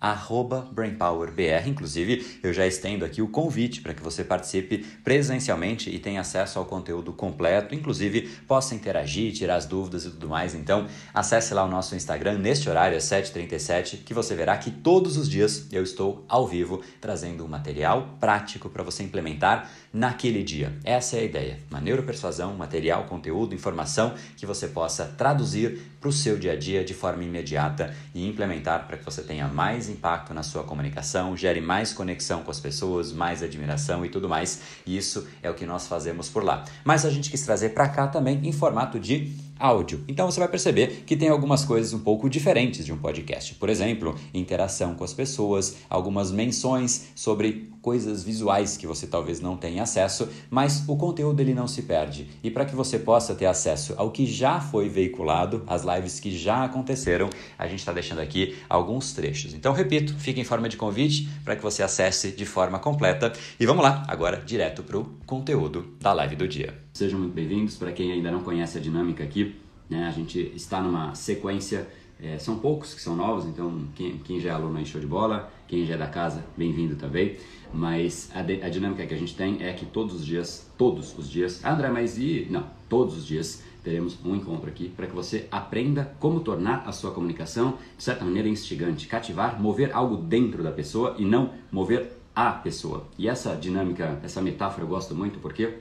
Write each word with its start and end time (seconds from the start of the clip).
arroba 0.00 0.68
BrainPowerBR. 0.72 1.68
Inclusive, 1.68 2.38
eu 2.42 2.52
já 2.52 2.66
estendo 2.66 3.04
aqui 3.04 3.20
o 3.20 3.28
convite 3.28 3.80
para 3.80 3.94
que 3.94 4.02
você 4.02 4.22
participe 4.22 4.78
presencialmente 5.02 5.90
e 5.90 5.98
tenha 5.98 6.20
acesso 6.20 6.58
ao 6.58 6.64
conteúdo 6.64 7.12
completo, 7.12 7.74
inclusive 7.74 8.22
possa 8.46 8.74
interagir, 8.74 9.32
tirar 9.32 9.56
as 9.56 9.66
dúvidas 9.66 10.04
e 10.04 10.10
tudo 10.10 10.28
mais. 10.28 10.54
Então, 10.54 10.86
acesse 11.12 11.52
lá 11.52 11.64
o 11.64 11.68
nosso 11.68 11.94
Instagram 11.94 12.38
neste 12.38 12.68
horário, 12.68 12.96
às 12.96 13.04
7h37, 13.04 14.04
que 14.04 14.14
você 14.14 14.34
verá 14.34 14.56
que 14.56 14.70
todos 14.70 15.16
os 15.16 15.28
dias 15.28 15.66
eu 15.72 15.82
estou 15.82 16.24
ao 16.28 16.46
vivo 16.46 16.82
trazendo 17.00 17.44
um 17.44 17.48
material 17.48 18.16
prático 18.20 18.68
para 18.68 18.82
você 18.82 19.02
implementar 19.02 19.70
naquele 19.92 20.42
dia. 20.42 20.76
Essa 20.84 21.16
é 21.16 21.20
a 21.20 21.24
ideia. 21.24 21.58
Uma 21.70 21.80
neuropersuasão, 21.80 22.54
material, 22.54 23.04
conteúdo, 23.04 23.54
informação 23.54 24.14
que 24.36 24.46
você 24.46 24.68
possa 24.68 25.04
traduzir 25.06 25.80
para 26.00 26.08
o 26.08 26.12
seu 26.12 26.38
dia 26.38 26.52
a 26.52 26.56
dia 26.56 26.84
de 26.84 26.94
forma 26.94 27.24
imediata 27.24 27.94
e 28.14 28.26
implementar 28.26 28.86
para 28.86 28.96
que 28.96 29.04
você 29.04 29.22
tenha 29.22 29.48
mais 29.48 29.88
impacto 29.88 30.32
na 30.32 30.42
sua 30.42 30.62
comunicação, 30.62 31.36
gere 31.36 31.60
mais 31.60 31.92
conexão 31.92 32.42
com 32.42 32.50
as 32.50 32.60
pessoas, 32.60 33.12
mais 33.12 33.42
admiração 33.42 34.04
e 34.04 34.08
tudo 34.08 34.28
mais. 34.28 34.60
Isso 34.86 35.26
é 35.42 35.50
o 35.50 35.54
que 35.54 35.66
nós 35.66 35.86
fazemos 35.86 36.28
por 36.28 36.44
lá. 36.44 36.64
Mas 36.84 37.04
a 37.04 37.10
gente 37.10 37.30
quis 37.30 37.42
trazer 37.42 37.70
para 37.70 37.88
cá 37.88 38.06
também 38.06 38.40
em 38.44 38.52
formato 38.52 38.98
de 38.98 39.32
áudio. 39.58 40.04
Então 40.06 40.30
você 40.30 40.38
vai 40.38 40.48
perceber 40.48 41.02
que 41.04 41.16
tem 41.16 41.28
algumas 41.28 41.64
coisas 41.64 41.92
um 41.92 41.98
pouco 41.98 42.30
diferentes 42.30 42.86
de 42.86 42.92
um 42.92 42.96
podcast. 42.96 43.54
Por 43.56 43.68
exemplo, 43.68 44.14
interação 44.32 44.94
com 44.94 45.04
as 45.04 45.12
pessoas, 45.12 45.78
algumas 45.90 46.30
menções 46.30 47.08
sobre 47.14 47.72
coisas 47.88 48.22
visuais 48.22 48.76
que 48.76 48.86
você 48.86 49.06
talvez 49.06 49.40
não 49.40 49.56
tenha 49.56 49.82
acesso, 49.82 50.28
mas 50.50 50.86
o 50.86 50.94
conteúdo 50.94 51.40
ele 51.40 51.54
não 51.54 51.66
se 51.66 51.80
perde. 51.80 52.28
E 52.44 52.50
para 52.50 52.66
que 52.66 52.76
você 52.76 52.98
possa 52.98 53.34
ter 53.34 53.46
acesso 53.46 53.94
ao 53.96 54.10
que 54.10 54.26
já 54.26 54.60
foi 54.60 54.90
veiculado, 54.90 55.62
as 55.66 55.84
lives 55.84 56.20
que 56.20 56.36
já 56.36 56.64
aconteceram, 56.64 57.30
a 57.58 57.66
gente 57.66 57.78
está 57.78 57.90
deixando 57.90 58.18
aqui 58.18 58.58
alguns 58.68 59.14
trechos. 59.14 59.54
Então, 59.54 59.72
repito, 59.72 60.14
fica 60.18 60.38
em 60.38 60.44
forma 60.44 60.68
de 60.68 60.76
convite 60.76 61.30
para 61.42 61.56
que 61.56 61.62
você 61.62 61.82
acesse 61.82 62.30
de 62.30 62.44
forma 62.44 62.78
completa. 62.78 63.32
E 63.58 63.64
vamos 63.64 63.82
lá, 63.82 64.04
agora 64.06 64.36
direto 64.44 64.82
para 64.82 64.98
o 64.98 65.06
conteúdo 65.24 65.96
da 65.98 66.12
live 66.12 66.36
do 66.36 66.46
dia. 66.46 66.76
Sejam 66.92 67.18
muito 67.18 67.32
bem-vindos. 67.32 67.78
Para 67.78 67.92
quem 67.92 68.12
ainda 68.12 68.30
não 68.30 68.42
conhece 68.42 68.76
a 68.76 68.82
dinâmica 68.82 69.24
aqui, 69.24 69.56
né, 69.88 70.06
a 70.06 70.10
gente 70.10 70.52
está 70.54 70.82
numa 70.82 71.14
sequência 71.14 71.88
é, 72.20 72.38
são 72.38 72.58
poucos 72.58 72.94
que 72.94 73.00
são 73.00 73.14
novos, 73.14 73.46
então 73.46 73.84
quem, 73.94 74.18
quem 74.18 74.40
já 74.40 74.50
é 74.50 74.52
aluno 74.52 74.78
aí, 74.78 74.84
show 74.84 75.00
de 75.00 75.06
bola, 75.06 75.52
quem 75.68 75.86
já 75.86 75.94
é 75.94 75.96
da 75.96 76.08
casa, 76.08 76.44
bem-vindo 76.56 76.96
também. 76.96 77.36
Mas 77.72 78.30
a, 78.34 78.42
de, 78.42 78.62
a, 78.62 78.68
dinâmica 78.68 79.06
que 79.06 79.14
a 79.14 79.16
gente 79.16 79.36
tem 79.36 79.62
é 79.62 79.72
que 79.72 79.86
todos 79.86 80.14
os 80.14 80.26
dias, 80.26 80.68
todos 80.76 81.16
os 81.16 81.30
dias, 81.30 81.64
ah, 81.64 81.74
André, 81.74 81.90
mas 81.90 82.18
e. 82.18 82.46
Não, 82.50 82.64
todos 82.88 83.16
os 83.16 83.26
dias 83.26 83.62
teremos 83.84 84.18
um 84.24 84.34
encontro 84.34 84.68
aqui 84.68 84.88
para 84.88 85.06
que 85.06 85.14
você 85.14 85.46
aprenda 85.50 86.12
como 86.18 86.40
tornar 86.40 86.82
a 86.86 86.92
sua 86.92 87.12
comunicação 87.12 87.78
de 87.96 88.02
certa 88.02 88.24
maneira 88.24 88.48
instigante, 88.48 89.06
cativar, 89.06 89.60
mover 89.60 89.94
algo 89.94 90.16
dentro 90.16 90.62
da 90.62 90.72
pessoa 90.72 91.14
e 91.18 91.24
não 91.24 91.52
mover 91.70 92.12
a 92.34 92.50
pessoa. 92.50 93.06
E 93.16 93.28
essa 93.28 93.54
dinâmica, 93.54 94.20
essa 94.22 94.42
metáfora 94.42 94.84
eu 94.84 94.88
gosto 94.88 95.14
muito 95.14 95.38
porque 95.38 95.78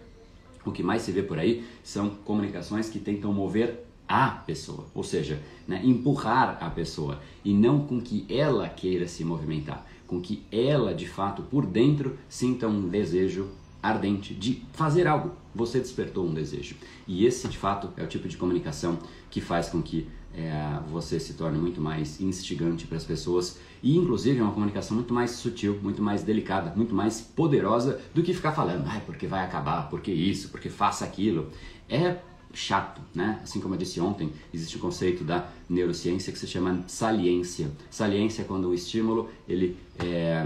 o 0.66 0.72
que 0.72 0.84
mais 0.84 1.02
se 1.02 1.12
vê 1.12 1.24
por 1.24 1.40
aí 1.40 1.66
são 1.84 2.10
comunicações 2.10 2.90
que 2.90 3.00
tentam 3.00 3.34
mover 3.34 3.87
a 4.08 4.30
pessoa, 4.30 4.86
ou 4.94 5.04
seja, 5.04 5.42
né, 5.68 5.82
empurrar 5.84 6.58
a 6.62 6.70
pessoa 6.70 7.20
e 7.44 7.54
não 7.54 7.80
com 7.86 8.00
que 8.00 8.26
ela 8.30 8.70
queira 8.70 9.08
se 9.08 9.24
movimentar, 9.24 9.86
com 10.06 10.22
que 10.22 10.44
ela 10.52 10.94
de 10.94 11.08
fato 11.08 11.42
por 11.44 11.66
dentro 11.66 12.18
sinta 12.30 12.68
um 12.68 12.88
desejo 12.88 13.50
ardente 13.84 14.34
de 14.34 14.64
fazer 14.74 15.08
algo. 15.08 15.32
Você 15.54 15.80
despertou 15.80 16.26
um 16.26 16.34
desejo 16.34 16.76
e 17.08 17.26
esse 17.26 17.48
de 17.48 17.58
fato 17.58 17.90
é 17.98 18.04
o 18.04 18.08
tipo 18.08 18.28
de 18.28 18.38
comunicação 18.38 18.98
que 19.30 19.42
faz 19.42 19.70
com 19.70 19.82
que 19.82 20.08
é, 20.34 20.80
você 20.90 21.20
se 21.20 21.34
torne 21.34 21.58
muito 21.58 21.82
mais 21.82 22.22
instigante 22.22 22.86
para 22.86 22.98
as 22.98 23.04
pessoas 23.04 23.60
e 23.82 23.98
inclusive 23.98 24.40
é 24.40 24.44
uma 24.44 24.54
comunicação 24.54 24.96
muito 24.96 25.14
mais 25.14 25.32
sutil, 25.32 25.80
muito 25.82 26.02
mais 26.02 26.24
delicada, 26.24 26.74
muito 26.76 26.94
mais 26.94 27.20
poderosa 27.22 28.00
do 28.14 28.22
que 28.22 28.34
ficar 28.34 28.52
falando, 28.52 28.86
ah, 28.88 29.02
porque 29.06 29.28
vai 29.28 29.44
acabar, 29.44 29.90
porque 29.90 30.12
isso, 30.12 30.50
porque 30.50 30.70
faça 30.70 31.04
aquilo. 31.04 31.50
É 31.90 32.18
chato, 32.54 33.02
né? 33.14 33.40
Assim 33.44 33.60
como 33.60 33.76
eu 33.76 33.78
disse 33.78 34.00
ontem, 34.00 34.32
existe 34.54 34.78
o 34.78 34.80
conceito 34.80 35.24
da 35.24 35.50
neurociência 35.70 36.32
que 36.32 36.40
se 36.40 36.48
chama 36.48 36.84
saliência. 36.88 37.72
Saliência 37.90 38.42
é 38.42 38.46
quando 38.46 38.70
o 38.70 38.74
estímulo 38.74 39.30
ele 39.48 39.78
é, 40.00 40.46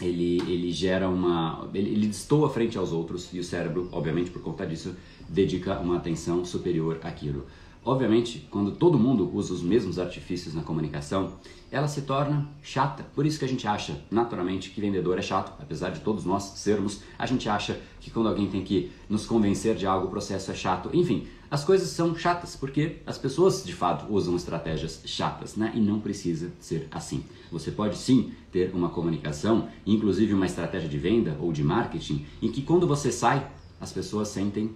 ele, 0.00 0.40
ele 0.48 0.72
gera 0.72 1.08
uma. 1.08 1.68
Ele, 1.74 1.90
ele 1.90 2.06
destoa 2.06 2.50
frente 2.50 2.76
aos 2.78 2.92
outros 2.92 3.28
e 3.32 3.38
o 3.38 3.44
cérebro, 3.44 3.88
obviamente 3.92 4.30
por 4.30 4.42
conta 4.42 4.66
disso, 4.66 4.94
dedica 5.28 5.78
uma 5.78 5.96
atenção 5.96 6.44
superior 6.44 6.98
àquilo. 7.02 7.46
Obviamente, 7.84 8.46
quando 8.48 8.70
todo 8.70 8.96
mundo 8.96 9.28
usa 9.34 9.52
os 9.52 9.60
mesmos 9.60 9.98
artifícios 9.98 10.54
na 10.54 10.62
comunicação, 10.62 11.32
ela 11.68 11.88
se 11.88 12.02
torna 12.02 12.48
chata. 12.62 13.04
Por 13.12 13.26
isso 13.26 13.40
que 13.40 13.44
a 13.44 13.48
gente 13.48 13.66
acha, 13.66 14.00
naturalmente, 14.08 14.70
que 14.70 14.80
vendedor 14.80 15.18
é 15.18 15.22
chato, 15.22 15.52
apesar 15.60 15.90
de 15.90 15.98
todos 15.98 16.24
nós 16.24 16.44
sermos, 16.44 17.00
a 17.18 17.26
gente 17.26 17.48
acha 17.48 17.80
que 17.98 18.08
quando 18.08 18.28
alguém 18.28 18.48
tem 18.48 18.62
que 18.62 18.92
nos 19.08 19.26
convencer 19.26 19.74
de 19.74 19.84
algo, 19.84 20.06
o 20.06 20.10
processo 20.10 20.52
é 20.52 20.54
chato. 20.54 20.90
Enfim, 20.92 21.26
as 21.50 21.64
coisas 21.64 21.88
são 21.88 22.14
chatas 22.14 22.54
porque 22.54 22.98
as 23.04 23.18
pessoas 23.18 23.64
de 23.64 23.72
fato 23.72 24.06
usam 24.12 24.36
estratégias 24.36 25.02
chatas, 25.04 25.56
né? 25.56 25.72
E 25.74 25.80
não 25.80 25.98
precisa 25.98 26.52
ser 26.60 26.86
assim. 26.88 27.24
Você 27.50 27.72
pode 27.72 27.96
sim 27.98 28.32
ter 28.52 28.72
uma 28.72 28.90
comunicação, 28.90 29.68
inclusive 29.84 30.34
uma 30.34 30.46
estratégia 30.46 30.88
de 30.88 30.98
venda 30.98 31.36
ou 31.40 31.52
de 31.52 31.64
marketing, 31.64 32.24
em 32.40 32.52
que 32.52 32.62
quando 32.62 32.86
você 32.86 33.10
sai, 33.10 33.50
as 33.80 33.92
pessoas 33.92 34.28
sentem 34.28 34.70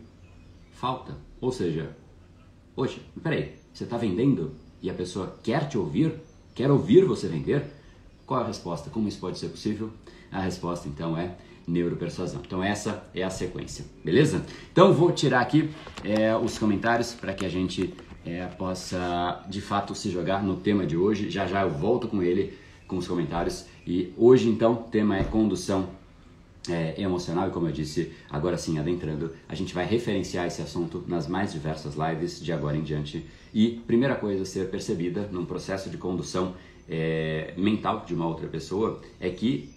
falta. 0.72 1.16
Ou 1.40 1.52
seja, 1.52 1.96
Poxa, 2.76 3.00
peraí, 3.22 3.54
você 3.72 3.84
está 3.84 3.96
vendendo 3.96 4.52
e 4.82 4.90
a 4.90 4.94
pessoa 4.94 5.34
quer 5.42 5.66
te 5.66 5.78
ouvir? 5.78 6.12
Quer 6.54 6.70
ouvir 6.70 7.06
você 7.06 7.26
vender? 7.26 7.64
Qual 8.26 8.38
a 8.38 8.46
resposta? 8.46 8.90
Como 8.90 9.08
isso 9.08 9.18
pode 9.18 9.38
ser 9.38 9.48
possível? 9.48 9.90
A 10.30 10.42
resposta 10.42 10.86
então 10.86 11.16
é 11.16 11.36
neuropersuasão. 11.66 12.42
Então 12.46 12.62
essa 12.62 13.02
é 13.14 13.22
a 13.22 13.30
sequência, 13.30 13.86
beleza? 14.04 14.44
Então 14.70 14.92
vou 14.92 15.10
tirar 15.10 15.40
aqui 15.40 15.70
é, 16.04 16.36
os 16.36 16.58
comentários 16.58 17.14
para 17.14 17.32
que 17.32 17.46
a 17.46 17.48
gente 17.48 17.94
é, 18.26 18.44
possa 18.44 19.42
de 19.48 19.62
fato 19.62 19.94
se 19.94 20.10
jogar 20.10 20.42
no 20.42 20.56
tema 20.56 20.84
de 20.84 20.98
hoje. 20.98 21.30
Já 21.30 21.46
já 21.46 21.62
eu 21.62 21.70
volto 21.70 22.06
com 22.06 22.22
ele, 22.22 22.58
com 22.86 22.98
os 22.98 23.08
comentários. 23.08 23.64
E 23.86 24.12
hoje 24.18 24.50
então 24.50 24.74
o 24.74 24.76
tema 24.76 25.16
é 25.16 25.24
condução 25.24 25.88
é, 26.68 27.00
emocional 27.00 27.48
e 27.48 27.50
como 27.50 27.68
eu 27.68 27.72
disse, 27.72 28.12
agora 28.30 28.56
sim 28.56 28.78
adentrando, 28.78 29.32
a 29.48 29.54
gente 29.54 29.74
vai 29.74 29.84
referenciar 29.84 30.46
esse 30.46 30.62
assunto 30.62 31.04
nas 31.06 31.26
mais 31.26 31.52
diversas 31.52 31.94
lives 31.94 32.40
de 32.40 32.52
agora 32.52 32.76
em 32.76 32.82
diante. 32.82 33.24
E 33.52 33.82
primeira 33.86 34.14
coisa 34.14 34.42
a 34.42 34.46
ser 34.46 34.70
percebida 34.70 35.28
num 35.32 35.44
processo 35.44 35.90
de 35.90 35.96
condução 35.96 36.54
é, 36.88 37.54
mental 37.56 38.04
de 38.06 38.14
uma 38.14 38.26
outra 38.26 38.46
pessoa 38.46 39.00
é 39.20 39.30
que 39.30 39.74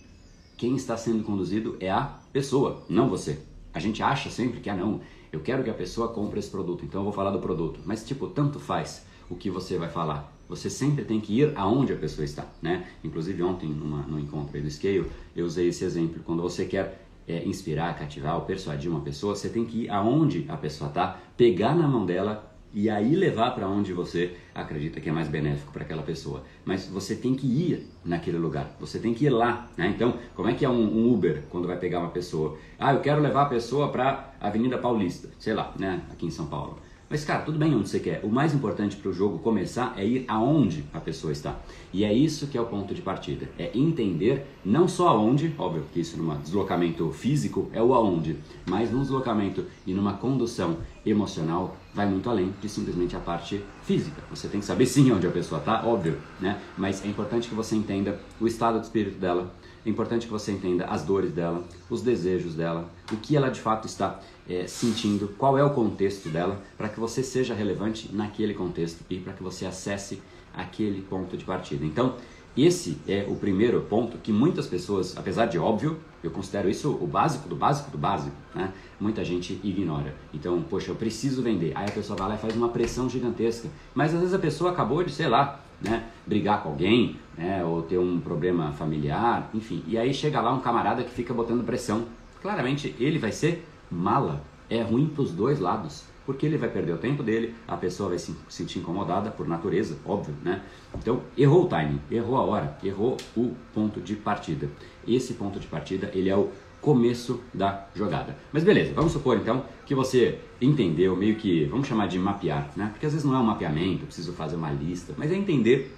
quem 0.57 0.75
está 0.75 0.97
sendo 0.97 1.23
conduzido 1.23 1.78
é 1.79 1.89
a 1.89 2.19
pessoa, 2.33 2.83
não 2.89 3.07
você. 3.07 3.39
A 3.73 3.79
gente 3.79 4.03
acha 4.03 4.29
sempre 4.29 4.59
que, 4.59 4.69
ah 4.69 4.75
não, 4.75 5.01
eu 5.31 5.39
quero 5.39 5.63
que 5.63 5.69
a 5.69 5.73
pessoa 5.73 6.09
compre 6.09 6.39
esse 6.39 6.49
produto, 6.49 6.83
então 6.83 7.01
eu 7.01 7.05
vou 7.05 7.13
falar 7.13 7.31
do 7.31 7.39
produto. 7.39 7.79
Mas 7.85 8.05
tipo, 8.05 8.28
tanto 8.28 8.59
faz 8.59 9.05
o 9.29 9.35
que 9.35 9.49
você 9.49 9.78
vai 9.78 9.89
falar. 9.89 10.38
Você 10.49 10.67
sempre 10.69 11.05
tem 11.05 11.21
que 11.21 11.39
ir 11.39 11.53
aonde 11.55 11.93
a 11.93 11.95
pessoa 11.95 12.25
está, 12.25 12.45
né? 12.59 12.87
Inclusive 13.03 13.41
ontem, 13.43 13.69
numa, 13.69 14.19
encontro 14.19 14.59
do 14.59 14.69
Scale, 14.69 15.05
eu 15.35 15.45
usei 15.45 15.67
esse 15.67 15.85
exemplo. 15.85 16.23
Quando 16.25 16.41
você 16.41 16.65
quer 16.65 17.05
é, 17.27 17.45
inspirar, 17.45 17.97
cativar 17.97 18.35
ou 18.35 18.41
persuadir 18.41 18.89
uma 18.89 19.01
pessoa, 19.01 19.35
você 19.35 19.47
tem 19.47 19.63
que 19.63 19.83
ir 19.83 19.89
aonde 19.91 20.45
a 20.49 20.57
pessoa 20.57 20.87
está, 20.89 21.19
pegar 21.37 21.75
na 21.75 21.87
mão 21.87 22.03
dela 22.03 22.49
e 22.73 22.89
aí 22.89 23.15
levar 23.15 23.51
para 23.51 23.67
onde 23.67 23.93
você 23.93 24.35
acredita 24.53 24.99
que 24.99 25.09
é 25.09 25.11
mais 25.11 25.28
benéfico 25.28 25.72
para 25.72 25.84
aquela 25.84 26.03
pessoa. 26.03 26.43
Mas 26.66 26.87
você 26.87 27.16
tem 27.16 27.35
que 27.35 27.47
ir 27.47 27.87
naquele 28.03 28.37
lugar, 28.37 28.75
você 28.79 28.99
tem 28.99 29.13
que 29.13 29.25
ir 29.25 29.29
lá. 29.29 29.69
Né? 29.78 29.91
Então, 29.95 30.16
como 30.35 30.49
é 30.49 30.53
que 30.53 30.66
é 30.66 30.69
um, 30.69 30.81
um, 30.81 31.13
Uber 31.13 31.43
quando 31.49 31.67
vai 31.67 31.78
pegar 31.78 31.99
uma 31.99 32.09
pessoa? 32.09 32.57
Ah, 32.78 32.93
eu 32.93 33.02
quero 33.02 33.22
levar 33.22 33.43
a 33.43 33.49
pessoa 33.49 33.90
para 33.90 34.34
Avenida 34.40 34.78
Paulista, 34.78 35.29
sei 35.40 35.53
lá, 35.53 35.73
né? 35.78 36.02
aqui 36.11 36.25
em 36.25 36.31
São 36.31 36.47
Paulo. 36.47 36.79
Mas, 37.09 37.26
cara, 37.26 37.41
tudo 37.41 37.58
bem 37.58 37.73
onde 37.73 37.90
você 37.90 38.00
quer. 38.00 38.22
O 38.23 38.29
mais 38.29 38.53
importante 38.53 38.96
para 38.96 39.09
o 39.09 39.14
jogo 39.14 39.40
começar 39.40 39.96
é 39.97 40.06
ir 40.06 40.26
aonde 40.28 40.85
a 40.94 41.00
pessoa 41.00 41.34
está. 41.34 41.58
E 41.91 42.03
é 42.03 42.14
isso 42.14 42.46
que 42.46 42.56
é 42.56 42.61
o 42.61 42.67
ponto 42.67 42.94
de 42.94 43.02
partida. 43.02 43.50
É 43.58 43.72
entender 43.73 44.46
não 44.64 44.88
só 44.88 45.08
aonde, 45.08 45.56
óbvio 45.58 45.85
que 45.91 46.00
isso 46.00 46.22
num 46.22 46.38
deslocamento 46.38 47.11
físico 47.11 47.67
é 47.73 47.82
o 47.82 47.96
aonde, 47.96 48.38
mas 48.70 48.91
num 48.91 49.02
deslocamento 49.02 49.66
e 49.88 49.94
numa 49.94 50.14
condução 50.14 50.78
emocional 51.03 51.76
vai 51.96 52.08
muito 52.08 52.29
além 52.29 52.53
de 52.61 52.70
simplesmente 52.70 53.16
a 53.16 53.20
parte 53.20 53.59
física. 53.82 54.22
Você 54.29 54.47
tem 54.47 54.59
que 54.59 54.66
saber 54.67 54.85
sim 54.85 55.12
onde 55.12 55.26
a 55.26 55.32
pessoa 55.32 55.58
está, 55.58 55.84
óbvio, 55.84 56.20
né? 56.40 56.62
Mas 56.78 57.03
é 57.03 57.08
importante 57.08 57.50
que 57.50 57.55
você 57.55 57.76
entenda 57.76 58.20
o 58.40 58.46
estado 58.46 58.79
de 58.79 58.85
espírito 58.85 59.17
dela, 59.17 59.52
é 59.85 59.90
importante 59.90 60.26
que 60.26 60.31
você 60.31 60.52
entenda 60.52 60.85
as 60.85 61.03
dores 61.03 61.31
dela, 61.31 61.64
os 61.90 62.02
desejos 62.02 62.55
dela, 62.55 62.90
o 63.11 63.17
que 63.17 63.35
ela 63.35 63.49
de 63.49 63.61
fato 63.61 63.87
está 63.87 64.20
é, 64.47 64.67
sentindo, 64.67 65.29
qual 65.37 65.58
é 65.58 65.64
o 65.64 65.70
contexto 65.70 66.29
dela, 66.29 66.61
para 66.78 66.90
que 66.90 66.99
você 66.99 67.23
seja 67.23 67.53
relevante 67.53 68.09
naquele 68.14 68.53
contexto 68.53 69.03
e 69.09 69.17
para 69.17 69.34
que 69.34 69.43
você 69.43 69.66
acesse 69.66 70.22
aquele 70.53 71.02
ponto 71.02 71.37
de 71.37 71.46
partida. 71.46 71.85
Então, 71.85 72.16
esse 72.58 72.97
é 73.08 73.26
o 73.29 73.35
primeiro 73.35 73.79
ponto 73.81 74.17
que 74.17 74.34
muitas 74.34 74.67
pessoas, 74.67 75.16
apesar 75.16 75.46
de 75.46 75.58
óbvio, 75.58 75.97
eu 76.22 76.31
considero 76.31 76.70
isso 76.70 76.91
o 76.91 77.08
básico 77.08 77.47
do 77.47 77.55
básico 77.55 77.90
do 77.91 77.97
básico, 77.97 78.35
né? 78.53 78.73
Muita 78.99 79.23
gente 79.23 79.58
ignora. 79.64 80.14
Então, 80.34 80.61
poxa, 80.64 80.91
eu 80.91 80.96
preciso 80.96 81.41
vender. 81.41 81.72
Aí 81.76 81.87
a 81.87 81.91
pessoa 81.91 82.17
vai 82.17 82.29
lá 82.29 82.35
e 82.35 82.37
faz 82.37 82.55
uma 82.55 82.70
pressão 82.70 83.09
gigantesca. 83.09 83.70
Mas 83.96 84.14
às 84.14 84.20
vezes 84.20 84.35
a 84.35 84.40
pessoa 84.40 84.72
acabou 84.72 85.02
de, 85.03 85.11
sei 85.14 85.29
lá, 85.29 85.61
né, 85.81 86.03
brigar 86.26 86.64
com 86.64 86.70
alguém, 86.70 87.17
né, 87.37 87.64
ou 87.64 87.81
ter 87.81 87.97
um 87.97 88.20
problema 88.20 88.72
familiar, 88.73 89.49
enfim. 89.53 89.84
E 89.87 89.97
aí 89.97 90.14
chega 90.14 90.41
lá 90.41 90.53
um 90.53 90.59
camarada 90.59 91.03
que 91.03 91.11
fica 91.11 91.34
botando 91.34 91.64
pressão. 91.64 92.05
Claramente 92.41 92.96
ele 92.99 93.20
vai 93.20 93.31
ser 93.31 93.67
mala. 93.90 94.41
É 94.70 94.81
ruim 94.81 95.08
para 95.08 95.23
os 95.23 95.31
dois 95.31 95.59
lados 95.59 96.09
porque 96.29 96.46
ele 96.46 96.59
vai 96.59 96.70
perder 96.70 96.91
o 96.91 96.97
tempo 96.99 97.23
dele, 97.23 97.55
a 97.67 97.76
pessoa 97.76 98.09
vai 98.09 98.20
se 98.20 98.35
sentir 98.47 98.78
incomodada 98.78 99.31
por 99.31 99.47
natureza, 99.47 99.97
óbvio, 100.05 100.35
né? 100.43 100.61
Então, 100.93 101.23
errou 101.35 101.64
o 101.64 101.67
timing, 101.67 101.99
errou 102.11 102.37
a 102.37 102.43
hora, 102.43 102.78
errou 102.84 103.17
o 103.35 103.55
ponto 103.73 103.99
de 103.99 104.16
partida. 104.16 104.70
Esse 105.08 105.34
ponto 105.34 105.59
de 105.59 105.66
partida, 105.66 106.11
ele 106.14 106.29
é 106.29 106.35
o 106.35 106.52
começo 106.81 107.41
da 107.53 107.87
jogada. 107.96 108.37
Mas 108.52 108.64
beleza, 108.64 108.93
vamos 108.93 109.11
supor 109.11 109.37
então 109.37 109.66
que 109.85 109.93
você 109.93 110.40
entendeu 110.61 111.16
meio 111.16 111.35
que, 111.35 111.66
vamos 111.66 111.87
chamar 111.87 112.08
de 112.08 112.17
mapear, 112.17 112.72
né? 112.76 112.90
Porque 112.91 113.05
às 113.05 113.14
vezes 113.14 113.26
não 113.26 113.35
é 113.35 113.40
um 113.40 113.43
mapeamento, 113.43 114.05
preciso 114.05 114.34
fazer 114.34 114.55
uma 114.55 114.72
lista, 114.72 115.14
mas 115.17 115.31
é 115.31 115.35
entender 115.35 115.96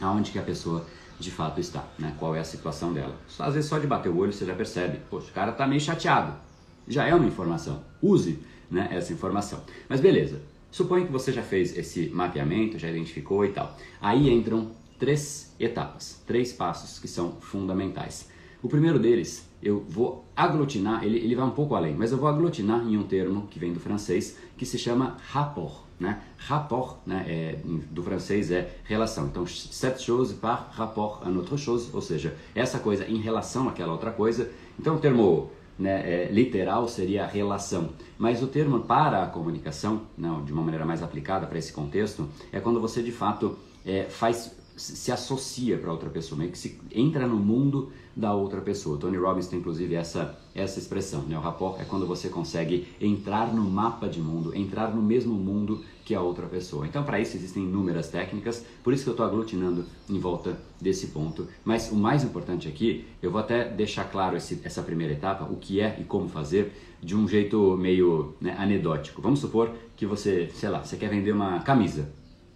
aonde 0.00 0.30
que 0.30 0.38
a 0.38 0.42
pessoa 0.42 0.84
de 1.18 1.30
fato 1.30 1.60
está, 1.60 1.84
né? 1.98 2.14
Qual 2.18 2.34
é 2.34 2.40
a 2.40 2.44
situação 2.44 2.92
dela. 2.92 3.14
Às 3.38 3.54
vezes 3.54 3.68
só 3.68 3.78
de 3.78 3.86
bater 3.86 4.08
o 4.08 4.16
olho 4.16 4.32
você 4.32 4.44
já 4.44 4.54
percebe, 4.54 4.98
poxa, 5.10 5.30
o 5.30 5.34
cara 5.34 5.52
tá 5.52 5.66
meio 5.66 5.80
chateado. 5.80 6.34
Já 6.88 7.06
é 7.06 7.14
uma 7.14 7.26
informação. 7.26 7.82
Use 8.02 8.38
né, 8.70 8.88
essa 8.90 9.12
informação. 9.12 9.62
Mas 9.88 10.00
beleza, 10.00 10.40
suponha 10.70 11.04
que 11.04 11.12
você 11.12 11.32
já 11.32 11.42
fez 11.42 11.76
esse 11.76 12.08
mapeamento, 12.08 12.78
já 12.78 12.88
identificou 12.88 13.44
e 13.44 13.50
tal. 13.50 13.76
Aí 14.00 14.30
entram 14.30 14.70
três 14.98 15.54
etapas, 15.58 16.22
três 16.26 16.52
passos 16.52 16.98
que 16.98 17.08
são 17.08 17.32
fundamentais. 17.40 18.28
O 18.62 18.68
primeiro 18.68 18.98
deles, 18.98 19.48
eu 19.62 19.84
vou 19.88 20.24
aglutinar, 20.36 21.04
ele, 21.04 21.18
ele 21.18 21.34
vai 21.34 21.46
um 21.46 21.50
pouco 21.50 21.74
além, 21.74 21.94
mas 21.94 22.12
eu 22.12 22.18
vou 22.18 22.28
aglutinar 22.28 22.86
em 22.86 22.96
um 22.96 23.04
termo 23.04 23.46
que 23.50 23.58
vem 23.58 23.72
do 23.72 23.80
francês 23.80 24.36
que 24.56 24.66
se 24.66 24.78
chama 24.78 25.16
rapport. 25.30 25.84
Né? 25.98 26.20
Rapport 26.36 26.96
né, 27.06 27.24
é, 27.26 27.58
do 27.90 28.02
francês 28.02 28.50
é 28.50 28.74
relação. 28.84 29.26
Então, 29.26 29.46
cette 29.46 30.02
chose 30.02 30.34
par 30.34 30.70
rapport 30.72 31.22
à 31.22 31.28
autre 31.28 31.58
chose, 31.58 31.90
ou 31.92 32.00
seja, 32.00 32.34
essa 32.54 32.78
coisa 32.78 33.06
em 33.06 33.18
relação 33.18 33.68
àquela 33.68 33.92
outra 33.92 34.10
coisa. 34.10 34.50
Então, 34.78 34.96
o 34.96 34.98
termo 34.98 35.50
né, 35.78 36.02
é, 36.04 36.28
literal 36.30 36.86
seria 36.88 37.26
relação, 37.26 37.90
mas 38.18 38.42
o 38.42 38.46
termo 38.46 38.80
para 38.80 39.22
a 39.22 39.26
comunicação, 39.26 40.02
não, 40.16 40.44
de 40.44 40.52
uma 40.52 40.62
maneira 40.62 40.84
mais 40.84 41.02
aplicada 41.02 41.46
para 41.46 41.58
esse 41.58 41.72
contexto, 41.72 42.28
é 42.52 42.60
quando 42.60 42.80
você 42.80 43.02
de 43.02 43.12
fato 43.12 43.58
é, 43.84 44.04
faz 44.04 44.54
se 44.80 45.12
associa 45.12 45.76
para 45.76 45.92
outra 45.92 46.08
pessoa, 46.08 46.38
meio 46.38 46.50
que 46.50 46.58
se 46.58 46.78
entra 46.90 47.26
no 47.26 47.36
mundo 47.36 47.92
da 48.16 48.34
outra 48.34 48.60
pessoa. 48.60 48.98
Tony 48.98 49.16
Robbins 49.16 49.46
tem 49.46 49.58
inclusive 49.58 49.94
essa, 49.94 50.38
essa 50.54 50.78
expressão, 50.78 51.22
né? 51.22 51.36
O 51.36 51.40
rapport 51.40 51.80
é 51.80 51.84
quando 51.84 52.06
você 52.06 52.28
consegue 52.28 52.88
entrar 53.00 53.52
no 53.54 53.62
mapa 53.62 54.08
de 54.08 54.20
mundo, 54.20 54.56
entrar 54.56 54.94
no 54.94 55.02
mesmo 55.02 55.34
mundo 55.34 55.84
que 56.04 56.14
a 56.14 56.20
outra 56.20 56.46
pessoa. 56.46 56.86
Então, 56.86 57.04
para 57.04 57.20
isso 57.20 57.36
existem 57.36 57.62
inúmeras 57.62 58.08
técnicas, 58.08 58.64
por 58.82 58.92
isso 58.92 59.04
que 59.04 59.10
eu 59.10 59.12
estou 59.12 59.24
aglutinando 59.24 59.84
em 60.08 60.18
volta 60.18 60.58
desse 60.80 61.08
ponto. 61.08 61.46
Mas 61.64 61.92
o 61.92 61.94
mais 61.94 62.24
importante 62.24 62.66
aqui, 62.66 63.04
eu 63.22 63.30
vou 63.30 63.40
até 63.40 63.68
deixar 63.68 64.04
claro 64.04 64.36
esse, 64.36 64.60
essa 64.64 64.82
primeira 64.82 65.12
etapa, 65.12 65.44
o 65.44 65.56
que 65.56 65.80
é 65.80 65.96
e 66.00 66.04
como 66.04 66.28
fazer, 66.28 66.72
de 67.02 67.14
um 67.14 67.28
jeito 67.28 67.76
meio 67.76 68.34
né, 68.40 68.56
anedótico. 68.58 69.22
Vamos 69.22 69.40
supor 69.40 69.70
que 69.96 70.04
você, 70.04 70.50
sei 70.54 70.68
lá, 70.68 70.82
você 70.82 70.96
quer 70.96 71.10
vender 71.10 71.32
uma 71.32 71.60
camisa. 71.60 72.10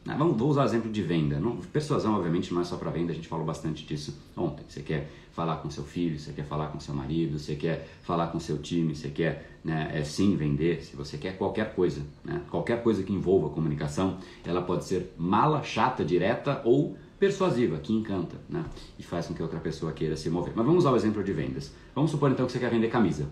Ah, 0.07 0.17
vamos, 0.17 0.37
vou 0.37 0.51
usar 0.51 0.65
exemplo 0.65 0.91
de 0.91 1.03
venda. 1.03 1.41
Não, 1.41 1.57
persuasão, 1.57 2.15
obviamente, 2.15 2.53
não 2.53 2.61
é 2.61 2.65
só 2.65 2.77
para 2.77 2.91
venda, 2.91 3.13
a 3.13 3.15
gente 3.15 3.27
falou 3.27 3.47
bastante 3.47 3.87
disso 3.87 4.15
ontem. 4.37 4.63
Você 4.69 4.83
quer 4.83 5.11
falar 5.33 5.57
com 5.57 5.71
seu 5.71 5.83
filho, 5.83 6.19
você 6.19 6.33
quer 6.33 6.45
falar 6.45 6.69
com 6.69 6.79
seu 6.79 6.95
marido, 6.95 7.39
você 7.39 7.57
quer 7.57 7.89
falar 8.03 8.27
com 8.27 8.39
seu 8.39 8.59
time, 8.59 8.95
você 8.95 9.09
quer 9.09 9.59
né, 9.65 9.91
é, 9.95 10.05
sim 10.05 10.37
vender, 10.37 10.85
se 10.85 10.95
você 10.95 11.17
quer 11.17 11.39
qualquer 11.39 11.75
coisa. 11.75 12.03
Né? 12.23 12.43
Qualquer 12.51 12.83
coisa 12.83 13.03
que 13.03 13.13
envolva 13.13 13.49
comunicação, 13.49 14.19
ela 14.45 14.61
pode 14.61 14.85
ser 14.85 15.15
mala, 15.17 15.63
chata, 15.63 16.05
direta 16.05 16.61
ou 16.65 16.97
persuasiva, 17.19 17.79
que 17.79 17.93
encanta 17.93 18.37
né? 18.49 18.63
e 18.99 19.03
faz 19.03 19.27
com 19.27 19.35
que 19.35 19.43
outra 19.43 19.59
pessoa 19.59 19.91
queira 19.93 20.17
se 20.17 20.29
mover. 20.29 20.53
Mas 20.55 20.67
vamos 20.67 20.85
usar 20.85 20.93
o 20.93 20.97
exemplo 20.97 21.25
de 21.25 21.33
vendas. 21.33 21.73
Vamos 21.95 22.11
supor 22.11 22.31
então 22.31 22.45
que 22.45 22.53
você 22.53 22.59
quer 22.59 22.71
vender 22.71 22.89
camisa. 22.89 23.27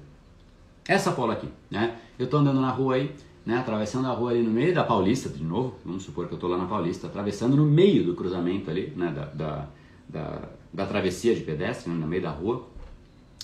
Essa 0.89 1.13
polo 1.13 1.33
aqui, 1.33 1.49
né? 1.71 1.97
Eu 2.19 2.25
estou 2.25 2.41
andando 2.41 2.61
na 2.61 2.71
rua 2.71 2.97
aí, 2.97 3.15
né, 3.45 3.59
atravessando 3.59 4.07
a 4.07 4.13
rua 4.13 4.31
ali 4.31 4.43
no 4.43 4.51
meio 4.51 4.75
da 4.75 4.85
Paulista, 4.85 5.29
de 5.29 5.43
novo, 5.43 5.75
vamos 5.85 6.05
supor 6.05 6.27
que 6.27 6.33
eu 6.33 6.37
estou 6.37 6.49
lá 6.49 6.57
na 6.57 6.67
Paulista, 6.67 7.07
atravessando 7.09 7.57
no 7.57 7.65
meio 7.65 8.05
do 8.05 8.15
cruzamento 8.15 8.71
ali, 8.71 8.93
né, 8.97 9.13
da, 9.13 9.25
da, 9.27 9.69
da, 10.09 10.49
da 10.73 10.87
travessia 10.87 11.35
de 11.35 11.41
pedestre, 11.41 11.91
né, 11.91 11.99
no 11.99 12.07
meio 12.07 12.23
da 12.23 12.31
rua, 12.31 12.67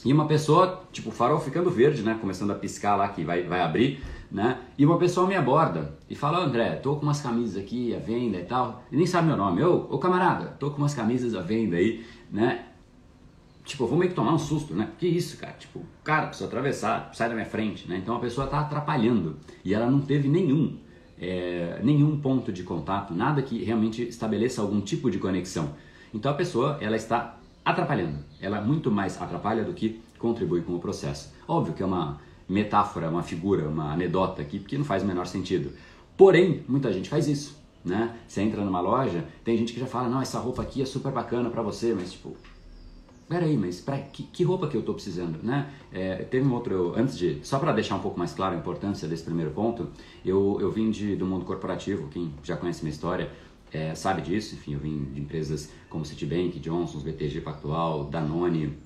e 0.05 0.13
uma 0.13 0.27
pessoa, 0.27 0.85
tipo, 0.93 1.09
o 1.09 1.13
farol 1.13 1.41
ficando 1.41 1.71
verde, 1.71 2.03
né, 2.03 2.17
começando 2.21 2.53
a 2.53 2.55
piscar 2.55 2.95
lá 2.95 3.09
que 3.09 3.25
vai, 3.25 3.43
vai 3.43 3.61
abrir, 3.61 4.01
né, 4.31 4.59
e 4.79 4.87
uma 4.87 4.99
pessoa 4.99 5.27
me 5.27 5.35
aborda 5.35 5.97
e 6.09 6.15
fala, 6.15 6.39
André, 6.39 6.77
tô 6.77 6.97
com 6.97 7.03
umas 7.03 7.21
camisas 7.21 7.61
aqui 7.61 7.95
à 7.95 7.99
venda 7.99 8.39
e 8.39 8.45
tal, 8.45 8.85
e 8.93 8.97
nem 8.97 9.07
sabe 9.07 9.27
meu 9.27 9.37
nome, 9.37 9.63
ô, 9.65 9.89
ô 9.91 9.99
camarada, 9.99 10.57
tô 10.61 10.71
com 10.71 10.79
umas 10.79 10.95
camisas 10.95 11.35
à 11.35 11.41
venda 11.41 11.77
aí, 11.77 12.07
né, 12.31 12.67
Tipo, 13.69 13.87
vou 13.87 13.99
meio 13.99 14.11
que 14.11 14.17
tomar 14.17 14.33
um 14.33 14.39
susto, 14.39 14.75
né? 14.75 14.89
Que 14.99 15.07
isso, 15.07 15.37
cara? 15.37 15.53
Tipo, 15.53 15.85
cara, 16.03 16.29
precisa 16.29 16.49
atravessar, 16.49 17.11
sai 17.13 17.29
da 17.29 17.35
minha 17.35 17.45
frente, 17.45 17.87
né? 17.87 17.99
Então 17.99 18.17
a 18.17 18.19
pessoa 18.19 18.47
está 18.47 18.61
atrapalhando 18.61 19.37
e 19.63 19.75
ela 19.75 19.91
não 19.91 20.01
teve 20.01 20.27
nenhum, 20.27 20.79
é, 21.21 21.79
nenhum 21.85 22.19
ponto 22.19 22.51
de 22.51 22.63
contato, 22.63 23.13
nada 23.13 23.43
que 23.43 23.63
realmente 23.63 24.03
estabeleça 24.03 24.63
algum 24.63 24.81
tipo 24.81 25.11
de 25.11 25.19
conexão. 25.19 25.75
Então 26.15 26.33
a 26.33 26.35
pessoa, 26.35 26.79
ela 26.81 26.97
está 26.97 27.39
atrapalhando. 27.63 28.25
Ela 28.41 28.63
muito 28.63 28.91
mais 28.91 29.21
atrapalha 29.21 29.63
do 29.63 29.75
que 29.75 30.01
contribui 30.19 30.63
com 30.63 30.75
o 30.75 30.79
processo. 30.79 31.35
Óbvio 31.47 31.75
que 31.75 31.83
é 31.83 31.87
uma 31.87 32.19
metáfora, 32.49 33.11
uma 33.11 33.23
figura, 33.23 33.69
uma 33.69 33.93
anedota 33.93 34.41
aqui, 34.41 34.59
porque 34.59 34.79
não 34.79 34.85
faz 34.87 35.03
o 35.03 35.07
menor 35.07 35.27
sentido. 35.27 35.73
Porém, 36.17 36.65
muita 36.67 36.91
gente 36.91 37.11
faz 37.11 37.29
isso, 37.29 37.63
né? 37.85 38.17
Você 38.27 38.41
entra 38.41 38.65
numa 38.65 38.81
loja, 38.81 39.27
tem 39.45 39.59
gente 39.59 39.75
que 39.75 39.81
já 39.81 39.87
fala, 39.87 40.09
não, 40.09 40.23
essa 40.23 40.39
roupa 40.39 40.63
aqui 40.63 40.81
é 40.81 40.87
super 40.87 41.13
bacana 41.13 41.51
para 41.51 41.61
você, 41.61 41.93
mas 41.93 42.13
tipo, 42.13 42.35
peraí, 43.29 43.57
mas 43.57 43.81
pra, 43.81 43.99
que, 43.99 44.23
que, 44.23 44.43
roupa 44.43 44.69
que 44.69 44.77
eu 44.77 44.81
estou 44.81 44.95
precisando, 44.95 45.39
né? 45.43 45.71
É, 45.93 46.17
teve 46.17 46.47
um 46.47 46.55
outro, 46.55 46.95
antes 46.97 47.17
de, 47.17 47.41
só 47.43 47.59
para 47.59 47.73
deixar 47.73 47.97
um 47.97 48.01
pouco 48.01 48.19
mais 48.19 48.33
claro 48.33 48.55
a 48.55 48.59
importância 48.59 49.07
desse 49.07 49.25
primeiro 49.25 49.51
ponto, 49.51 49.89
eu, 50.25 50.59
eu 50.61 50.71
vim 50.71 50.91
de, 50.91 51.15
do 51.15 51.27
mundo 51.27 51.45
corporativo, 51.45 52.09
quem 52.09 52.33
já 52.43 52.57
conhece 52.57 52.83
minha 52.83 52.93
história 52.93 53.31
é, 53.73 53.95
sabe 53.95 54.23
disso, 54.23 54.55
enfim, 54.55 54.75
eu 54.75 54.81
vim 54.81 55.05
de 55.13 55.21
empresas 55.21 55.71
como 55.91 56.05
Citibank, 56.05 56.59
Johnson's, 56.59 57.03
BTG 57.03 57.43
Pactual, 57.43 58.05
Danone, 58.05 58.79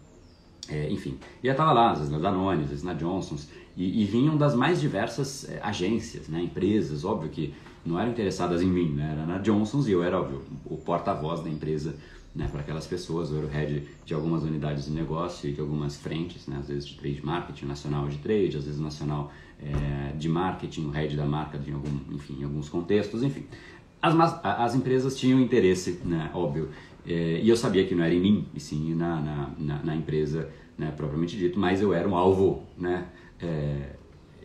é, 0.69 0.91
enfim, 0.91 1.19
e 1.43 1.47
eu 1.47 1.57
lá, 1.57 1.93
às 1.93 1.99
vezes 1.99 2.13
na 2.13 2.19
Danone, 2.19 2.65
às 2.65 2.69
vezes 2.69 2.85
na 2.85 2.95
Johnson's, 2.95 3.49
e, 3.77 4.03
e 4.03 4.05
vinham 4.05 4.37
das 4.37 4.55
mais 4.55 4.81
diversas 4.81 5.49
é, 5.49 5.61
agências, 5.63 6.29
né, 6.29 6.43
empresas, 6.43 7.05
óbvio 7.05 7.31
que 7.31 7.55
não 7.85 7.99
eram 7.99 8.11
interessadas 8.11 8.63
em 8.63 8.69
mim, 8.69 8.91
né, 8.91 9.13
era 9.13 9.27
na 9.27 9.39
Johnson's 9.39 9.87
e 9.87 9.93
eu 9.93 10.03
era, 10.03 10.21
óbvio, 10.21 10.43
o 10.65 10.77
porta-voz 10.77 11.41
da 11.41 11.49
empresa 11.49 11.95
né, 12.35 12.49
para 12.51 12.61
aquelas 12.61 12.87
pessoas. 12.87 13.31
O 13.31 13.47
head 13.47 13.83
de 14.05 14.15
algumas 14.15 14.43
unidades 14.43 14.87
de 14.87 14.91
negócio 14.93 15.49
e 15.49 15.53
de 15.53 15.61
algumas 15.61 15.97
frentes, 15.97 16.47
né, 16.47 16.57
às 16.59 16.69
vezes 16.69 16.87
de 16.87 16.97
trade 16.97 17.25
marketing, 17.25 17.67
nacional 17.67 18.09
de 18.09 18.19
trade, 18.19 18.57
às 18.57 18.65
vezes 18.65 18.81
nacional 18.81 19.33
é, 19.61 20.13
de 20.17 20.29
marketing, 20.29 20.87
o 20.87 20.91
head 20.91 21.17
da 21.17 21.25
marca 21.25 21.59
de 21.59 21.73
algum, 21.73 22.15
enfim, 22.15 22.39
em 22.41 22.45
alguns 22.45 22.69
contextos, 22.69 23.23
enfim. 23.23 23.45
As, 24.01 24.15
as 24.43 24.75
empresas 24.75 25.17
tinham 25.17 25.41
interesse, 25.41 26.01
né, 26.05 26.31
óbvio, 26.35 26.71
é, 27.07 27.41
e 27.43 27.49
eu 27.49 27.57
sabia 27.57 27.87
que 27.87 27.95
não 27.95 28.05
era 28.05 28.15
em 28.15 28.21
mim, 28.21 28.47
e 28.55 28.61
sim 28.61 28.95
na, 28.95 29.21
na, 29.21 29.51
na, 29.59 29.83
na 29.83 29.97
empresa 29.97 30.49
né, 30.77 30.93
propriamente 30.97 31.37
dito, 31.37 31.59
mas 31.59 31.81
eu 31.81 31.93
era 31.93 32.09
um 32.09 32.17
alvo 32.17 32.65
né, 32.77 33.07
é, 33.41 33.97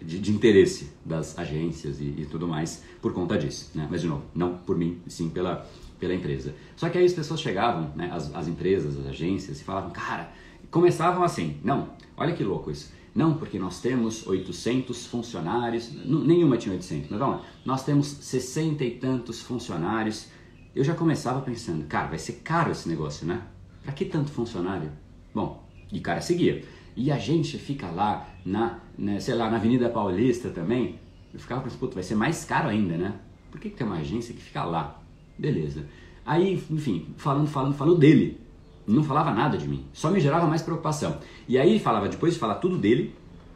de, 0.01 0.19
de, 0.19 0.31
interesse 0.31 0.91
das 1.05 1.37
agências 1.37 1.99
e, 1.99 2.05
e, 2.05 2.27
tudo 2.29 2.47
mais 2.47 2.83
por 3.01 3.13
conta 3.13 3.37
disso. 3.37 3.71
Né? 3.73 3.87
Mas, 3.89 4.01
de 4.01 4.07
novo, 4.07 4.23
não 4.33 4.57
por 4.57 4.77
mim, 4.77 4.99
sim 5.07 5.29
pela, 5.29 5.67
pela 5.99 6.13
empresa. 6.13 6.53
Só 6.75 6.89
que 6.89 6.97
aí 6.97 7.05
as 7.05 7.13
pessoas 7.13 7.41
chegavam, 7.41 7.91
né, 7.95 8.09
as, 8.11 8.33
as 8.33 8.47
empresas, 8.47 8.97
as 8.97 9.07
agências, 9.07 9.59
e 9.59 9.63
falavam, 9.63 9.91
cara, 9.91 10.31
começavam 10.69 11.23
assim, 11.23 11.57
não, 11.63 11.89
olha 12.15 12.33
que 12.33 12.43
louco 12.43 12.71
isso. 12.71 12.95
Não, 13.15 13.33
porque 13.33 13.57
nós 13.57 13.81
temos 13.81 14.27
800 14.27 15.07
funcionários, 15.07 15.91
nenhuma 16.05 16.55
tinha 16.55 16.75
800, 16.75 17.09
mas 17.09 17.19
vamos 17.19 17.37
lá, 17.37 17.45
nós 17.65 17.83
temos 17.83 18.05
60 18.07 18.83
e 18.83 18.91
tantos 18.91 19.41
funcionários. 19.41 20.27
Eu 20.75 20.83
já 20.83 20.93
começava 20.93 21.41
pensando, 21.41 21.87
cara, 21.87 22.09
vai 22.09 22.19
ser 22.19 22.33
caro 22.43 22.71
esse 22.71 22.87
negócio, 22.87 23.25
né? 23.25 23.41
Pra 23.81 23.91
que 23.91 24.05
tanto 24.05 24.29
funcionário? 24.29 24.91
Bom, 25.33 25.67
e 25.91 25.99
cara 25.99 26.21
seguia. 26.21 26.63
E 26.95 27.11
a 27.11 27.17
gente 27.17 27.57
fica 27.57 27.87
lá 27.89 28.29
na, 28.45 28.79
né, 28.97 29.19
sei 29.19 29.33
lá, 29.33 29.49
na 29.49 29.57
Avenida 29.57 29.89
Paulista 29.89 30.49
também, 30.49 30.99
Eu 31.33 31.39
ficava 31.39 31.61
pensando, 31.61 31.79
puta, 31.79 31.95
vai 31.95 32.03
ser 32.03 32.15
mais 32.15 32.45
caro 32.45 32.69
ainda, 32.69 32.97
né? 32.97 33.15
Por 33.51 33.59
que, 33.59 33.69
que 33.69 33.77
tem 33.77 33.85
uma 33.87 33.97
agência 33.97 34.33
que 34.33 34.41
fica 34.41 34.63
lá? 34.63 35.01
Beleza. 35.37 35.85
Aí, 36.25 36.61
enfim, 36.69 37.07
falando, 37.17 37.47
falando, 37.47 37.73
falando 37.73 37.97
dele. 37.97 38.39
Não 38.85 39.03
falava 39.03 39.31
nada 39.31 39.57
de 39.57 39.67
mim. 39.67 39.85
Só 39.93 40.09
me 40.09 40.19
gerava 40.19 40.47
mais 40.47 40.61
preocupação. 40.61 41.17
E 41.47 41.57
aí 41.57 41.79
falava, 41.79 42.07
depois 42.07 42.33
de 42.33 42.39
falar 42.39 42.55
tudo 42.55 42.77
dele, 42.77 43.13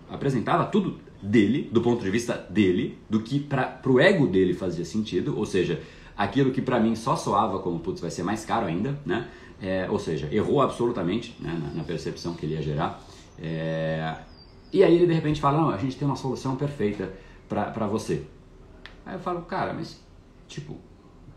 apresentava 0.10 0.66
tudo 0.66 0.98
dele, 1.22 1.70
do 1.72 1.82
ponto 1.82 2.04
de 2.04 2.10
vista 2.10 2.34
dele, 2.50 2.98
do 3.10 3.22
que 3.22 3.40
para 3.40 3.80
o 3.86 4.00
ego 4.00 4.28
dele 4.28 4.54
fazia 4.54 4.84
sentido, 4.84 5.38
ou 5.38 5.46
seja, 5.46 5.82
aquilo 6.18 6.52
que 6.52 6.62
para 6.62 6.80
mim 6.80 6.96
só 6.96 7.16
soava 7.16 7.60
como, 7.60 7.80
putz, 7.80 8.02
vai 8.02 8.12
ser 8.12 8.24
mais 8.24 8.44
caro 8.44 8.66
ainda, 8.66 9.00
né? 9.06 9.28
É, 9.62 9.88
ou 9.90 10.00
seja, 10.00 10.28
errou 10.32 10.60
absolutamente 10.62 11.36
né, 11.40 11.56
na, 11.62 11.76
na, 11.76 11.84
percepção 11.84 12.34
que 12.34 12.46
ele 12.46 12.56
ia 12.56 12.62
gerar. 12.64 13.00
É, 13.40 14.16
e 14.74 14.84
aí 14.84 14.96
ele 14.96 15.06
de 15.06 15.14
repente 15.14 15.40
fala, 15.40 15.62
não, 15.62 15.70
a 15.70 15.78
gente 15.78 15.96
tem 15.96 16.08
uma 16.08 16.16
solução 16.16 16.56
perfeita 16.56 17.14
para 17.48 17.86
você. 17.86 18.24
Aí 19.06 19.16
eu 19.16 19.20
falo, 19.20 19.42
cara, 19.44 19.72
mas 19.74 20.02
tipo, 20.48 20.78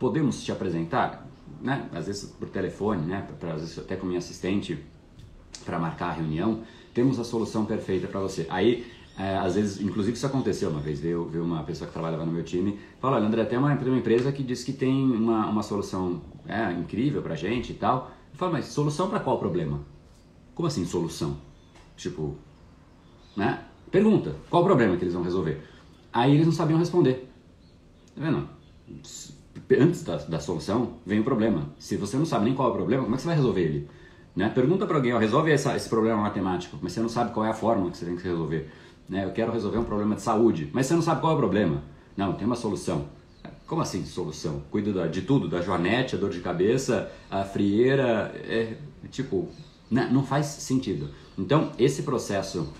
podemos 0.04 0.44
te 0.44 0.52
apresentar, 0.52 1.26
né? 1.62 1.88
Às 1.90 2.08
vezes 2.08 2.26
por 2.26 2.46
telefone, 2.50 3.06
né? 3.06 3.26
Pra, 3.40 3.54
às 3.54 3.62
vezes 3.62 3.78
até 3.78 3.96
com 3.96 4.04
minha 4.04 4.18
assistente 4.18 4.78
para 5.64 5.78
marcar 5.78 6.08
a 6.08 6.12
reunião, 6.12 6.61
temos 6.92 7.18
a 7.18 7.25
solução 7.25 7.64
perfeita 7.64 8.06
para 8.06 8.20
você. 8.20 8.46
Aí 8.50 8.84
é, 9.18 9.38
às 9.38 9.54
vezes, 9.54 9.80
inclusive 9.80 10.14
isso 10.14 10.26
aconteceu 10.26 10.68
uma 10.68 10.80
vez, 10.80 11.00
veio, 11.00 11.25
veio 11.25 11.42
uma 11.42 11.62
pessoa 11.62 11.88
que 11.88 11.94
trabalhava 11.94 12.26
no 12.26 12.32
meu 12.32 12.44
time, 12.44 12.78
falou, 13.00 13.16
olha 13.16 13.26
André, 13.26 13.46
tem 13.46 13.58
uma, 13.58 13.75
tem 13.75 13.88
uma 13.88 13.96
empresa 13.96 14.30
que 14.30 14.42
diz 14.42 14.62
que 14.62 14.75
tem 14.75 15.11
uma, 15.11 15.46
uma 15.46 15.62
solução 15.62 16.20
é, 16.46 16.70
incrível 16.73 17.23
pra 17.23 17.34
gente 17.34 17.73
e 17.73 17.75
tal. 17.76 18.11
Eu 18.30 18.37
falo, 18.38 18.52
mas 18.52 18.66
solução 18.66 19.08
para 19.08 19.20
qual 19.20 19.38
problema? 19.38 19.80
Como 20.54 20.66
assim 20.68 20.84
solução? 20.84 21.38
Tipo, 21.96 22.37
né? 23.34 23.64
Pergunta, 23.90 24.37
qual 24.50 24.62
o 24.62 24.66
problema 24.66 24.99
que 24.99 25.04
eles 25.04 25.14
vão 25.14 25.23
resolver? 25.23 25.62
Aí 26.12 26.34
eles 26.34 26.44
não 26.44 26.52
sabiam 26.52 26.78
responder. 26.78 27.26
Tá 28.14 28.20
vendo? 28.20 28.46
Antes 29.80 30.02
da, 30.02 30.16
da 30.16 30.40
solução 30.40 30.94
vem 31.06 31.20
o 31.20 31.25
problema. 31.25 31.70
Se 31.78 31.96
você 31.96 32.16
não 32.16 32.25
sabe 32.25 32.44
nem 32.44 32.54
qual 32.54 32.68
é 32.68 32.73
o 32.73 32.75
problema, 32.75 33.04
como 33.04 33.14
é 33.14 33.16
que 33.16 33.23
você 33.23 33.28
vai 33.28 33.37
resolver 33.37 33.61
ele? 33.62 33.88
Né? 34.34 34.49
Pergunta 34.49 34.87
para 34.87 34.96
alguém, 34.96 35.12
ó, 35.12 35.18
resolve 35.18 35.52
essa, 35.52 35.76
esse 35.76 35.88
problema 35.88 36.20
matemático, 36.20 36.76
mas 36.82 36.92
você 36.92 37.00
não 37.00 37.08
sabe 37.08 37.32
qual 37.32 37.46
é 37.46 37.50
a 37.50 37.54
fórmula 37.54 37.90
que 37.90 37.96
você 37.96 38.04
tem 38.04 38.16
que 38.16 38.25
resolver. 38.25 38.68
Né? 39.08 39.25
Eu 39.25 39.30
quero 39.30 39.52
resolver 39.52 39.78
um 39.78 39.84
problema 39.84 40.16
de 40.16 40.23
saúde, 40.23 40.68
mas 40.73 40.87
você 40.87 40.94
não 40.94 41.02
sabe 41.02 41.20
qual 41.20 41.32
é 41.32 41.37
o 41.37 41.38
problema. 41.38 41.82
Não, 42.16 42.32
tem 42.32 42.46
uma 42.46 42.56
solução. 42.56 43.06
Como 43.66 43.80
assim 43.80 44.04
solução? 44.04 44.62
Cuido 44.70 45.08
de 45.08 45.23
tudo, 45.23 45.49
da 45.49 45.61
joanete, 45.61 46.16
a 46.16 46.18
dor 46.18 46.30
de 46.30 46.40
cabeça, 46.40 47.11
a 47.30 47.44
frieira, 47.44 48.32
é, 48.46 48.76
tipo, 49.11 49.49
né? 49.90 50.08
não 50.12 50.25
faz 50.25 50.46
sentido. 50.46 51.11
Então, 51.38 51.73
esse 51.78 52.02
processo 52.02 52.73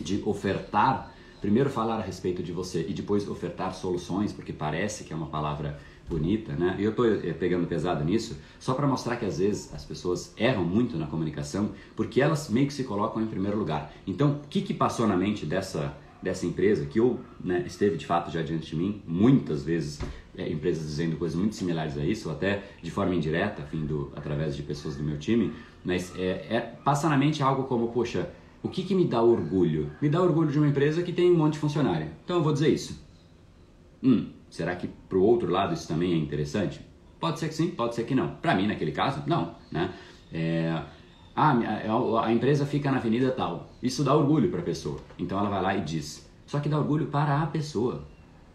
de 0.00 0.22
ofertar, 0.24 1.12
primeiro 1.40 1.70
falar 1.70 1.96
a 1.96 2.02
respeito 2.02 2.42
de 2.42 2.52
você 2.52 2.86
e 2.88 2.92
depois 2.92 3.28
ofertar 3.28 3.74
soluções, 3.74 4.32
porque 4.32 4.52
parece 4.52 5.04
que 5.04 5.12
é 5.12 5.16
uma 5.16 5.28
palavra 5.28 5.78
bonita, 6.10 6.52
né? 6.52 6.74
Eu 6.78 6.90
estou 6.90 7.06
eh, 7.06 7.32
pegando 7.32 7.66
pesado 7.68 8.04
nisso, 8.04 8.36
só 8.58 8.74
para 8.74 8.86
mostrar 8.86 9.16
que 9.16 9.24
às 9.24 9.38
vezes 9.38 9.72
as 9.72 9.84
pessoas 9.84 10.34
erram 10.36 10.64
muito 10.64 10.98
na 10.98 11.06
comunicação, 11.06 11.70
porque 11.94 12.20
elas 12.20 12.50
meio 12.50 12.66
que 12.66 12.74
se 12.74 12.82
colocam 12.82 13.22
em 13.22 13.26
primeiro 13.26 13.56
lugar. 13.56 13.92
Então, 14.06 14.40
o 14.44 14.48
que, 14.48 14.60
que 14.60 14.74
passou 14.74 15.06
na 15.06 15.16
mente 15.16 15.46
dessa 15.46 15.96
dessa 16.22 16.44
empresa 16.44 16.84
que 16.84 17.00
eu 17.00 17.18
né, 17.42 17.64
esteve 17.66 17.96
de 17.96 18.04
fato 18.04 18.30
já 18.30 18.42
diante 18.42 18.66
de 18.66 18.76
mim 18.76 19.00
muitas 19.06 19.62
vezes 19.62 19.98
é, 20.36 20.50
empresas 20.50 20.84
dizendo 20.84 21.16
coisas 21.16 21.38
muito 21.38 21.54
similares 21.54 21.96
a 21.96 22.04
isso, 22.04 22.28
ou 22.28 22.34
até 22.34 22.62
de 22.82 22.90
forma 22.90 23.14
indireta, 23.14 23.62
vindo 23.70 24.12
através 24.14 24.54
de 24.54 24.62
pessoas 24.62 24.96
do 24.96 25.02
meu 25.02 25.18
time, 25.18 25.52
mas 25.84 26.14
é, 26.16 26.46
é, 26.50 26.60
passa 26.84 27.08
na 27.08 27.16
mente 27.16 27.42
algo 27.42 27.64
como, 27.64 27.88
poxa, 27.88 28.30
o 28.62 28.68
que, 28.68 28.82
que 28.82 28.94
me 28.94 29.06
dá 29.06 29.22
orgulho? 29.22 29.90
Me 30.00 30.08
dá 30.08 30.20
orgulho 30.20 30.50
de 30.50 30.58
uma 30.58 30.68
empresa 30.68 31.02
que 31.02 31.12
tem 31.12 31.30
um 31.30 31.36
monte 31.36 31.54
de 31.54 31.58
funcionário. 31.58 32.08
Então 32.24 32.36
eu 32.36 32.42
vou 32.42 32.52
dizer 32.52 32.68
isso. 32.68 33.02
Hum, 34.02 34.28
será 34.50 34.76
que 34.76 34.88
para 35.08 35.16
o 35.16 35.22
outro 35.22 35.50
lado 35.50 35.72
isso 35.72 35.88
também 35.88 36.12
é 36.12 36.16
interessante? 36.16 36.80
Pode 37.18 37.38
ser 37.38 37.48
que 37.48 37.54
sim, 37.54 37.70
pode 37.70 37.94
ser 37.94 38.04
que 38.04 38.14
não. 38.14 38.34
Para 38.36 38.54
mim, 38.54 38.66
naquele 38.66 38.92
caso, 38.92 39.22
não. 39.26 39.54
Né? 39.70 39.92
É, 40.32 40.82
ah, 41.34 41.56
a 42.22 42.32
empresa 42.32 42.66
fica 42.66 42.90
na 42.90 42.98
avenida 42.98 43.30
tal. 43.30 43.70
Isso 43.82 44.02
dá 44.02 44.14
orgulho 44.14 44.50
para 44.50 44.60
a 44.60 44.64
pessoa. 44.64 44.98
Então 45.18 45.38
ela 45.38 45.48
vai 45.48 45.62
lá 45.62 45.76
e 45.76 45.80
diz. 45.82 46.28
Só 46.46 46.58
que 46.60 46.68
dá 46.68 46.78
orgulho 46.78 47.06
para 47.06 47.42
a 47.42 47.46
pessoa. 47.46 48.04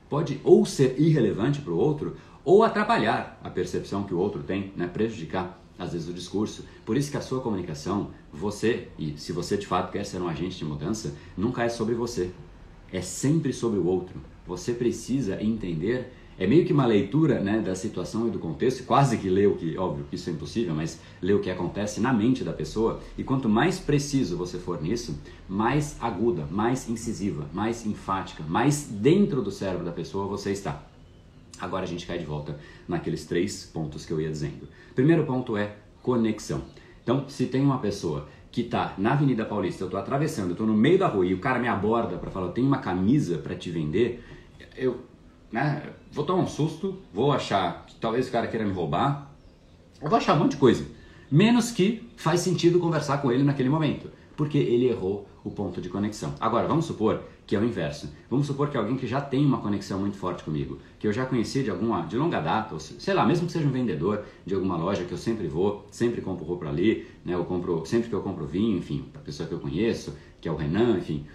Pode 0.10 0.40
ou 0.44 0.66
ser 0.66 1.00
irrelevante 1.00 1.62
para 1.62 1.74
o 1.74 1.78
outro, 1.78 2.16
ou 2.44 2.64
atrapalhar 2.64 3.40
a 3.44 3.50
percepção 3.50 4.04
que 4.04 4.14
o 4.14 4.20
outro 4.20 4.44
tem, 4.44 4.72
né? 4.76 4.88
prejudicar 4.88 5.60
às 5.78 5.94
vezes 5.94 6.08
o 6.08 6.14
discurso. 6.14 6.66
Por 6.86 6.96
isso 6.98 7.12
que 7.12 7.18
a 7.18 7.22
sua 7.22 7.42
comunicação, 7.42 8.12
você, 8.32 8.88
e 8.98 9.18
se 9.18 9.32
você 9.32 9.58
de 9.58 9.68
fato 9.68 9.92
quer 9.92 10.06
ser 10.06 10.22
um 10.22 10.28
agente 10.28 10.58
de 10.58 10.66
mudança, 10.66 11.14
nunca 11.38 11.64
é 11.64 11.70
sobre 11.70 11.96
você. 11.96 12.32
É 12.92 13.02
sempre 13.02 13.52
sobre 13.52 13.80
o 13.80 13.86
outro. 13.86 14.20
Você 14.48 14.74
precisa 14.74 15.42
entender 15.42 16.12
é 16.38 16.46
meio 16.46 16.66
que 16.66 16.74
uma 16.74 16.86
leitura 16.86 17.40
né, 17.40 17.62
da 17.62 17.74
situação 17.76 18.28
e 18.28 18.32
do 18.32 18.40
contexto, 18.40 18.84
quase 18.84 19.18
que 19.18 19.30
lê 19.30 19.48
o 19.48 19.56
que, 19.56 19.78
óbvio 19.78 20.06
que 20.10 20.16
isso 20.18 20.30
é 20.30 20.34
impossível, 20.34 20.76
mas 20.76 21.00
lê 21.22 21.34
o 21.34 21.40
que 21.40 21.50
acontece 21.50 22.02
na 22.02 22.12
mente 22.12 22.44
da 22.44 22.52
pessoa. 22.52 23.00
E 23.18 23.24
quanto 23.24 23.48
mais 23.48 23.80
preciso 23.80 24.36
você 24.36 24.60
for 24.60 24.82
nisso, 24.82 25.18
mais 25.48 25.96
aguda, 26.02 26.46
mais 26.52 26.90
incisiva, 26.90 27.48
mais 27.54 27.86
enfática, 27.86 28.44
mais 28.44 28.84
dentro 28.84 29.42
do 29.42 29.50
cérebro 29.50 29.86
da 29.86 29.94
pessoa 29.94 30.28
você 30.28 30.52
está. 30.52 30.84
Agora 31.58 31.86
a 31.86 31.88
gente 31.88 32.06
cai 32.06 32.18
de 32.18 32.26
volta 32.26 32.60
naqueles 32.86 33.26
três 33.26 33.64
pontos 33.64 34.06
que 34.06 34.12
eu 34.12 34.20
ia 34.20 34.30
dizendo. 34.30 34.68
Primeiro 34.94 35.24
ponto 35.24 35.56
é 35.56 35.78
conexão. 36.02 36.64
Então, 37.02 37.30
se 37.30 37.46
tem 37.46 37.62
uma 37.62 37.78
pessoa 37.78 38.28
que 38.52 38.62
está 38.62 38.94
na 38.98 39.14
Avenida 39.14 39.46
Paulista, 39.46 39.84
eu 39.84 39.88
estou 39.88 40.00
atravessando, 40.00 40.48
eu 40.48 40.52
estou 40.52 40.68
no 40.68 40.74
meio 40.74 40.98
da 40.98 41.08
rua 41.08 41.26
e 41.26 41.34
o 41.34 41.40
cara 41.40 41.60
me 41.60 41.68
aborda 41.68 42.18
para 42.18 42.30
falar, 42.32 42.48
eu 42.48 42.52
tenho 42.52 42.68
uma 42.68 42.80
camisa 42.80 43.38
para 43.38 43.56
te 43.56 43.70
vender, 43.70 44.24
eu 44.76 45.06
né, 45.52 45.90
vou 46.12 46.26
tomar 46.26 46.44
um 46.44 46.48
susto, 46.48 47.00
vou 47.14 47.32
achar 47.32 47.86
que 47.86 47.96
talvez 47.96 48.28
o 48.28 48.32
cara 48.32 48.48
queira 48.48 48.66
me 48.66 48.74
roubar, 48.74 49.32
eu 50.02 50.10
vou 50.10 50.18
achar 50.18 50.34
um 50.36 50.40
monte 50.40 50.52
de 50.52 50.58
coisa. 50.58 50.86
Menos 51.32 51.72
que 51.72 52.10
faz 52.18 52.42
sentido 52.42 52.80
conversar 52.80 53.18
com 53.22 53.32
ele 53.32 53.44
naquele 53.44 53.70
momento, 53.70 54.12
porque 54.36 54.58
ele 54.58 54.88
errou 54.88 55.28
o 55.44 55.52
ponto 55.52 55.82
de 55.82 55.90
conexão. 55.90 56.34
Agora, 56.40 56.68
vamos 56.68 56.86
supor 56.86 57.24
que 57.46 57.56
é 57.56 57.60
o 57.60 57.64
inverso. 57.64 58.12
Vamos 58.30 58.48
supor 58.48 58.70
que 58.70 58.78
alguém 58.78 58.98
que 58.98 59.06
já 59.06 59.22
tem 59.22 59.46
uma 59.46 59.60
conexão 59.60 60.00
muito 60.00 60.18
forte 60.18 60.44
comigo, 60.44 60.80
que 61.00 61.08
eu 61.08 61.14
já 61.14 61.26
conheci 61.26 61.64
de 61.64 61.70
alguma 61.70 62.02
de 62.02 62.18
longa 62.18 62.40
data, 62.40 62.74
ou 62.74 62.80
sei 62.80 63.14
lá, 63.14 63.26
mesmo 63.26 63.46
que 63.46 63.54
seja 63.54 63.68
um 63.68 63.72
vendedor 63.72 64.26
de 64.46 64.56
alguma 64.56 64.76
loja 64.76 65.04
que 65.04 65.12
eu 65.12 65.18
sempre 65.18 65.48
vou, 65.48 65.86
sempre 65.92 66.22
compro 66.22 66.44
roupa 66.44 66.68
ali, 66.68 67.08
né? 67.24 67.36
Eu 67.36 67.46
compro 67.46 67.86
sempre 67.86 68.10
que 68.10 68.16
eu 68.16 68.22
compro 68.22 68.46
vinho, 68.46 68.78
enfim, 68.78 69.06
para 69.14 69.22
pessoa 69.22 69.48
que 69.48 69.54
eu 69.54 69.60
conheço, 69.60 70.16
que 70.42 70.50
é 70.50 70.52
o 70.52 70.56
Renan, 70.56 70.98
enfim. 70.98 71.26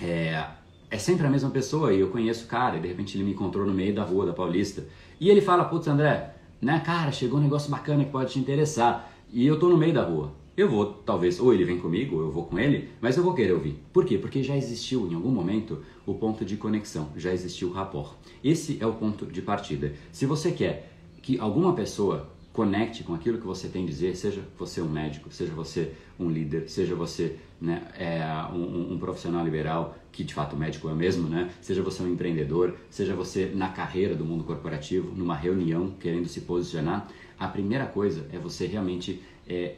É, 0.00 0.46
é 0.90 0.98
sempre 0.98 1.26
a 1.26 1.30
mesma 1.30 1.50
pessoa 1.50 1.92
e 1.92 2.00
eu 2.00 2.08
conheço 2.08 2.44
o 2.44 2.48
cara 2.48 2.76
e 2.76 2.80
de 2.80 2.88
repente 2.88 3.16
ele 3.16 3.24
me 3.24 3.32
encontrou 3.32 3.66
no 3.66 3.72
meio 3.72 3.94
da 3.94 4.02
rua 4.04 4.26
da 4.26 4.32
Paulista 4.32 4.84
e 5.20 5.28
ele 5.28 5.40
fala, 5.40 5.64
putz 5.64 5.88
André, 5.88 6.34
né, 6.60 6.80
cara, 6.84 7.10
chegou 7.12 7.38
um 7.38 7.42
negócio 7.42 7.70
bacana 7.70 8.04
que 8.04 8.10
pode 8.10 8.32
te 8.32 8.38
interessar 8.38 9.12
e 9.32 9.46
eu 9.46 9.58
tô 9.58 9.68
no 9.68 9.76
meio 9.76 9.92
da 9.94 10.02
rua 10.02 10.32
eu 10.56 10.70
vou, 10.70 10.86
talvez, 10.86 11.38
ou 11.38 11.52
ele 11.52 11.64
vem 11.64 11.78
comigo, 11.78 12.16
ou 12.16 12.22
eu 12.22 12.30
vou 12.30 12.44
com 12.44 12.58
ele, 12.58 12.88
mas 12.98 13.16
eu 13.16 13.22
vou 13.22 13.34
querer 13.34 13.52
ouvir. 13.52 13.78
Por 13.92 14.06
quê? 14.06 14.16
Porque 14.16 14.42
já 14.42 14.56
existiu 14.56 15.06
em 15.06 15.14
algum 15.14 15.28
momento 15.28 15.82
o 16.06 16.14
ponto 16.14 16.46
de 16.46 16.56
conexão, 16.56 17.10
já 17.14 17.30
existiu 17.30 17.68
o 17.68 17.72
rapport. 17.72 18.14
Esse 18.42 18.78
é 18.80 18.86
o 18.86 18.94
ponto 18.94 19.26
de 19.26 19.42
partida. 19.42 19.92
Se 20.10 20.24
você 20.24 20.50
quer 20.50 20.90
que 21.20 21.38
alguma 21.38 21.74
pessoa 21.74 22.30
conecte 22.56 23.04
com 23.04 23.12
aquilo 23.12 23.36
que 23.36 23.46
você 23.46 23.68
tem 23.68 23.84
a 23.84 23.86
dizer, 23.86 24.16
seja 24.16 24.42
você 24.58 24.80
um 24.80 24.88
médico, 24.88 25.30
seja 25.30 25.52
você 25.52 25.92
um 26.18 26.30
líder, 26.30 26.70
seja 26.70 26.94
você 26.94 27.36
né, 27.60 27.86
é, 27.98 28.18
um, 28.50 28.94
um, 28.94 28.98
profissional 28.98 29.44
liberal, 29.44 29.94
que 30.10 30.24
de 30.24 30.32
fato 30.32 30.56
médico 30.56 30.88
é 30.88 30.94
mesmo, 30.94 31.28
né? 31.28 31.50
seja 31.60 31.82
você 31.82 32.02
um 32.02 32.10
empreendedor, 32.10 32.74
seja 32.88 33.14
você 33.14 33.52
na 33.54 33.68
carreira 33.68 34.14
do 34.14 34.24
mundo 34.24 34.42
corporativo, 34.42 35.14
numa 35.14 35.36
reunião 35.36 35.90
querendo 36.00 36.26
se 36.28 36.40
posicionar, 36.40 37.06
a 37.38 37.46
primeira 37.46 37.84
coisa 37.84 38.26
é 38.32 38.38
você 38.38 38.66
realmente 38.66 39.22
é, 39.46 39.74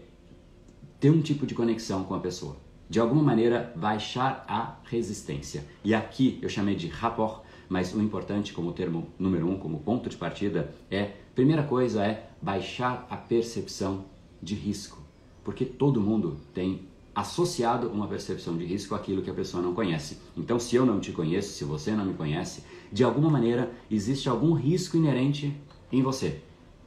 ter 1.00 1.10
um 1.10 1.20
tipo 1.20 1.44
de 1.44 1.56
conexão 1.56 2.04
com 2.04 2.14
a 2.14 2.20
pessoa. 2.20 2.56
De 2.88 3.00
alguma 3.00 3.22
maneira, 3.22 3.72
baixar 3.74 4.44
a 4.48 4.78
resistência. 4.84 5.64
E 5.84 5.92
aqui 5.94 6.38
eu 6.40 6.48
chamei 6.48 6.76
de 6.76 6.86
rapport, 6.86 7.42
mas 7.68 7.92
o 7.92 8.00
importante 8.00 8.52
como 8.52 8.72
termo 8.72 9.08
número 9.18 9.46
um, 9.46 9.58
como 9.58 9.80
ponto 9.80 10.08
de 10.08 10.16
partida, 10.16 10.72
é, 10.90 11.10
primeira 11.38 11.62
coisa 11.62 12.04
é 12.04 12.30
baixar 12.42 13.06
a 13.08 13.16
percepção 13.16 14.06
de 14.42 14.56
risco. 14.56 14.98
Porque 15.44 15.64
todo 15.64 16.00
mundo 16.00 16.36
tem 16.52 16.80
associado 17.14 17.88
uma 17.90 18.08
percepção 18.08 18.56
de 18.56 18.64
risco 18.64 18.92
àquilo 18.92 19.22
que 19.22 19.30
a 19.30 19.34
pessoa 19.34 19.62
não 19.62 19.72
conhece. 19.72 20.18
Então, 20.36 20.58
se 20.58 20.74
eu 20.74 20.84
não 20.84 20.98
te 20.98 21.12
conheço, 21.12 21.52
se 21.52 21.62
você 21.62 21.92
não 21.92 22.04
me 22.04 22.14
conhece, 22.14 22.64
de 22.90 23.04
alguma 23.04 23.30
maneira 23.30 23.70
existe 23.88 24.28
algum 24.28 24.52
risco 24.52 24.96
inerente 24.96 25.56
em 25.92 26.02
você. 26.02 26.40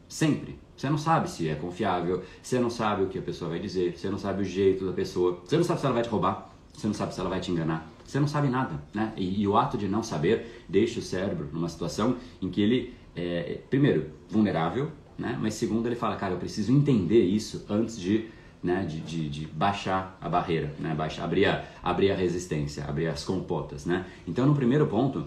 Sempre. 0.10 0.60
Você 0.76 0.90
não 0.90 0.98
sabe 0.98 1.32
se 1.32 1.48
é 1.48 1.56
confiável, 1.56 2.22
você 2.44 2.60
não 2.60 2.70
sabe 2.70 3.04
o 3.04 3.08
que 3.08 3.20
a 3.20 3.22
pessoa 3.22 3.52
vai 3.52 3.60
dizer, 3.60 3.98
você 3.98 4.10
não 4.10 4.18
sabe 4.18 4.42
o 4.42 4.46
jeito 4.46 4.86
da 4.86 4.92
pessoa, 4.92 5.40
você 5.46 5.56
não 5.56 5.64
sabe 5.64 5.80
se 5.80 5.86
ela 5.86 5.96
vai 5.96 6.04
te 6.04 6.10
roubar, 6.10 6.54
você 6.74 6.88
não 6.88 6.94
sabe 6.94 7.14
se 7.14 7.22
ela 7.22 7.30
vai 7.30 7.40
te 7.40 7.52
enganar, 7.52 7.90
você 8.06 8.20
não 8.20 8.28
sabe 8.28 8.50
nada, 8.50 8.84
né? 8.94 9.14
E, 9.16 9.44
e 9.44 9.48
o 9.48 9.56
ato 9.56 9.78
de 9.78 9.88
não 9.88 10.04
saber 10.04 10.66
deixa 10.68 11.00
o 11.00 11.02
cérebro 11.02 11.48
numa 11.54 11.70
situação 11.70 12.18
em 12.42 12.50
que 12.50 12.60
ele 12.60 12.94
é, 13.16 13.60
primeiro, 13.70 14.12
vulnerável, 14.30 14.92
né? 15.18 15.38
Mas 15.42 15.54
segundo, 15.56 15.88
ele 15.88 15.96
fala, 15.96 16.16
cara, 16.16 16.34
eu 16.34 16.40
preciso 16.40 16.72
entender 16.72 17.24
isso 17.24 17.66
antes 17.70 18.00
de 18.00 18.30
né, 18.64 18.86
de, 18.88 19.00
de, 19.00 19.28
de, 19.28 19.48
baixar 19.48 20.18
a 20.22 20.30
barreira, 20.30 20.72
né, 20.78 20.94
baixar, 20.94 21.24
abrir, 21.24 21.46
a, 21.46 21.66
abrir 21.82 22.12
a 22.12 22.16
resistência, 22.16 22.86
abrir 22.86 23.08
as 23.08 23.24
compotas. 23.24 23.88
Né? 23.88 24.06
Então, 24.28 24.46
no 24.46 24.54
primeiro 24.54 24.86
ponto, 24.86 25.26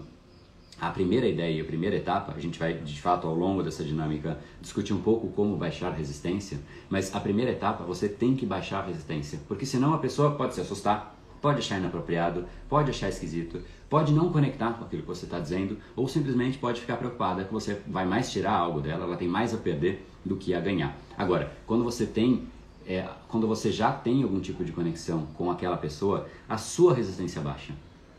a 0.79 0.89
primeira 0.89 1.27
ideia, 1.27 1.61
a 1.61 1.65
primeira 1.65 1.95
etapa, 1.95 2.33
a 2.35 2.39
gente 2.39 2.59
vai 2.59 2.73
de 2.73 3.01
fato 3.01 3.27
ao 3.27 3.33
longo 3.33 3.63
dessa 3.63 3.83
dinâmica 3.83 4.39
discutir 4.61 4.93
um 4.93 5.01
pouco 5.01 5.27
como 5.29 5.55
baixar 5.55 5.87
a 5.87 5.95
resistência, 5.95 6.59
mas 6.89 7.15
a 7.15 7.19
primeira 7.19 7.51
etapa 7.51 7.83
você 7.83 8.09
tem 8.09 8.35
que 8.35 8.45
baixar 8.45 8.79
a 8.79 8.87
resistência, 8.87 9.39
porque 9.47 9.65
senão 9.65 9.93
a 9.93 9.97
pessoa 9.97 10.31
pode 10.31 10.53
se 10.53 10.61
assustar, 10.61 11.15
pode 11.41 11.59
achar 11.59 11.77
inapropriado, 11.77 12.45
pode 12.67 12.89
achar 12.89 13.07
esquisito, 13.07 13.61
pode 13.95 14.11
não 14.11 14.29
conectar 14.29 14.73
com 14.73 14.83
aquilo 14.83 15.03
que 15.03 15.07
você 15.07 15.23
está 15.23 15.39
dizendo, 15.39 15.77
ou 15.95 16.05
simplesmente 16.05 16.57
pode 16.57 16.81
ficar 16.81 16.97
preocupada 16.97 17.45
que 17.45 17.53
você 17.53 17.79
vai 17.87 18.05
mais 18.05 18.29
tirar 18.29 18.51
algo 18.51 18.81
dela, 18.81 19.05
ela 19.05 19.15
tem 19.15 19.25
mais 19.25 19.53
a 19.53 19.57
perder 19.57 20.05
do 20.25 20.35
que 20.35 20.53
a 20.53 20.59
ganhar. 20.59 20.97
Agora, 21.17 21.49
quando 21.65 21.81
você 21.81 22.05
tem 22.05 22.43
é, 22.85 23.07
quando 23.29 23.47
você 23.47 23.71
já 23.71 23.93
tem 23.93 24.21
algum 24.21 24.41
tipo 24.41 24.65
de 24.65 24.73
conexão 24.73 25.25
com 25.35 25.49
aquela 25.49 25.77
pessoa, 25.77 26.27
a 26.47 26.57
sua 26.57 26.93
resistência 26.93 27.39
baixa. 27.39 27.73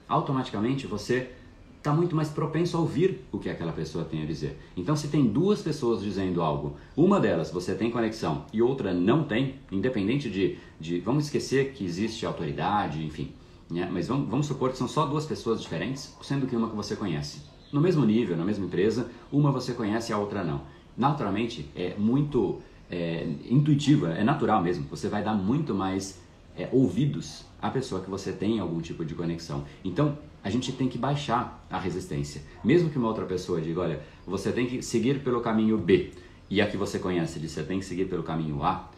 Automaticamente 0.09 0.87
você 0.87 1.33
está 1.76 1.92
muito 1.92 2.16
mais 2.16 2.30
propenso 2.30 2.78
a 2.78 2.80
ouvir 2.80 3.26
o 3.30 3.38
que 3.38 3.50
aquela 3.50 3.73
pessoa 3.73 4.02
tem 4.02 4.23
a 4.23 4.25
dizer. 4.25 4.59
Então, 4.78 4.97
se 4.97 5.09
tem 5.09 5.26
duas 5.26 5.61
pessoas 5.61 6.02
dizendo 6.02 6.40
algo, 6.40 6.78
uma 6.97 7.21
delas 7.21 7.50
você 7.50 7.75
tem 7.75 7.90
conexão 7.90 8.47
e 8.50 8.62
outra 8.62 8.95
não 8.95 9.25
tem, 9.25 9.56
independente 9.71 10.30
de, 10.30 10.56
de 10.80 11.00
vamos 11.00 11.26
esquecer 11.26 11.75
que 11.75 11.85
existe 11.85 12.25
autoridade, 12.25 13.04
enfim, 13.04 13.35
né? 13.70 13.88
mas 13.92 14.08
vamos, 14.08 14.28
vamos 14.28 14.46
supor 14.46 14.70
que 14.70 14.78
são 14.78 14.88
só 14.88 15.06
duas 15.06 15.25
pessoas 15.25 15.61
diferentes, 15.61 16.14
sendo 16.23 16.46
que 16.46 16.56
uma 16.56 16.68
que 16.68 16.76
você 16.76 16.96
conhece. 16.96 17.42
No 17.73 17.80
mesmo 17.80 18.04
nível, 18.04 18.37
na 18.37 18.44
mesma 18.44 18.66
empresa, 18.66 19.11
uma 19.30 19.50
você 19.50 19.73
conhece 19.73 20.12
e 20.12 20.14
a 20.14 20.18
outra 20.18 20.44
não. 20.44 20.62
Naturalmente, 20.96 21.68
é 21.75 21.94
muito 21.99 22.61
é, 22.90 23.26
intuitiva, 23.49 24.11
é 24.12 24.25
natural 24.25 24.62
mesmo. 24.62 24.87
Você 24.88 25.08
vai 25.08 25.23
dar 25.23 25.35
muito 25.35 25.75
mais 25.75 26.20
é, 26.56 26.68
ouvidos 26.73 27.44
à 27.61 27.70
pessoa 27.70 28.00
que 28.00 28.08
você 28.08 28.32
tem 28.32 28.61
algum 28.61 28.80
tipo 28.80 29.04
de 29.04 29.14
conexão. 29.14 29.64
Então, 29.85 30.16
a 30.42 30.50
gente 30.50 30.73
tem 30.73 30.88
que 30.88 30.96
baixar 30.96 31.66
a 31.68 31.78
resistência. 31.78 32.40
Mesmo 32.62 32.88
que 32.88 32.96
uma 32.96 33.08
outra 33.08 33.26
pessoa 33.26 33.61
diga, 33.61 33.80
olha, 33.80 34.00
você 34.26 34.52
tem 34.52 34.66
que 34.66 34.80
seguir 34.80 35.23
pelo 35.23 35.40
caminho 35.40 35.76
B, 35.76 36.12
e 36.49 36.61
a 36.61 36.66
que 36.66 36.76
você 36.76 36.99
conhece 36.99 37.40
diz, 37.40 37.50
você 37.50 37.64
tem 37.64 37.80
que 37.80 37.85
seguir 37.85 38.04
pelo 38.04 38.23
caminho 38.23 38.62
A, 38.62 38.88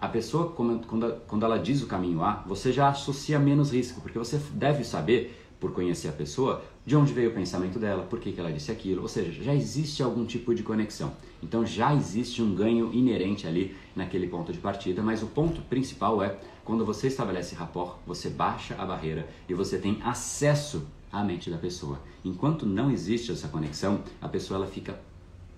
a 0.00 0.08
pessoa, 0.08 0.50
quando 0.52 1.44
ela 1.44 1.58
diz 1.58 1.82
o 1.82 1.86
caminho 1.86 2.22
A, 2.22 2.42
você 2.46 2.72
já 2.72 2.88
associa 2.88 3.38
menos 3.38 3.72
risco, 3.72 4.00
porque 4.00 4.18
você 4.18 4.40
deve 4.54 4.82
saber 4.82 5.36
por 5.60 5.72
conhecer 5.72 6.08
a 6.08 6.12
pessoa, 6.12 6.64
de 6.86 6.96
onde 6.96 7.12
veio 7.12 7.30
o 7.30 7.34
pensamento 7.34 7.78
dela, 7.78 8.04
por 8.04 8.18
que, 8.18 8.32
que 8.32 8.40
ela 8.40 8.50
disse 8.50 8.72
aquilo, 8.72 9.02
ou 9.02 9.08
seja, 9.08 9.42
já 9.42 9.54
existe 9.54 10.02
algum 10.02 10.24
tipo 10.24 10.54
de 10.54 10.62
conexão. 10.62 11.12
Então 11.42 11.66
já 11.66 11.94
existe 11.94 12.40
um 12.40 12.54
ganho 12.54 12.90
inerente 12.94 13.46
ali 13.46 13.76
naquele 13.94 14.26
ponto 14.26 14.52
de 14.52 14.58
partida, 14.58 15.02
mas 15.02 15.22
o 15.22 15.26
ponto 15.26 15.60
principal 15.62 16.22
é 16.22 16.38
quando 16.64 16.84
você 16.84 17.08
estabelece 17.08 17.54
rapport, 17.54 17.98
você 18.06 18.30
baixa 18.30 18.74
a 18.78 18.86
barreira 18.86 19.28
e 19.48 19.52
você 19.52 19.78
tem 19.78 19.98
acesso 20.02 20.86
à 21.12 21.22
mente 21.22 21.50
da 21.50 21.58
pessoa. 21.58 22.00
Enquanto 22.24 22.64
não 22.64 22.90
existe 22.90 23.30
essa 23.30 23.48
conexão, 23.48 24.02
a 24.20 24.28
pessoa 24.28 24.56
ela 24.56 24.66
fica 24.66 24.98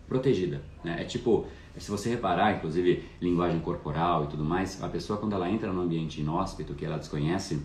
protegida. 0.08 0.62
Né? 0.82 1.00
É 1.00 1.04
tipo, 1.04 1.46
se 1.76 1.90
você 1.90 2.10
reparar, 2.10 2.56
inclusive 2.56 3.04
linguagem 3.20 3.60
corporal 3.60 4.24
e 4.24 4.26
tudo 4.28 4.44
mais, 4.44 4.82
a 4.82 4.88
pessoa 4.88 5.18
quando 5.18 5.34
ela 5.34 5.50
entra 5.50 5.72
num 5.72 5.82
ambiente 5.82 6.20
inóspito 6.20 6.74
que 6.74 6.84
ela 6.84 6.98
desconhece, 6.98 7.62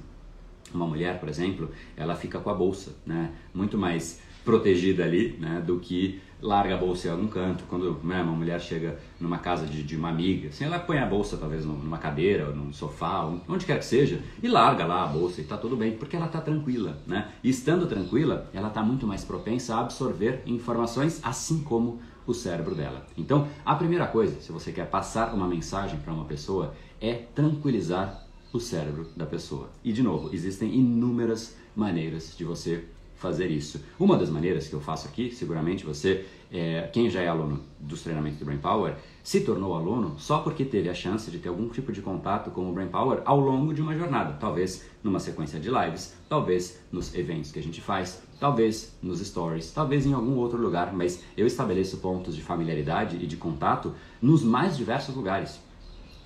uma 0.74 0.86
mulher, 0.86 1.20
por 1.20 1.30
exemplo, 1.30 1.70
ela 1.96 2.16
fica 2.16 2.40
com 2.40 2.50
a 2.50 2.54
bolsa, 2.54 2.96
né? 3.06 3.32
Muito 3.54 3.78
mais 3.78 4.22
protegida 4.44 5.04
ali, 5.04 5.38
né? 5.40 5.62
Do 5.66 5.80
que 5.80 6.22
larga 6.42 6.76
a 6.76 6.78
bolsa 6.78 7.08
em 7.08 7.12
algum 7.12 7.28
canto. 7.28 7.64
Quando 7.68 8.00
né, 8.04 8.22
uma 8.22 8.34
mulher 8.34 8.60
chega 8.62 9.00
numa 9.20 9.40
casa 9.40 9.66
de, 9.66 9.84
de, 9.84 9.96
uma 9.96 10.10
amiga, 10.10 10.50
assim, 10.50 10.66
ela 10.66 10.80
põe 10.80 11.00
a 11.00 11.06
bolsa 11.06 11.38
talvez 11.38 11.66
numa 11.66 11.98
cadeira, 11.98 12.50
ou 12.50 12.56
num 12.56 12.72
sofá, 12.72 13.26
onde 13.48 13.66
quer 13.66 13.80
que 13.80 13.86
seja, 13.86 14.22
e 14.42 14.48
larga 14.48 14.86
lá 14.86 15.04
a 15.04 15.08
bolsa 15.08 15.42
e 15.42 15.44
tá 15.44 15.58
tudo 15.58 15.76
bem, 15.76 15.94
porque 15.94 16.16
ela 16.16 16.28
tá 16.28 16.40
tranquila, 16.40 16.98
né? 17.06 17.30
E 17.44 17.50
estando 17.50 17.88
tranquila, 17.88 18.50
ela 18.54 18.70
tá 18.70 18.84
muito 18.84 19.08
mais 19.08 19.24
propensa 19.24 19.76
a 19.76 19.82
absorver 19.82 20.44
informações, 20.46 21.20
assim 21.24 21.64
como 21.64 22.00
o 22.28 22.34
cérebro 22.34 22.76
dela. 22.76 23.08
Então, 23.18 23.48
a 23.66 23.74
primeira 23.74 24.06
coisa, 24.06 24.40
se 24.42 24.52
você 24.52 24.72
quer 24.72 24.88
passar 24.88 25.34
uma 25.34 25.48
mensagem 25.48 26.00
para 26.00 26.14
uma 26.14 26.26
pessoa, 26.26 26.76
é 27.02 27.14
tranquilizar 27.34 28.24
o 28.54 28.60
cérebro 28.60 29.08
da 29.16 29.26
pessoa. 29.26 29.70
E 29.84 29.92
de 29.92 30.04
novo, 30.04 30.30
existem 30.34 30.76
inúmeras 30.76 31.56
maneiras 31.76 32.36
de 32.38 32.44
você 32.44 32.84
fazer 33.16 33.50
isso. 33.50 33.82
Uma 34.00 34.18
das 34.18 34.30
maneiras 34.30 34.68
que 34.68 34.74
eu 34.74 34.82
faço 34.82 35.08
aqui, 35.08 35.32
seguramente 35.32 35.86
você, 35.86 36.26
é, 36.52 36.90
quem 36.94 37.10
já 37.10 37.22
é 37.22 37.28
aluno 37.28 37.62
dos 37.80 38.02
treinamentos 38.02 38.40
do 38.40 38.46
Brain 38.46 38.58
Power, 38.58 38.96
se 39.24 39.42
tornou 39.42 39.76
aluno 39.76 40.16
só 40.18 40.40
porque 40.40 40.64
teve 40.64 40.90
a 40.90 40.94
chance 40.94 41.30
de 41.30 41.40
ter 41.40 41.50
algum 41.50 41.68
tipo 41.70 41.92
de 41.92 42.02
contato 42.02 42.50
com 42.52 42.70
o 42.70 42.74
Brain 42.74 42.88
Power 42.88 43.22
ao 43.26 43.40
longo 43.40 43.74
de 43.74 43.82
uma 43.82 43.96
jornada, 43.98 44.38
talvez 44.40 44.86
numa 45.04 45.20
sequência 45.20 45.60
de 45.60 45.70
lives, 45.70 46.16
talvez 46.30 46.80
nos 46.92 47.14
eventos 47.14 47.52
que 47.52 47.60
a 47.60 47.64
gente 47.64 47.82
faz, 47.82 48.22
talvez 48.40 48.98
nos 49.02 49.20
stories, 49.20 49.72
talvez 49.72 50.06
em 50.06 50.14
algum 50.14 50.36
outro 50.36 50.58
lugar, 50.58 50.94
mas 50.94 51.24
eu 51.36 51.46
estabeleço 51.46 51.98
pontos 51.98 52.36
de 52.36 52.42
familiaridade 52.42 53.18
e 53.18 53.28
de 53.28 53.38
contato 53.38 53.94
nos 54.22 54.44
mais 54.44 54.78
diversos 54.78 55.16
lugares 55.16 55.60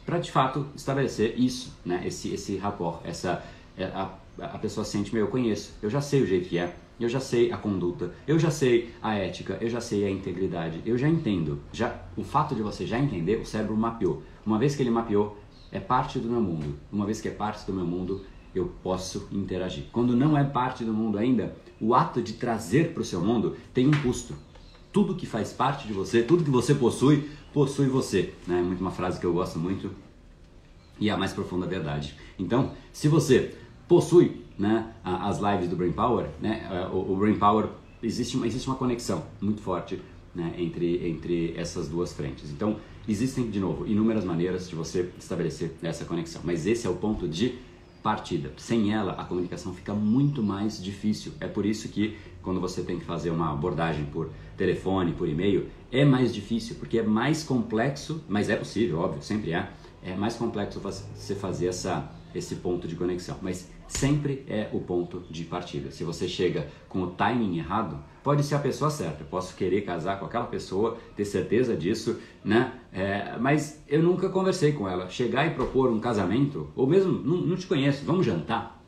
para 0.06 0.20
de 0.20 0.32
fato 0.32 0.66
estabelecer 0.76 1.40
isso, 1.40 1.74
né? 1.86 2.04
Esse 2.06 2.34
esse 2.34 2.58
rapport, 2.58 3.00
essa 3.04 3.44
é, 3.78 3.86
a, 3.86 4.12
a 4.40 4.58
pessoa 4.58 4.84
sente, 4.84 5.14
meu, 5.14 5.26
eu 5.26 5.32
conheço, 5.32 5.74
eu 5.82 5.90
já 5.90 6.02
sei 6.02 6.22
o 6.22 6.28
jeito 6.28 6.50
que 6.50 6.58
é, 6.58 6.76
eu 7.04 7.10
já 7.10 7.20
sei 7.20 7.52
a 7.52 7.58
conduta, 7.58 8.14
eu 8.28 8.38
já 8.38 8.52
sei 8.52 8.94
a 9.02 9.16
ética, 9.16 9.58
eu 9.62 9.70
já 9.70 9.82
sei 9.82 10.06
a 10.06 10.10
integridade, 10.10 10.82
eu 10.86 10.98
já 10.98 11.08
entendo. 11.08 11.60
Já 11.72 11.96
o 12.16 12.24
fato 12.24 12.56
de 12.56 12.62
você 12.62 12.86
já 12.86 13.00
entender, 13.00 13.40
o 13.40 13.46
cérebro 13.46 13.76
mapeou. 13.76 14.24
Uma 14.46 14.60
vez 14.60 14.76
que 14.76 14.84
ele 14.84 14.90
mapeou, 14.90 15.38
é 15.72 15.80
parte 15.80 16.20
do 16.20 16.30
meu 16.30 16.42
mundo. 16.42 16.76
Uma 16.92 17.06
vez 17.06 17.22
que 17.22 17.28
é 17.28 17.32
parte 17.32 17.66
do 17.66 17.74
meu 17.74 17.86
mundo, 17.86 18.22
eu 18.54 18.72
posso 18.84 19.28
interagir. 19.32 19.86
Quando 19.92 20.16
não 20.16 20.38
é 20.38 20.44
parte 20.44 20.84
do 20.84 20.94
mundo 20.94 21.18
ainda, 21.18 21.56
o 21.80 21.96
ato 21.96 22.22
de 22.22 22.34
trazer 22.34 22.94
para 22.94 23.02
o 23.02 23.06
seu 23.06 23.22
mundo 23.22 23.56
tem 23.74 23.88
um 23.88 24.02
custo. 24.02 24.36
Tudo 24.92 25.16
que 25.16 25.26
faz 25.26 25.54
parte 25.54 25.88
de 25.88 25.94
você, 25.94 26.22
tudo 26.22 26.44
que 26.44 26.50
você 26.50 26.76
possui, 26.76 27.30
possui 27.54 27.88
você. 27.88 28.34
Né? 28.46 28.60
É 28.60 28.62
muito 28.62 28.82
uma 28.82 28.92
frase 28.92 29.20
que 29.20 29.26
eu 29.26 29.34
gosto 29.34 29.58
muito 29.58 29.90
e 31.00 31.10
é 31.10 31.12
a 31.12 31.18
mais 31.18 31.34
profunda 31.34 31.66
verdade. 31.66 32.16
Então, 32.38 32.74
se 32.94 33.08
você 33.08 33.56
possui 33.88 34.41
né, 34.58 34.94
as 35.04 35.40
lives 35.40 35.70
do 35.70 35.76
Brain 35.76 35.92
Power, 35.92 36.28
né, 36.42 36.68
é, 36.72 36.88
o, 36.88 37.16
Brain 37.16 37.38
Power 37.38 37.70
existe 38.02 38.38
uma, 38.38 38.46
existe 38.46 38.68
uma 38.68 38.76
conexão 38.76 39.24
muito 39.40 39.62
forte 39.62 40.02
né, 40.34 40.54
entre, 40.58 41.08
entre 41.08 41.54
essas 41.58 41.88
duas 41.88 42.14
frentes. 42.14 42.52
Então, 42.52 42.78
existem, 43.08 43.50
de 43.50 43.60
novo, 43.60 43.86
inúmeras 43.88 44.24
maneiras 44.24 44.70
de 44.70 44.76
você 44.76 45.10
estabelecer 45.20 45.72
essa 45.82 46.06
conexão, 46.06 46.42
mas 46.44 46.66
esse 46.66 46.88
é 46.88 46.90
o 46.90 46.96
ponto 46.96 47.28
de 47.28 47.58
partida. 48.02 48.52
Sem 48.58 48.94
ela, 48.94 49.14
a 49.14 49.24
comunicação 49.24 49.74
fica 49.74 49.94
muito 49.94 50.42
mais 50.42 50.82
difícil. 50.82 51.34
É 51.40 51.48
por 51.48 51.66
isso 51.66 51.88
que 51.90 52.18
quando 52.42 52.60
você 52.60 52.82
tem 52.82 52.98
que 52.98 53.06
fazer 53.06 53.30
uma 53.30 53.52
abordagem 53.52 54.06
por 54.06 54.30
telefone, 54.58 55.14
por 55.14 55.28
e-mail, 55.28 55.68
é 55.92 56.04
mais 56.04 56.34
difícil, 56.34 56.76
porque 56.80 57.00
é 57.00 57.04
mais 57.04 57.44
complexo, 57.44 58.24
mas 58.28 58.50
é 58.50 58.56
possível, 58.56 59.00
óbvio, 59.00 59.22
sempre 59.22 59.54
é. 59.54 59.70
É 60.04 60.16
mais 60.16 60.36
complexo 60.36 60.80
você 60.80 61.36
fazer 61.36 61.68
essa, 61.68 62.12
esse 62.34 62.56
ponto 62.56 62.88
de 62.88 62.96
conexão, 62.96 63.38
mas 63.42 63.70
sempre 63.88 64.46
é 64.48 64.70
o 64.72 64.80
ponto 64.80 65.24
de 65.30 65.44
partida. 65.44 65.92
Se 65.92 66.04
você 66.04 66.28
chega 66.28 66.68
com 66.88 67.04
o 67.04 67.08
timing 67.12 67.58
errado, 67.58 68.00
pode 68.24 68.44
ser 68.44 68.56
a 68.56 68.60
pessoa 68.60 68.90
certa. 68.90 69.24
Eu 69.24 69.28
posso 69.28 69.56
querer 69.56 69.82
casar 69.82 70.20
com 70.20 70.26
aquela 70.26 70.46
pessoa, 70.46 70.98
ter 71.16 71.26
certeza 71.26 71.76
disso, 71.76 72.20
né? 72.44 72.80
É, 72.94 73.38
mas 73.40 73.82
eu 73.88 74.02
nunca 74.02 74.30
conversei 74.30 74.74
com 74.74 74.88
ela. 74.88 75.10
Chegar 75.10 75.46
e 75.48 75.52
propor 75.52 75.92
um 75.92 76.00
casamento, 76.00 76.70
ou 76.76 76.88
mesmo 76.88 77.12
não, 77.12 77.38
não 77.38 77.56
te 77.56 77.68
conheço, 77.68 78.06
vamos 78.06 78.26
jantar, 78.26 78.82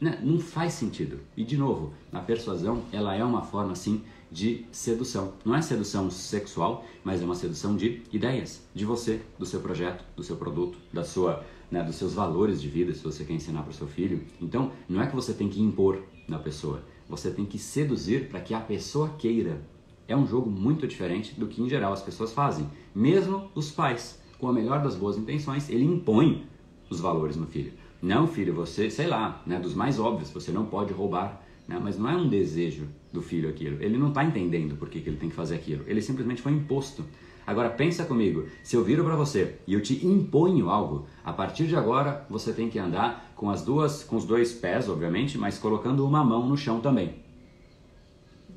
né? 0.00 0.18
não 0.22 0.38
faz 0.38 0.74
sentido. 0.74 1.18
E 1.36 1.44
de 1.44 1.56
novo, 1.56 1.92
a 2.12 2.20
persuasão 2.20 2.82
ela 2.92 3.14
é 3.14 3.24
uma 3.24 3.42
forma 3.42 3.72
assim 3.72 4.02
de 4.30 4.66
sedução. 4.70 5.32
Não 5.44 5.54
é 5.54 5.62
sedução 5.62 6.10
sexual, 6.10 6.84
mas 7.02 7.22
é 7.22 7.24
uma 7.24 7.34
sedução 7.34 7.76
de 7.76 8.02
ideias, 8.12 8.62
de 8.74 8.84
você, 8.84 9.20
do 9.38 9.46
seu 9.46 9.60
projeto, 9.60 10.04
do 10.16 10.22
seu 10.22 10.36
produto, 10.36 10.78
da 10.92 11.02
sua, 11.02 11.44
né, 11.70 11.82
dos 11.82 11.96
seus 11.96 12.14
valores 12.14 12.60
de 12.60 12.68
vida, 12.68 12.94
se 12.94 13.02
você 13.02 13.24
quer 13.24 13.34
ensinar 13.34 13.62
para 13.62 13.70
o 13.70 13.74
seu 13.74 13.86
filho. 13.86 14.22
Então, 14.40 14.72
não 14.88 15.02
é 15.02 15.06
que 15.06 15.14
você 15.14 15.32
tem 15.32 15.48
que 15.48 15.60
impor 15.60 16.02
na 16.26 16.38
pessoa, 16.38 16.82
você 17.08 17.30
tem 17.30 17.44
que 17.44 17.58
seduzir 17.58 18.28
para 18.28 18.40
que 18.40 18.54
a 18.54 18.60
pessoa 18.60 19.10
queira. 19.18 19.62
É 20.06 20.16
um 20.16 20.26
jogo 20.26 20.50
muito 20.50 20.86
diferente 20.86 21.38
do 21.38 21.46
que 21.46 21.62
em 21.62 21.68
geral 21.68 21.92
as 21.92 22.02
pessoas 22.02 22.32
fazem. 22.32 22.66
Mesmo 22.94 23.50
os 23.54 23.70
pais, 23.70 24.20
com 24.38 24.48
a 24.48 24.52
melhor 24.52 24.82
das 24.82 24.94
boas 24.94 25.18
intenções, 25.18 25.68
ele 25.68 25.84
impõe 25.84 26.46
os 26.88 27.00
valores 27.00 27.36
no 27.36 27.46
filho. 27.46 27.72
Não, 28.00 28.26
filho, 28.26 28.54
você, 28.54 28.90
sei 28.90 29.06
lá, 29.06 29.42
né, 29.46 29.58
dos 29.58 29.74
mais 29.74 29.98
óbvios, 29.98 30.30
você 30.30 30.50
não 30.50 30.64
pode 30.64 30.92
roubar 30.92 31.42
né? 31.68 31.78
Mas 31.80 31.98
não 31.98 32.08
é 32.08 32.16
um 32.16 32.26
desejo 32.26 32.88
do 33.12 33.20
filho 33.20 33.50
aquilo. 33.50 33.80
Ele 33.82 33.98
não 33.98 34.08
está 34.08 34.24
entendendo 34.24 34.76
por 34.76 34.88
que, 34.88 35.00
que 35.00 35.10
ele 35.10 35.18
tem 35.18 35.28
que 35.28 35.34
fazer 35.34 35.56
aquilo. 35.56 35.84
Ele 35.86 36.00
simplesmente 36.00 36.40
foi 36.40 36.52
imposto. 36.52 37.04
Agora 37.48 37.70
pensa 37.70 38.04
comigo, 38.04 38.46
se 38.62 38.76
eu 38.76 38.84
viro 38.84 39.02
para 39.02 39.16
você 39.16 39.54
e 39.66 39.72
eu 39.72 39.80
te 39.80 40.04
imponho 40.04 40.68
algo, 40.68 41.06
a 41.24 41.32
partir 41.32 41.66
de 41.66 41.74
agora 41.74 42.26
você 42.28 42.52
tem 42.52 42.68
que 42.68 42.78
andar 42.78 43.32
com 43.34 43.48
as 43.48 43.62
duas, 43.62 44.04
com 44.04 44.16
os 44.16 44.26
dois 44.26 44.52
pés, 44.52 44.86
obviamente, 44.86 45.38
mas 45.38 45.56
colocando 45.56 46.04
uma 46.04 46.22
mão 46.22 46.46
no 46.46 46.58
chão 46.58 46.78
também. 46.78 47.14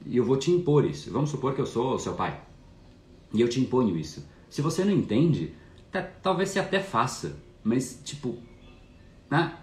E 0.05 0.17
eu 0.17 0.25
vou 0.25 0.35
te 0.35 0.51
impor 0.51 0.83
isso. 0.83 1.09
Vamos 1.09 1.29
supor 1.29 1.55
que 1.55 1.61
eu 1.61 1.65
sou 1.65 1.93
o 1.93 1.99
seu 1.99 2.15
pai. 2.15 2.41
E 3.33 3.39
eu 3.39 3.47
te 3.47 3.61
imponho 3.61 3.95
isso. 3.95 4.27
Se 4.49 4.61
você 4.61 4.83
não 4.83 4.91
entende, 4.91 5.53
talvez 6.21 6.49
você 6.49 6.59
até 6.59 6.81
faça, 6.81 7.37
mas 7.63 7.97
tipo, 8.03 8.39
né? 9.29 9.57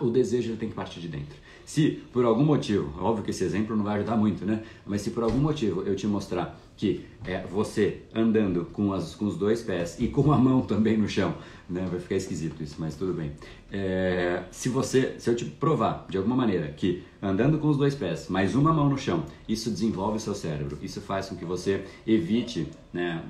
o 0.00 0.08
desejo 0.08 0.56
tem 0.56 0.70
que 0.70 0.74
partir 0.74 0.98
de 0.98 1.08
dentro. 1.08 1.36
Se 1.66 2.02
por 2.10 2.24
algum 2.24 2.42
motivo, 2.42 2.90
óbvio 3.04 3.22
que 3.22 3.32
esse 3.32 3.44
exemplo 3.44 3.76
não 3.76 3.84
vai 3.84 3.96
ajudar 3.96 4.16
muito, 4.16 4.46
né? 4.46 4.64
Mas 4.86 5.02
se 5.02 5.10
por 5.10 5.22
algum 5.22 5.38
motivo 5.38 5.82
eu 5.82 5.94
te 5.94 6.06
mostrar 6.06 6.58
que 6.80 7.04
é 7.26 7.42
você 7.46 8.04
andando 8.14 8.64
com, 8.72 8.94
as, 8.94 9.14
com 9.14 9.26
os 9.26 9.36
dois 9.36 9.60
pés 9.60 9.98
e 10.00 10.08
com 10.08 10.32
a 10.32 10.38
mão 10.38 10.62
também 10.62 10.96
no 10.96 11.06
chão, 11.06 11.34
né? 11.68 11.86
Vai 11.90 12.00
ficar 12.00 12.14
esquisito 12.14 12.62
isso, 12.62 12.76
mas 12.78 12.94
tudo 12.94 13.12
bem. 13.12 13.32
É, 13.70 14.44
se 14.50 14.70
você, 14.70 15.16
se 15.18 15.28
eu 15.28 15.36
te 15.36 15.44
provar 15.44 16.06
de 16.08 16.16
alguma 16.16 16.34
maneira 16.34 16.68
que 16.68 17.02
andando 17.20 17.58
com 17.58 17.68
os 17.68 17.76
dois 17.76 17.94
pés, 17.94 18.30
mais 18.30 18.54
uma 18.54 18.72
mão 18.72 18.88
no 18.88 18.96
chão, 18.96 19.26
isso 19.46 19.70
desenvolve 19.70 20.16
o 20.16 20.20
seu 20.20 20.34
cérebro, 20.34 20.78
isso 20.80 21.02
faz 21.02 21.28
com 21.28 21.36
que 21.36 21.44
você 21.44 21.84
evite 22.06 22.66
né, 22.94 23.22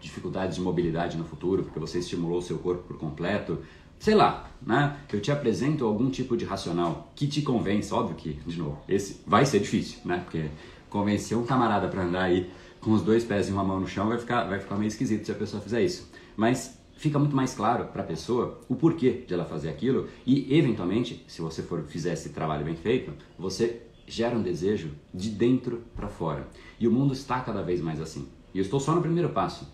dificuldades 0.00 0.54
de 0.54 0.62
mobilidade 0.62 1.16
no 1.16 1.24
futuro, 1.24 1.64
porque 1.64 1.80
você 1.80 1.98
estimulou 1.98 2.38
o 2.38 2.42
seu 2.42 2.58
corpo 2.58 2.84
por 2.84 2.96
completo, 2.98 3.58
sei 3.98 4.14
lá, 4.14 4.48
né? 4.64 4.96
Eu 5.12 5.20
te 5.20 5.32
apresento 5.32 5.84
algum 5.84 6.08
tipo 6.08 6.36
de 6.36 6.44
racional 6.44 7.10
que 7.16 7.26
te 7.26 7.42
convence, 7.42 7.92
óbvio 7.92 8.14
que, 8.14 8.34
de 8.46 8.58
novo, 8.58 8.78
esse 8.88 9.20
vai 9.26 9.44
ser 9.44 9.58
difícil, 9.58 9.98
né? 10.04 10.20
Porque 10.24 10.50
convencer 10.94 11.36
um 11.36 11.44
camarada 11.44 11.88
para 11.88 12.04
andar 12.04 12.22
aí 12.22 12.48
com 12.80 12.92
os 12.92 13.02
dois 13.02 13.24
pés 13.24 13.48
e 13.48 13.52
uma 13.52 13.64
mão 13.64 13.80
no 13.80 13.88
chão 13.88 14.06
vai 14.06 14.16
ficar, 14.16 14.44
vai 14.44 14.60
ficar 14.60 14.76
meio 14.76 14.86
esquisito 14.86 15.26
se 15.26 15.32
a 15.32 15.34
pessoa 15.34 15.60
fizer 15.60 15.82
isso. 15.82 16.08
Mas 16.36 16.78
fica 16.96 17.18
muito 17.18 17.34
mais 17.34 17.52
claro 17.52 17.86
para 17.86 18.04
a 18.04 18.06
pessoa 18.06 18.60
o 18.68 18.76
porquê 18.76 19.24
de 19.26 19.34
ela 19.34 19.44
fazer 19.44 19.70
aquilo 19.70 20.08
e, 20.24 20.56
eventualmente, 20.56 21.24
se 21.26 21.42
você 21.42 21.64
for 21.64 21.82
fizer 21.82 22.12
esse 22.12 22.28
trabalho 22.28 22.64
bem 22.64 22.76
feito, 22.76 23.12
você 23.36 23.82
gera 24.06 24.36
um 24.36 24.42
desejo 24.42 24.92
de 25.12 25.30
dentro 25.30 25.82
para 25.96 26.06
fora. 26.06 26.46
E 26.78 26.86
o 26.86 26.92
mundo 26.92 27.12
está 27.12 27.40
cada 27.40 27.60
vez 27.60 27.80
mais 27.80 28.00
assim. 28.00 28.28
E 28.54 28.58
eu 28.58 28.62
estou 28.62 28.78
só 28.78 28.94
no 28.94 29.02
primeiro 29.02 29.30
passo. 29.30 29.66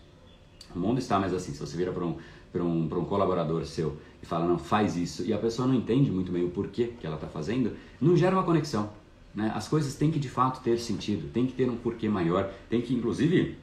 O 0.74 0.78
mundo 0.78 1.00
está 1.00 1.18
mais 1.18 1.35
assim. 1.35 1.52
Se 1.52 1.61
você 1.61 1.76
vira 1.76 1.92
para 1.92 2.06
um, 2.06 2.16
um, 2.54 2.85
um 2.85 3.04
colaborador 3.04 3.66
seu 3.66 3.98
e 4.22 4.26
fala, 4.26 4.46
não, 4.46 4.59
faz 4.59 4.96
isso, 4.96 5.22
e 5.26 5.35
a 5.35 5.38
pessoa 5.38 5.68
não 5.68 5.74
entende 5.74 6.11
muito 6.11 6.33
bem 6.33 6.44
o 6.44 6.50
porquê 6.50 6.94
que 6.98 7.06
ela 7.06 7.16
está 7.16 7.28
fazendo, 7.28 7.76
não 8.00 8.16
gera 8.16 8.35
uma 8.35 8.42
conexão. 8.42 8.90
Né? 9.34 9.50
As 9.54 9.68
coisas 9.68 9.94
têm 9.94 10.10
que 10.10 10.18
de 10.18 10.28
fato 10.28 10.62
ter 10.62 10.78
sentido, 10.78 11.30
tem 11.32 11.46
que 11.46 11.52
ter 11.52 11.68
um 11.68 11.76
porquê 11.76 12.08
maior, 12.08 12.52
tem 12.68 12.80
que 12.80 12.94
inclusive, 12.94 13.56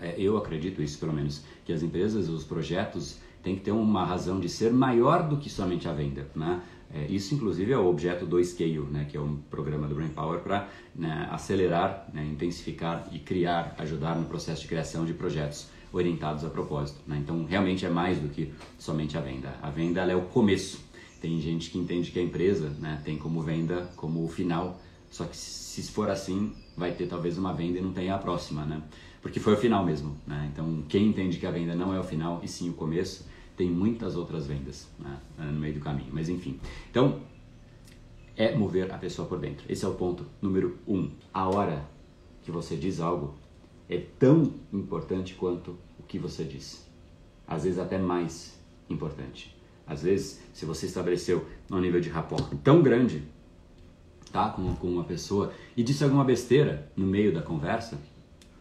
é, 0.00 0.14
eu 0.18 0.36
acredito 0.36 0.82
isso 0.82 0.98
pelo 0.98 1.12
menos, 1.12 1.44
que 1.64 1.72
as 1.72 1.82
empresas, 1.82 2.28
os 2.28 2.44
projetos 2.44 3.18
têm 3.42 3.54
que 3.54 3.62
ter 3.62 3.70
uma 3.70 4.04
razão 4.04 4.40
de 4.40 4.48
ser 4.48 4.72
maior 4.72 5.28
do 5.28 5.36
que 5.36 5.48
somente 5.48 5.88
a 5.88 5.92
venda. 5.92 6.26
Né? 6.34 6.60
É, 6.92 7.06
isso 7.06 7.34
inclusive 7.34 7.72
é 7.72 7.78
o 7.78 7.86
objeto 7.86 8.26
do 8.26 8.42
Scale, 8.42 8.80
né? 8.90 9.06
que 9.08 9.16
é 9.16 9.20
um 9.20 9.36
programa 9.48 9.86
do 9.86 9.94
Brain 9.94 10.08
Power 10.08 10.40
para 10.40 10.68
né, 10.94 11.28
acelerar, 11.30 12.08
né, 12.12 12.24
intensificar 12.24 13.08
e 13.12 13.18
criar, 13.18 13.74
ajudar 13.78 14.16
no 14.16 14.26
processo 14.26 14.62
de 14.62 14.68
criação 14.68 15.04
de 15.04 15.14
projetos 15.14 15.68
orientados 15.92 16.44
a 16.44 16.50
propósito. 16.50 17.00
Né? 17.06 17.18
Então 17.22 17.44
realmente 17.44 17.86
é 17.86 17.90
mais 17.90 18.18
do 18.18 18.28
que 18.28 18.52
somente 18.78 19.16
a 19.16 19.20
venda. 19.20 19.54
A 19.62 19.70
venda 19.70 20.02
é 20.02 20.16
o 20.16 20.22
começo 20.22 20.89
tem 21.20 21.40
gente 21.40 21.70
que 21.70 21.78
entende 21.78 22.10
que 22.10 22.18
a 22.18 22.22
empresa 22.22 22.70
né, 22.78 23.00
tem 23.04 23.18
como 23.18 23.42
venda 23.42 23.90
como 23.96 24.24
o 24.24 24.28
final, 24.28 24.80
só 25.10 25.24
que 25.24 25.36
se 25.36 25.82
for 25.82 26.10
assim, 26.10 26.52
vai 26.76 26.92
ter 26.92 27.06
talvez 27.06 27.36
uma 27.36 27.52
venda 27.52 27.78
e 27.78 27.82
não 27.82 27.92
tenha 27.92 28.14
a 28.14 28.18
próxima, 28.18 28.64
né? 28.64 28.82
Porque 29.20 29.38
foi 29.38 29.54
o 29.54 29.56
final 29.56 29.84
mesmo, 29.84 30.16
né? 30.26 30.50
Então, 30.52 30.82
quem 30.88 31.08
entende 31.08 31.38
que 31.38 31.46
a 31.46 31.50
venda 31.50 31.74
não 31.74 31.94
é 31.94 32.00
o 32.00 32.04
final 32.04 32.40
e 32.42 32.48
sim 32.48 32.70
o 32.70 32.72
começo, 32.72 33.26
tem 33.56 33.70
muitas 33.70 34.16
outras 34.16 34.46
vendas 34.46 34.88
né, 34.98 35.20
no 35.38 35.60
meio 35.60 35.74
do 35.74 35.80
caminho. 35.80 36.08
Mas 36.10 36.30
enfim, 36.30 36.58
então 36.90 37.20
é 38.34 38.54
mover 38.56 38.90
a 38.90 38.96
pessoa 38.96 39.28
por 39.28 39.38
dentro. 39.38 39.70
Esse 39.70 39.84
é 39.84 39.88
o 39.88 39.94
ponto 39.94 40.24
número 40.40 40.78
um. 40.88 41.10
A 41.34 41.46
hora 41.46 41.86
que 42.42 42.50
você 42.50 42.74
diz 42.74 43.00
algo 43.00 43.34
é 43.88 43.98
tão 43.98 44.54
importante 44.72 45.34
quanto 45.34 45.76
o 45.98 46.02
que 46.02 46.18
você 46.18 46.44
diz. 46.44 46.88
Às 47.46 47.64
vezes 47.64 47.78
até 47.78 47.98
mais 47.98 48.58
importante. 48.88 49.54
Às 49.90 50.04
vezes, 50.04 50.40
se 50.54 50.64
você 50.64 50.86
estabeleceu 50.86 51.44
um 51.68 51.80
nível 51.80 52.00
de 52.00 52.08
rapport 52.08 52.48
tão 52.62 52.80
grande 52.80 53.24
tá, 54.32 54.48
com, 54.50 54.72
com 54.76 54.86
uma 54.86 55.02
pessoa 55.02 55.52
e 55.76 55.82
disse 55.82 56.04
alguma 56.04 56.22
besteira 56.22 56.88
no 56.96 57.04
meio 57.04 57.34
da 57.34 57.42
conversa, 57.42 58.00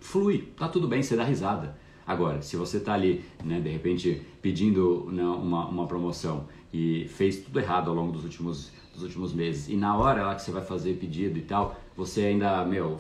flui, 0.02 0.52
tá 0.58 0.68
tudo 0.68 0.88
bem, 0.88 1.04
você 1.04 1.16
dá 1.16 1.24
risada. 1.24 1.78
Agora, 2.06 2.42
se 2.42 2.58
você 2.58 2.78
está 2.78 2.94
ali, 2.96 3.24
né, 3.46 3.62
de 3.62 3.70
repente, 3.70 4.26
pedindo 4.42 5.08
né, 5.12 5.24
uma, 5.24 5.68
uma 5.68 5.86
promoção 5.86 6.48
e 6.74 7.08
fez 7.10 7.38
tudo 7.38 7.60
errado 7.60 7.92
ao 7.92 7.96
longo 7.96 8.12
dos 8.12 8.24
últimos, 8.24 8.72
dos 8.92 9.04
últimos 9.04 9.32
meses, 9.32 9.70
e 9.70 9.78
na 9.78 9.96
hora 9.96 10.26
lá 10.26 10.34
que 10.34 10.42
você 10.42 10.50
vai 10.52 10.66
fazer 10.66 10.96
pedido 10.96 11.38
e 11.38 11.44
tal, 11.44 11.80
você 11.96 12.22
ainda, 12.22 12.66
meu, 12.66 12.98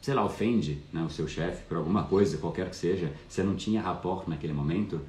sei 0.00 0.14
lá, 0.14 0.24
ofende 0.24 0.78
né, 0.92 1.02
o 1.04 1.10
seu 1.10 1.26
chefe 1.26 1.64
por 1.64 1.76
alguma 1.76 2.04
coisa, 2.04 2.38
qualquer 2.38 2.70
que 2.70 2.76
seja, 2.76 3.12
você 3.28 3.42
não 3.42 3.56
tinha 3.56 3.82
rapport 3.82 4.28
naquele 4.28 4.52
momento, 4.52 5.00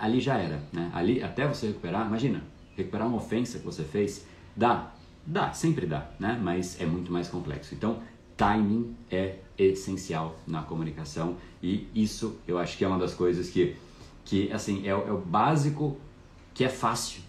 ali 0.00 0.20
já 0.20 0.36
era, 0.36 0.62
né? 0.72 0.90
Ali 0.94 1.22
até 1.22 1.46
você 1.46 1.68
recuperar, 1.68 2.06
imagina, 2.06 2.42
recuperar 2.76 3.06
uma 3.06 3.16
ofensa 3.16 3.58
que 3.58 3.64
você 3.64 3.84
fez, 3.84 4.26
dá, 4.54 4.92
dá, 5.24 5.52
sempre 5.52 5.86
dá, 5.86 6.10
né? 6.18 6.38
Mas 6.42 6.80
é 6.80 6.86
muito 6.86 7.12
mais 7.12 7.28
complexo. 7.28 7.74
Então, 7.74 8.00
timing 8.36 8.94
é 9.10 9.36
essencial 9.58 10.38
na 10.46 10.62
comunicação 10.62 11.36
e 11.62 11.88
isso 11.94 12.38
eu 12.46 12.58
acho 12.58 12.76
que 12.76 12.84
é 12.84 12.88
uma 12.88 12.98
das 12.98 13.14
coisas 13.14 13.48
que, 13.48 13.74
que 14.24 14.52
assim, 14.52 14.86
é, 14.86 14.90
é 14.90 14.94
o 14.94 15.18
básico 15.18 15.96
que 16.52 16.64
é 16.64 16.68
fácil. 16.68 17.22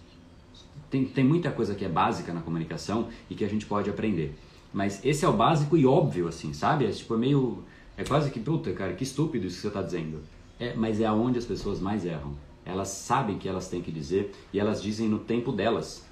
Tem, 0.89 1.05
tem 1.05 1.23
muita 1.23 1.51
coisa 1.51 1.75
que 1.75 1.83
é 1.83 1.89
básica 1.89 2.33
na 2.33 2.41
comunicação 2.41 3.09
e 3.29 3.35
que 3.35 3.43
a 3.43 3.49
gente 3.49 3.65
pode 3.65 3.89
aprender. 3.89 4.37
Mas 4.73 5.03
esse 5.03 5.25
é 5.25 5.27
o 5.27 5.33
básico 5.33 5.75
e 5.75 5.85
óbvio, 5.85 6.27
assim, 6.27 6.53
sabe? 6.53 6.85
É 6.85 6.91
tipo 6.91 7.13
é 7.13 7.17
meio. 7.17 7.63
É 7.97 8.03
quase 8.03 8.29
que, 8.29 8.39
puta, 8.39 8.71
cara, 8.73 8.93
que 8.93 9.03
estúpido 9.03 9.47
isso 9.47 9.55
que 9.55 9.61
você 9.63 9.67
está 9.69 9.81
dizendo. 9.81 10.21
É, 10.59 10.73
mas 10.75 11.01
é 11.01 11.05
aonde 11.05 11.37
as 11.37 11.45
pessoas 11.45 11.79
mais 11.79 12.05
erram. 12.05 12.35
Elas 12.67 12.89
sabem 12.89 13.37
que 13.37 13.47
elas 13.47 13.69
têm 13.69 13.81
que 13.81 13.91
dizer 13.91 14.33
e 14.51 14.59
elas 14.59 14.81
dizem 14.81 15.07
no 15.07 15.19
tempo 15.19 15.51
delas. 15.51 16.05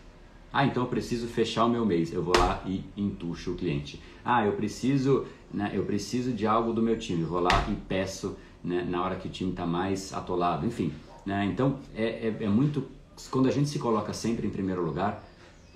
Ah, 0.52 0.66
então 0.66 0.84
eu 0.84 0.90
preciso 0.90 1.28
fechar 1.28 1.66
o 1.66 1.70
meu 1.70 1.86
mês. 1.86 2.14
Eu 2.14 2.24
vou 2.24 2.34
lá 2.38 2.64
e 2.66 2.82
entucho 2.96 3.52
o 3.52 3.56
cliente. 3.56 4.02
Ah, 4.24 4.46
eu 4.46 4.54
preciso, 4.54 5.26
né, 5.54 5.72
eu 5.74 5.84
preciso 5.84 6.32
de 6.32 6.48
algo 6.48 6.72
do 6.72 6.82
meu 6.82 6.98
time. 6.98 7.24
Eu 7.24 7.28
vou 7.28 7.42
lá 7.42 7.68
e 7.70 7.76
peço 7.76 8.38
né, 8.64 8.86
na 8.90 9.04
hora 9.04 9.18
que 9.18 9.28
o 9.28 9.32
time 9.32 9.52
está 9.52 9.66
mais 9.66 10.14
atolado. 10.14 10.66
Enfim, 10.66 10.94
né, 11.26 11.46
então 11.46 11.80
é, 11.94 12.28
é, 12.30 12.38
é 12.40 12.48
muito. 12.48 12.88
Quando 13.30 13.50
a 13.50 13.52
gente 13.52 13.68
se 13.68 13.80
coloca 13.80 14.14
sempre 14.14 14.48
em 14.48 14.50
primeiro 14.50 14.82
lugar, 14.82 15.24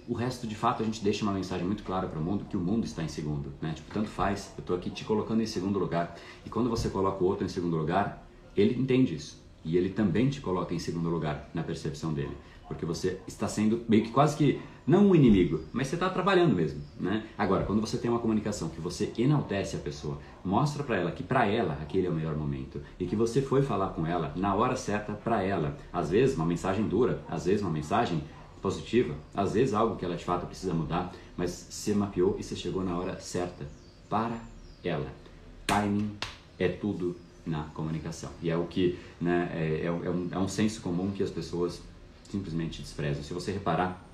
o 0.07 0.13
resto 0.13 0.47
de 0.47 0.55
fato 0.55 0.81
a 0.81 0.85
gente 0.85 1.03
deixa 1.03 1.23
uma 1.23 1.33
mensagem 1.33 1.65
muito 1.65 1.83
clara 1.83 2.07
para 2.07 2.19
o 2.19 2.23
mundo 2.23 2.45
que 2.45 2.57
o 2.57 2.59
mundo 2.59 2.85
está 2.85 3.03
em 3.03 3.07
segundo, 3.07 3.51
né? 3.61 3.73
Tipo, 3.73 3.93
tanto 3.93 4.09
faz, 4.09 4.53
eu 4.57 4.61
estou 4.61 4.75
aqui 4.75 4.89
te 4.89 5.05
colocando 5.05 5.41
em 5.43 5.45
segundo 5.45 5.77
lugar. 5.77 6.15
E 6.45 6.49
quando 6.49 6.69
você 6.69 6.89
coloca 6.89 7.23
o 7.23 7.27
outro 7.27 7.45
em 7.45 7.49
segundo 7.49 7.77
lugar, 7.77 8.25
ele 8.55 8.79
entende 8.79 9.13
isso. 9.13 9.38
E 9.63 9.77
ele 9.77 9.89
também 9.89 10.29
te 10.29 10.41
coloca 10.41 10.73
em 10.73 10.79
segundo 10.79 11.09
lugar 11.09 11.49
na 11.53 11.63
percepção 11.63 12.13
dele. 12.13 12.35
Porque 12.67 12.85
você 12.85 13.19
está 13.27 13.47
sendo 13.47 13.83
meio 13.89 14.03
que 14.03 14.11
quase 14.11 14.37
que, 14.37 14.61
não 14.85 15.07
um 15.07 15.15
inimigo, 15.15 15.61
mas 15.73 15.87
você 15.87 15.95
está 15.95 16.09
trabalhando 16.09 16.55
mesmo. 16.55 16.81
Né? 16.99 17.23
Agora, 17.37 17.65
quando 17.65 17.81
você 17.81 17.97
tem 17.97 18.09
uma 18.09 18.19
comunicação 18.19 18.69
que 18.69 18.79
você 18.79 19.11
enaltece 19.17 19.75
a 19.75 19.79
pessoa, 19.79 20.19
mostra 20.43 20.83
para 20.83 20.97
ela 20.97 21.11
que 21.11 21.23
para 21.23 21.47
ela 21.47 21.77
aquele 21.81 22.07
é 22.07 22.09
o 22.09 22.13
melhor 22.13 22.35
momento 22.35 22.81
e 22.99 23.05
que 23.05 23.15
você 23.15 23.41
foi 23.41 23.61
falar 23.61 23.89
com 23.89 24.05
ela 24.05 24.33
na 24.35 24.53
hora 24.55 24.75
certa 24.75 25.13
para 25.13 25.43
ela. 25.43 25.77
Às 25.91 26.09
vezes 26.09 26.35
uma 26.35 26.45
mensagem 26.45 26.87
dura, 26.87 27.23
às 27.27 27.45
vezes 27.45 27.61
uma 27.61 27.71
mensagem 27.71 28.23
positiva, 28.61 29.15
às 29.33 29.53
vezes 29.53 29.73
algo 29.73 29.95
que 29.95 30.05
ela 30.05 30.15
de 30.15 30.25
fato 30.25 30.45
precisa 30.45 30.73
mudar, 30.73 31.11
mas 31.35 31.67
você 31.69 31.93
mapeou 31.93 32.35
e 32.39 32.43
você 32.43 32.55
chegou 32.55 32.83
na 32.83 32.97
hora 32.97 33.19
certa 33.19 33.67
para 34.09 34.39
ela. 34.83 35.07
Timing 35.65 36.11
é 36.57 36.67
tudo 36.67 37.15
na 37.49 37.63
comunicação. 37.73 38.29
E 38.41 38.49
é 38.49 38.55
o 38.55 38.65
que 38.65 38.97
né, 39.19 39.49
é, 39.53 39.85
é, 39.85 39.91
um, 39.91 40.27
é 40.31 40.37
um 40.37 40.47
senso 40.47 40.81
comum 40.81 41.11
que 41.11 41.23
as 41.23 41.31
pessoas 41.31 41.81
simplesmente 42.29 42.81
desprezam. 42.81 43.23
Se 43.23 43.33
você 43.33 43.51
reparar 43.51 44.05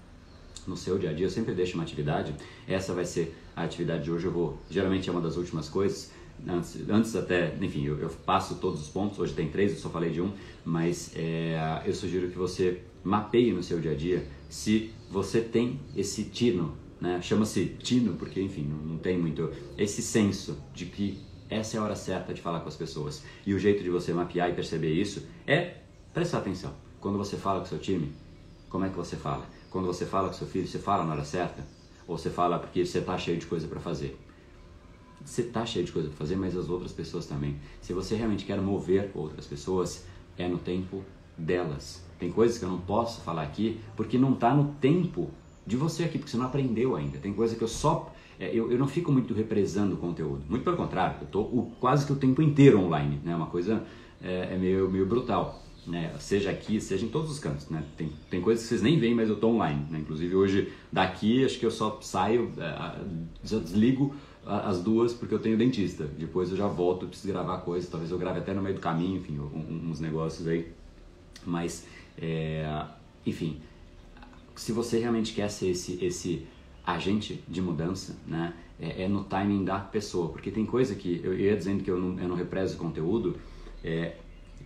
no 0.65 0.75
seu 0.75 0.97
dia 0.97 1.11
a 1.11 1.13
dia, 1.13 1.25
eu 1.25 1.29
sempre 1.29 1.53
deixo 1.53 1.75
uma 1.75 1.83
atividade, 1.83 2.33
essa 2.67 2.93
vai 2.93 3.05
ser 3.05 3.35
a 3.55 3.63
atividade 3.63 4.05
de 4.05 4.11
hoje. 4.11 4.25
Eu 4.25 4.31
vou, 4.31 4.57
geralmente 4.69 5.09
é 5.09 5.11
uma 5.11 5.21
das 5.21 5.37
últimas 5.37 5.69
coisas, 5.69 6.11
antes, 6.47 6.89
antes 6.89 7.15
até, 7.15 7.55
enfim, 7.61 7.85
eu, 7.85 7.99
eu, 7.99 8.09
passo 8.09 8.55
todos 8.55 8.81
os 8.81 8.87
pontos, 8.87 9.19
hoje 9.19 9.33
tem 9.33 9.49
três, 9.49 9.71
eu 9.71 9.77
só 9.77 9.89
falei 9.89 10.11
de 10.11 10.21
um, 10.21 10.31
mas 10.63 11.11
é, 11.15 11.83
eu 11.85 11.93
sugiro 11.93 12.29
que 12.29 12.37
você 12.37 12.81
mapeie 13.03 13.53
no 13.53 13.61
seu 13.61 13.79
dia 13.79 13.91
a 13.91 13.95
dia 13.95 14.25
se 14.49 14.91
você 15.11 15.41
tem 15.41 15.79
esse 15.95 16.23
tino, 16.25 16.73
né? 16.99 17.21
chama-se 17.21 17.65
tino 17.79 18.13
porque, 18.13 18.41
enfim, 18.41 18.63
não, 18.63 18.77
não 18.77 18.97
tem 18.97 19.17
muito, 19.17 19.51
esse 19.77 20.01
senso 20.01 20.57
de 20.73 20.85
que 20.85 21.19
essa 21.49 21.77
é 21.77 21.79
a 21.79 21.84
hora 21.84 21.95
certa 21.95 22.34
de 22.34 22.41
falar 22.41 22.60
com 22.62 22.67
as 22.67 22.75
pessoas. 22.75 23.23
E 23.45 23.53
o 23.53 23.60
jeito 23.60 23.84
de 23.84 23.89
você 23.89 24.13
mapear 24.13 24.49
e 24.49 24.53
perceber 24.53 24.91
isso 24.91 25.25
é 25.45 25.75
prestar 26.13 26.39
atenção. 26.39 26.73
Quando 26.99 27.17
você 27.17 27.38
fala 27.38 27.60
com 27.60 27.65
seu 27.65 27.79
time, 27.79 28.12
como 28.69 28.86
é 28.86 28.89
que 28.89 28.95
você 28.95 29.15
fala? 29.15 29.45
Quando 29.69 29.86
você 29.86 30.05
fala 30.05 30.29
com 30.29 30.34
seu 30.34 30.47
filho, 30.47 30.67
você 30.67 30.79
fala 30.79 31.03
na 31.03 31.13
hora 31.13 31.23
certa? 31.23 31.63
Ou 32.08 32.17
você 32.17 32.29
fala 32.29 32.58
porque 32.58 32.86
você 32.86 32.99
está 32.99 33.17
cheio 33.17 33.38
de 33.38 33.45
coisa 33.45 33.67
para 33.67 33.79
fazer? 33.79 34.17
Você 35.23 35.41
está 35.41 35.65
cheio 35.65 35.86
de 35.86 35.91
coisa 35.91 36.08
para 36.10 36.17
fazer, 36.17 36.36
mas 36.36 36.55
as 36.55 36.69
outras 36.69 36.91
pessoas 36.91 37.25
também. 37.25 37.60
Se 37.81 37.93
você 37.93 38.15
realmente 38.15 38.45
quer 38.45 38.60
mover 38.62 39.12
outras 39.13 39.45
pessoas, 39.45 40.05
é 40.38 40.47
no 40.47 40.58
tempo 40.58 41.03
delas. 41.38 42.03
Tem 42.19 42.31
coisas 42.31 42.58
que 42.58 42.65
eu 42.65 42.69
não 42.69 42.79
posso 42.79 43.21
falar 43.21 43.43
aqui 43.43 43.79
porque 43.95 44.17
não 44.17 44.34
está 44.34 44.53
no 44.53 44.73
tempo 44.75 45.29
de 45.65 45.75
você 45.75 46.03
aqui, 46.03 46.17
porque 46.19 46.31
você 46.31 46.38
não 46.38 46.45
aprendeu 46.45 46.95
ainda. 46.95 47.17
Tem 47.17 47.34
coisa 47.34 47.55
que 47.55 47.63
eu 47.63 47.67
só 47.67 48.13
é, 48.39 48.49
eu, 48.53 48.71
eu 48.71 48.77
não 48.77 48.87
fico 48.87 49.11
muito 49.11 49.33
represando 49.33 49.93
o 49.93 49.97
conteúdo. 49.97 50.43
Muito 50.49 50.63
pelo 50.63 50.77
contrário, 50.77 51.17
eu 51.21 51.25
estou 51.25 51.71
quase 51.79 52.05
que 52.05 52.11
o 52.11 52.15
tempo 52.15 52.41
inteiro 52.41 52.79
online, 52.79 53.19
né? 53.23 53.35
Uma 53.35 53.47
coisa 53.47 53.83
é, 54.21 54.53
é 54.53 54.57
meio, 54.57 54.89
meio 54.89 55.05
brutal. 55.05 55.61
né? 55.87 56.13
seja 56.19 56.49
aqui, 56.49 56.81
seja 56.81 57.05
em 57.05 57.09
todos 57.09 57.31
os 57.31 57.39
cantos. 57.39 57.69
Né? 57.69 57.83
Tem, 57.95 58.11
tem 58.29 58.41
coisas 58.41 58.63
que 58.63 58.69
vocês 58.69 58.81
nem 58.81 58.99
veem, 58.99 59.15
mas 59.15 59.29
eu 59.29 59.35
estou 59.35 59.53
online. 59.53 59.85
Né? 59.89 59.99
Inclusive 59.99 60.35
hoje 60.35 60.73
daqui, 60.91 61.45
acho 61.45 61.59
que 61.59 61.65
eu 61.65 61.71
só 61.71 61.99
saio, 62.01 62.51
é, 62.57 63.05
já 63.43 63.59
desligo 63.59 64.13
as 64.45 64.79
duas 64.79 65.11
porque 65.13 65.33
eu 65.33 65.39
tenho 65.39 65.57
dentista. 65.57 66.05
Depois 66.05 66.51
eu 66.51 66.57
já 66.57 66.67
volto, 66.67 67.07
preciso 67.07 67.33
gravar 67.33 67.59
coisas, 67.59 67.89
talvez 67.89 68.11
eu 68.11 68.17
grave 68.17 68.39
até 68.39 68.53
no 68.53 68.61
meio 68.61 68.75
do 68.75 68.81
caminho, 68.81 69.17
enfim, 69.17 69.39
uns 69.39 69.99
negócios 69.99 70.47
aí. 70.47 70.71
Mas, 71.45 71.87
é, 72.17 72.85
enfim, 73.25 73.59
se 74.55 74.71
você 74.71 74.99
realmente 74.99 75.33
quer 75.33 75.49
ser 75.49 75.69
esse, 75.69 76.03
esse 76.03 76.45
agente 76.85 77.43
de 77.47 77.61
mudança, 77.61 78.15
né, 78.27 78.53
é, 78.79 79.03
é, 79.03 79.07
no 79.07 79.23
timing 79.23 79.63
da 79.63 79.79
pessoa. 79.79 80.29
Porque 80.29 80.51
tem 80.51 80.65
coisa 80.65 80.95
que, 80.95 81.21
eu 81.23 81.37
ia 81.37 81.55
dizendo 81.55 81.83
que 81.83 81.89
eu 81.89 81.99
não, 81.99 82.19
eu 82.19 82.27
não 82.27 82.35
represo 82.35 82.77
conteúdo, 82.77 83.37
é, 83.83 84.15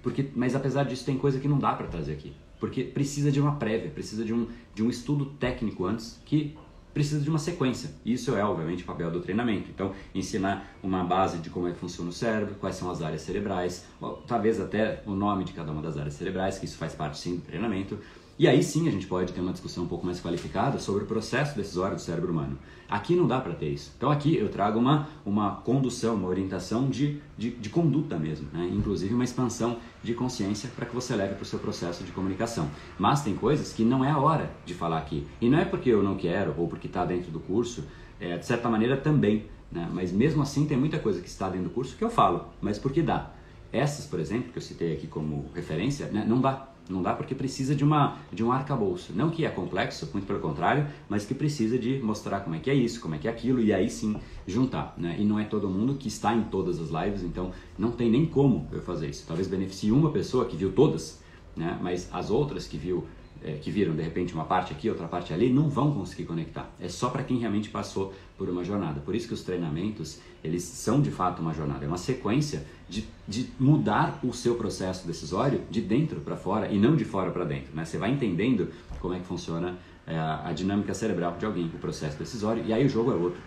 porque, 0.01 0.27
mas 0.35 0.55
apesar 0.55 0.83
disso 0.83 1.05
tem 1.05 1.17
coisa 1.17 1.39
que 1.39 1.47
não 1.47 1.59
dá 1.59 1.73
para 1.73 1.87
trazer 1.87 2.13
aqui. 2.13 2.33
Porque 2.59 2.83
precisa 2.83 3.31
de 3.31 3.39
uma 3.39 3.55
prévia, 3.55 3.89
precisa 3.89 4.25
de 4.25 4.33
um, 4.33 4.47
de 4.75 4.83
um 4.83 4.89
estudo 4.89 5.25
técnico 5.25 5.85
antes 5.85 6.21
que 6.25 6.57
precisa 6.93 7.21
de 7.21 7.29
uma 7.29 7.39
sequência. 7.39 7.91
Isso 8.05 8.35
é, 8.35 8.43
obviamente, 8.43 8.83
o 8.83 8.85
papel 8.85 9.11
do 9.11 9.21
treinamento. 9.21 9.69
Então, 9.69 9.93
ensinar 10.13 10.75
uma 10.83 11.03
base 11.03 11.37
de 11.37 11.49
como 11.49 11.67
é 11.67 11.71
que 11.71 11.77
funciona 11.77 12.09
o 12.09 12.13
cérebro, 12.13 12.55
quais 12.55 12.75
são 12.75 12.89
as 12.89 13.01
áreas 13.01 13.21
cerebrais, 13.21 13.85
talvez 14.27 14.59
até 14.59 15.01
o 15.05 15.11
nome 15.11 15.43
de 15.43 15.53
cada 15.53 15.71
uma 15.71 15.81
das 15.81 15.97
áreas 15.97 16.15
cerebrais, 16.15 16.57
que 16.57 16.65
isso 16.65 16.77
faz 16.77 16.93
parte 16.93 17.17
sim 17.17 17.37
do 17.37 17.41
treinamento. 17.41 17.97
E 18.39 18.47
aí 18.47 18.63
sim 18.63 18.87
a 18.87 18.91
gente 18.91 19.05
pode 19.05 19.33
ter 19.33 19.41
uma 19.41 19.51
discussão 19.51 19.83
um 19.83 19.87
pouco 19.87 20.05
mais 20.05 20.21
qualificada 20.21 20.79
sobre 20.79 21.03
o 21.03 21.05
processo 21.05 21.57
decisório 21.57 21.97
do 21.97 22.01
cérebro 22.01 22.31
humano. 22.31 22.57
Aqui 22.87 23.13
não 23.13 23.27
dá 23.27 23.41
para 23.41 23.51
ter 23.51 23.67
isso. 23.67 23.91
Então 23.97 24.09
aqui 24.09 24.33
eu 24.33 24.47
trago 24.47 24.79
uma, 24.79 25.09
uma 25.25 25.57
condução, 25.57 26.15
uma 26.15 26.29
orientação 26.29 26.89
de, 26.89 27.19
de, 27.37 27.51
de 27.51 27.69
conduta 27.69 28.17
mesmo, 28.17 28.47
né? 28.53 28.69
inclusive 28.73 29.13
uma 29.13 29.25
expansão 29.25 29.79
de 30.01 30.13
consciência 30.13 30.69
para 30.73 30.85
que 30.85 30.95
você 30.95 31.17
leve 31.17 31.33
para 31.33 31.43
o 31.43 31.45
seu 31.45 31.59
processo 31.59 32.01
de 32.05 32.13
comunicação. 32.13 32.71
Mas 32.97 33.21
tem 33.21 33.35
coisas 33.35 33.73
que 33.73 33.83
não 33.83 34.05
é 34.05 34.09
a 34.09 34.17
hora 34.17 34.49
de 34.65 34.73
falar 34.73 34.99
aqui. 34.99 35.27
E 35.41 35.49
não 35.49 35.59
é 35.59 35.65
porque 35.65 35.89
eu 35.89 36.01
não 36.01 36.15
quero 36.15 36.55
ou 36.57 36.65
porque 36.65 36.87
está 36.87 37.03
dentro 37.03 37.31
do 37.31 37.41
curso, 37.41 37.83
é, 38.21 38.37
de 38.37 38.45
certa 38.45 38.69
maneira 38.69 38.95
também. 38.95 39.47
Né? 39.69 39.85
Mas 39.91 40.13
mesmo 40.13 40.41
assim 40.41 40.65
tem 40.65 40.77
muita 40.77 40.97
coisa 40.97 41.19
que 41.19 41.27
está 41.27 41.49
dentro 41.49 41.67
do 41.67 41.73
curso 41.73 41.97
que 41.97 42.05
eu 42.05 42.09
falo, 42.09 42.45
mas 42.61 42.79
porque 42.79 43.01
dá. 43.01 43.33
Essas, 43.69 44.05
por 44.05 44.17
exemplo, 44.17 44.53
que 44.53 44.57
eu 44.57 44.63
citei 44.63 44.93
aqui 44.93 45.07
como 45.07 45.51
referência, 45.53 46.07
né? 46.07 46.23
não 46.25 46.39
dá. 46.39 46.68
Não 46.89 47.03
dá 47.03 47.13
porque 47.13 47.35
precisa 47.35 47.75
de, 47.75 47.83
uma, 47.83 48.17
de 48.33 48.43
um 48.43 48.51
arcabouço. 48.51 49.13
Não 49.15 49.29
que 49.29 49.45
é 49.45 49.49
complexo, 49.49 50.09
muito 50.11 50.25
pelo 50.25 50.39
contrário, 50.39 50.87
mas 51.07 51.23
que 51.23 51.35
precisa 51.35 51.77
de 51.77 51.99
mostrar 51.99 52.39
como 52.39 52.55
é 52.55 52.59
que 52.59 52.67
é 52.67 52.73
isso, 52.73 52.99
como 52.99 53.13
é 53.13 53.19
que 53.19 53.27
é 53.27 53.31
aquilo, 53.31 53.61
e 53.61 53.71
aí 53.71 53.91
sim 53.91 54.15
juntar. 54.47 54.95
Né? 54.97 55.15
E 55.19 55.23
não 55.23 55.39
é 55.39 55.43
todo 55.43 55.69
mundo 55.69 55.93
que 55.93 56.07
está 56.07 56.33
em 56.33 56.41
todas 56.45 56.79
as 56.79 56.89
lives, 56.89 57.21
então 57.21 57.51
não 57.77 57.91
tem 57.91 58.09
nem 58.09 58.25
como 58.25 58.67
eu 58.71 58.81
fazer 58.81 59.07
isso. 59.07 59.23
Talvez 59.27 59.47
beneficie 59.47 59.91
uma 59.91 60.09
pessoa 60.09 60.45
que 60.45 60.57
viu 60.57 60.71
todas, 60.71 61.21
né? 61.55 61.77
mas 61.79 62.09
as 62.11 62.31
outras 62.31 62.67
que 62.67 62.77
viu 62.77 63.05
é, 63.43 63.53
que 63.53 63.71
viram 63.71 63.95
de 63.95 64.01
repente 64.01 64.33
uma 64.33 64.45
parte 64.45 64.73
aqui, 64.73 64.89
outra 64.89 65.07
parte 65.07 65.33
ali, 65.33 65.51
não 65.51 65.69
vão 65.69 65.93
conseguir 65.93 66.25
conectar. 66.25 66.69
É 66.79 66.87
só 66.87 67.09
para 67.09 67.23
quem 67.23 67.37
realmente 67.37 67.69
passou 67.69 68.13
por 68.37 68.49
uma 68.49 68.63
jornada. 68.63 68.99
Por 68.99 69.15
isso 69.15 69.27
que 69.27 69.33
os 69.33 69.43
treinamentos, 69.43 70.19
eles 70.43 70.63
são 70.63 71.01
de 71.01 71.11
fato 71.11 71.41
uma 71.41 71.53
jornada, 71.53 71.85
é 71.85 71.87
uma 71.87 71.97
sequência 71.97 72.65
de, 72.87 73.07
de 73.27 73.49
mudar 73.59 74.19
o 74.23 74.33
seu 74.33 74.55
processo 74.55 75.05
decisório 75.05 75.61
de 75.69 75.81
dentro 75.81 76.19
para 76.21 76.35
fora 76.35 76.71
e 76.71 76.77
não 76.77 76.95
de 76.95 77.05
fora 77.05 77.31
para 77.31 77.45
dentro. 77.45 77.75
Né? 77.75 77.85
Você 77.85 77.97
vai 77.97 78.11
entendendo 78.11 78.69
como 78.99 79.13
é 79.13 79.19
que 79.19 79.25
funciona 79.25 79.77
é, 80.05 80.17
a 80.17 80.51
dinâmica 80.53 80.93
cerebral 80.93 81.37
de 81.37 81.45
alguém, 81.45 81.65
o 81.67 81.79
processo 81.79 82.17
decisório, 82.17 82.63
e 82.65 82.73
aí 82.73 82.85
o 82.85 82.89
jogo 82.89 83.11
é 83.11 83.15
outro, 83.15 83.39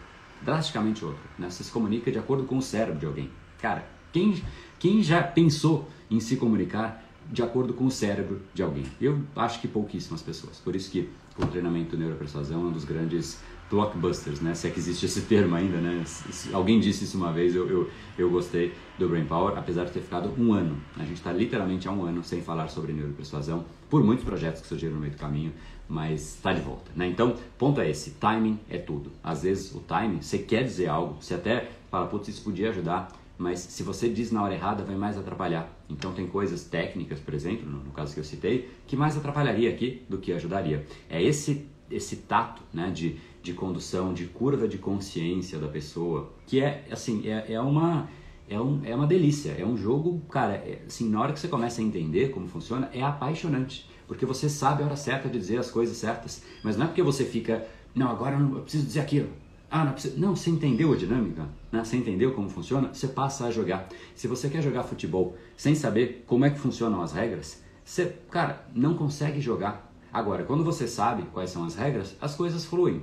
drasticamente 0.43 1.05
outro. 1.05 1.21
Né? 1.39 1.51
Você 1.51 1.65
se 1.65 1.71
comunica 1.71 2.11
de 2.11 2.19
acordo 2.19 2.45
com 2.45 2.57
o 2.57 2.63
cérebro 2.63 2.99
de 2.99 3.07
alguém. 3.07 3.31
Cara, 3.61 3.87
quem, 4.13 4.43
quem 4.79 5.03
já 5.03 5.23
pensou 5.23 5.89
em 6.11 6.21
se 6.21 6.37
comunicar 6.37 7.03
de 7.31 7.43
acordo 7.43 7.75
com 7.75 7.87
o 7.87 7.91
cérebro 7.91 8.41
de 8.55 8.63
alguém. 8.63 8.85
Eu 9.01 9.21
acho 9.37 9.61
que 9.61 9.69
pouquíssimas 9.69 10.23
pessoas. 10.23 10.59
Por 10.59 10.75
isso 10.75 10.91
que 10.91 11.09
o 11.39 11.47
treinamento 11.47 11.97
neuropersuasão 11.97 12.61
é 12.61 12.65
um 12.65 12.73
dos 12.73 12.85
grandes 12.85 13.41
blockbusters, 13.71 14.41
né? 14.41 14.55
Se 14.55 14.69
é 14.69 14.71
que 14.71 14.79
existe 14.79 15.07
esse 15.07 15.23
termo 15.23 15.55
ainda, 15.55 15.79
né? 15.79 16.03
Se 16.05 16.53
alguém 16.53 16.79
disse 16.79 17.05
isso 17.05 17.17
uma 17.17 17.33
vez, 17.33 17.55
eu, 17.55 17.67
eu, 17.69 17.91
eu 18.19 18.31
gostei 18.31 18.75
do 18.99 19.09
Brain 19.09 19.25
Power, 19.25 19.57
apesar 19.57 19.85
de 19.85 19.93
ter 19.93 20.01
ficado 20.01 20.31
um 20.39 20.53
ano. 20.53 20.77
A 20.97 21.05
gente 21.05 21.15
está 21.15 21.33
literalmente 21.33 21.89
há 21.89 21.91
um 21.91 22.05
ano 22.05 22.23
sem 22.23 22.43
falar 22.43 22.69
sobre 22.69 22.93
neuropersuasão, 22.93 23.65
por 23.89 24.05
muitos 24.05 24.25
projetos 24.25 24.61
que 24.61 24.69
surgiram 24.69 24.95
no 24.95 25.01
meio 25.01 25.13
do 25.13 25.19
caminho, 25.19 25.53
mas 25.89 26.35
está 26.37 26.53
de 26.53 26.61
volta, 26.61 26.91
né? 26.95 27.07
Então, 27.07 27.35
ponto 27.59 27.81
é 27.81 27.89
esse, 27.91 28.11
timing 28.13 28.61
é 28.69 28.77
tudo. 28.77 29.11
Às 29.25 29.43
vezes 29.43 29.75
o 29.75 29.81
timing, 29.81 30.21
você 30.21 30.39
quer 30.39 30.65
dizer 30.65 30.89
algo, 30.89 31.17
você 31.21 31.35
até 31.35 31.71
fala, 31.91 32.07
putz, 32.07 32.29
isso 32.29 32.43
podia 32.43 32.69
ajudar, 32.71 33.09
mas 33.39 33.61
se 33.61 33.83
você 33.83 34.09
diz 34.09 34.31
na 34.31 34.43
hora 34.43 34.55
errada, 34.55 34.85
vai 34.85 34.97
mais 34.97 35.19
atrapalhar. 35.19 35.71
Então 35.89 36.13
tem 36.13 36.27
coisas 36.27 36.65
técnicas, 36.65 37.19
por 37.19 37.35
exemplo, 37.35 37.69
no, 37.69 37.79
no 37.79 37.91
caso 37.91 38.15
que 38.15 38.21
eu 38.21 38.25
citei, 38.25 38.69
que 38.87 38.97
mais 38.97 39.17
atrapalharia 39.17 39.71
aqui 39.71 40.03
do 40.09 40.19
que 40.19 40.33
ajudaria. 40.33 40.87
É 41.09 41.23
esse 41.23 41.67
esse 41.91 42.17
tato, 42.17 42.63
né, 42.73 42.91
de, 42.91 43.17
de 43.43 43.53
condução, 43.53 44.15
de 44.15 44.25
curva 44.25 44.67
de 44.67 44.79
consciência 44.79 45.59
da 45.59 45.69
pessoa, 45.69 46.33
que 46.47 46.61
é 46.61 46.87
assim, 46.91 47.29
é, 47.29 47.53
é 47.53 47.61
uma 47.61 48.09
é, 48.49 48.61
um, 48.61 48.81
é 48.85 48.95
uma 48.95 49.07
delícia, 49.07 49.53
é 49.59 49.65
um 49.65 49.77
jogo, 49.77 50.21
cara, 50.31 50.55
é, 50.55 50.83
assim, 50.87 51.09
na 51.09 51.21
hora 51.21 51.33
que 51.33 51.41
você 51.41 51.49
começa 51.49 51.81
a 51.81 51.85
entender 51.85 52.31
como 52.31 52.49
funciona, 52.49 52.91
é 52.93 53.03
apaixonante, 53.03 53.89
porque 54.07 54.27
você 54.27 54.49
sabe 54.49 54.83
a 54.83 54.87
hora 54.87 54.97
certa 54.97 55.29
de 55.29 55.39
dizer 55.39 55.59
as 55.59 55.71
coisas 55.71 55.97
certas, 55.97 56.43
mas 56.63 56.77
não 56.77 56.85
é 56.85 56.89
porque 56.89 57.03
você 57.03 57.25
fica, 57.25 57.67
não, 57.95 58.11
agora 58.11 58.37
eu, 58.37 58.41
não, 58.41 58.57
eu 58.57 58.63
preciso 58.63 58.85
dizer 58.85 59.01
aquilo, 59.01 59.31
ah, 59.71 59.85
não, 59.85 59.93
precisa... 59.93 60.19
não, 60.19 60.37
você 60.37 60.51
entendeu 60.51 60.93
a 60.93 60.97
dinâmica? 60.97 61.49
Né? 61.73 61.83
Você 61.83 61.97
entendeu 61.97 62.35
como 62.35 62.51
funciona? 62.51 62.93
Você 62.93 63.09
passa 63.09 63.47
a 63.47 63.51
jogar. 63.51 63.89
Se 64.15 64.29
você 64.29 64.51
quer 64.51 64.63
jogar 64.63 64.83
futebol 64.83 65.37
sem 65.57 65.75
saber 65.75 66.23
como 66.27 66.45
é 66.45 66.51
que 66.51 66.59
funcionam 66.59 67.01
as 67.01 67.13
regras, 67.13 67.63
você, 67.83 68.15
cara, 68.31 68.65
não 68.75 68.95
consegue 68.95 69.41
jogar. 69.41 69.91
Agora, 70.13 70.45
quando 70.45 70.63
você 70.63 70.87
sabe 70.87 71.23
quais 71.33 71.51
são 71.51 71.65
as 71.65 71.75
regras, 71.75 72.15
as 72.21 72.35
coisas 72.35 72.67
fluem. 72.67 73.03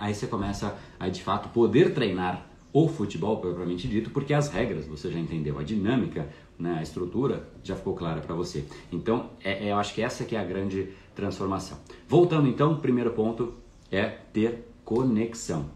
Aí 0.00 0.14
você 0.14 0.26
começa 0.26 0.76
a, 0.98 1.08
de 1.08 1.22
fato, 1.22 1.48
poder 1.50 1.94
treinar 1.94 2.48
o 2.72 2.88
futebol 2.88 3.36
propriamente 3.38 3.86
dito, 3.86 4.10
porque 4.10 4.32
as 4.32 4.48
regras 4.48 4.86
você 4.86 5.10
já 5.10 5.18
entendeu, 5.18 5.58
a 5.58 5.62
dinâmica, 5.62 6.28
né, 6.58 6.76
a 6.78 6.82
estrutura 6.82 7.48
já 7.62 7.76
ficou 7.76 7.94
clara 7.94 8.20
para 8.20 8.34
você. 8.34 8.64
Então, 8.90 9.30
é, 9.44 9.66
é, 9.66 9.72
eu 9.72 9.76
acho 9.76 9.94
que 9.94 10.00
essa 10.00 10.24
que 10.24 10.34
é 10.34 10.40
a 10.40 10.44
grande 10.44 10.88
transformação. 11.14 11.78
Voltando 12.08 12.48
então, 12.48 12.78
primeiro 12.78 13.10
ponto 13.10 13.54
é 13.90 14.06
ter 14.06 14.72
conexão. 14.84 15.70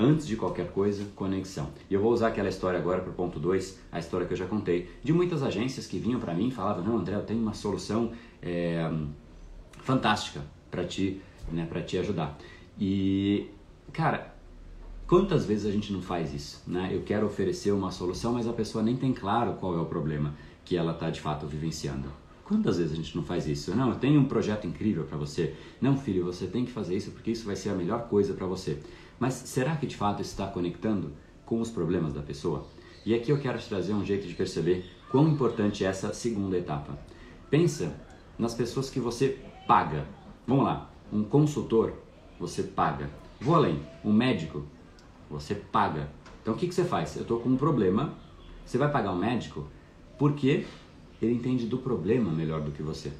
Antes 0.00 0.28
de 0.28 0.36
qualquer 0.36 0.70
coisa, 0.70 1.04
conexão. 1.16 1.70
E 1.90 1.94
eu 1.94 2.00
vou 2.00 2.12
usar 2.12 2.28
aquela 2.28 2.48
história 2.48 2.78
agora 2.78 3.00
para 3.00 3.10
o 3.10 3.14
ponto 3.14 3.40
2, 3.40 3.80
a 3.90 3.98
história 3.98 4.28
que 4.28 4.32
eu 4.32 4.36
já 4.36 4.46
contei, 4.46 4.88
de 5.02 5.12
muitas 5.12 5.42
agências 5.42 5.88
que 5.88 5.98
vinham 5.98 6.20
para 6.20 6.32
mim 6.32 6.48
e 6.48 6.50
falavam: 6.52 6.84
Não, 6.84 6.98
André, 6.98 7.16
eu 7.16 7.24
tenho 7.24 7.40
uma 7.40 7.52
solução 7.52 8.12
é, 8.40 8.88
fantástica 9.82 10.40
para 10.70 10.84
te, 10.84 11.20
né, 11.50 11.66
te 11.84 11.98
ajudar. 11.98 12.38
E, 12.78 13.48
cara, 13.92 14.32
quantas 15.04 15.44
vezes 15.44 15.66
a 15.66 15.72
gente 15.72 15.92
não 15.92 16.00
faz 16.00 16.32
isso? 16.32 16.62
Né? 16.64 16.90
Eu 16.92 17.02
quero 17.02 17.26
oferecer 17.26 17.72
uma 17.72 17.90
solução, 17.90 18.34
mas 18.34 18.46
a 18.46 18.52
pessoa 18.52 18.84
nem 18.84 18.96
tem 18.96 19.12
claro 19.12 19.54
qual 19.54 19.76
é 19.76 19.80
o 19.80 19.86
problema 19.86 20.32
que 20.64 20.76
ela 20.76 20.92
está 20.92 21.10
de 21.10 21.20
fato 21.20 21.44
vivenciando. 21.44 22.08
Quantas 22.44 22.78
vezes 22.78 22.92
a 22.92 22.96
gente 22.96 23.14
não 23.14 23.24
faz 23.24 23.46
isso? 23.46 23.74
Não, 23.74 23.90
eu 23.90 23.96
tenho 23.96 24.20
um 24.20 24.24
projeto 24.24 24.66
incrível 24.66 25.04
para 25.04 25.18
você. 25.18 25.54
Não, 25.80 25.96
filho, 25.96 26.24
você 26.24 26.46
tem 26.46 26.64
que 26.64 26.70
fazer 26.70 26.96
isso 26.96 27.10
porque 27.10 27.30
isso 27.30 27.44
vai 27.44 27.56
ser 27.56 27.70
a 27.70 27.74
melhor 27.74 28.08
coisa 28.08 28.32
para 28.32 28.46
você. 28.46 28.78
Mas 29.18 29.34
será 29.34 29.76
que 29.76 29.86
de 29.86 29.96
fato 29.96 30.22
está 30.22 30.46
conectando 30.46 31.12
com 31.44 31.60
os 31.60 31.70
problemas 31.70 32.12
da 32.12 32.22
pessoa? 32.22 32.66
E 33.04 33.14
aqui 33.14 33.30
eu 33.30 33.40
quero 33.40 33.58
te 33.58 33.68
trazer 33.68 33.92
um 33.92 34.04
jeito 34.04 34.26
de 34.26 34.34
perceber 34.34 34.84
quão 35.10 35.28
importante 35.28 35.84
é 35.84 35.88
essa 35.88 36.12
segunda 36.12 36.56
etapa. 36.56 36.98
Pensa 37.50 37.94
nas 38.38 38.54
pessoas 38.54 38.90
que 38.90 39.00
você 39.00 39.38
paga. 39.66 40.06
Vamos 40.46 40.64
lá, 40.64 40.90
um 41.12 41.24
consultor, 41.24 41.94
você 42.38 42.62
paga. 42.62 43.10
Vou 43.40 43.54
além, 43.54 43.80
um 44.04 44.12
médico, 44.12 44.64
você 45.30 45.54
paga. 45.54 46.08
Então 46.42 46.54
o 46.54 46.56
que, 46.56 46.68
que 46.68 46.74
você 46.74 46.84
faz? 46.84 47.16
Eu 47.16 47.22
estou 47.22 47.40
com 47.40 47.48
um 47.48 47.56
problema, 47.56 48.14
você 48.64 48.78
vai 48.78 48.90
pagar 48.90 49.12
um 49.12 49.18
médico 49.18 49.66
porque 50.18 50.66
ele 51.20 51.32
entende 51.32 51.66
do 51.66 51.78
problema 51.78 52.30
melhor 52.30 52.60
do 52.60 52.70
que 52.70 52.82
você. 52.82 53.12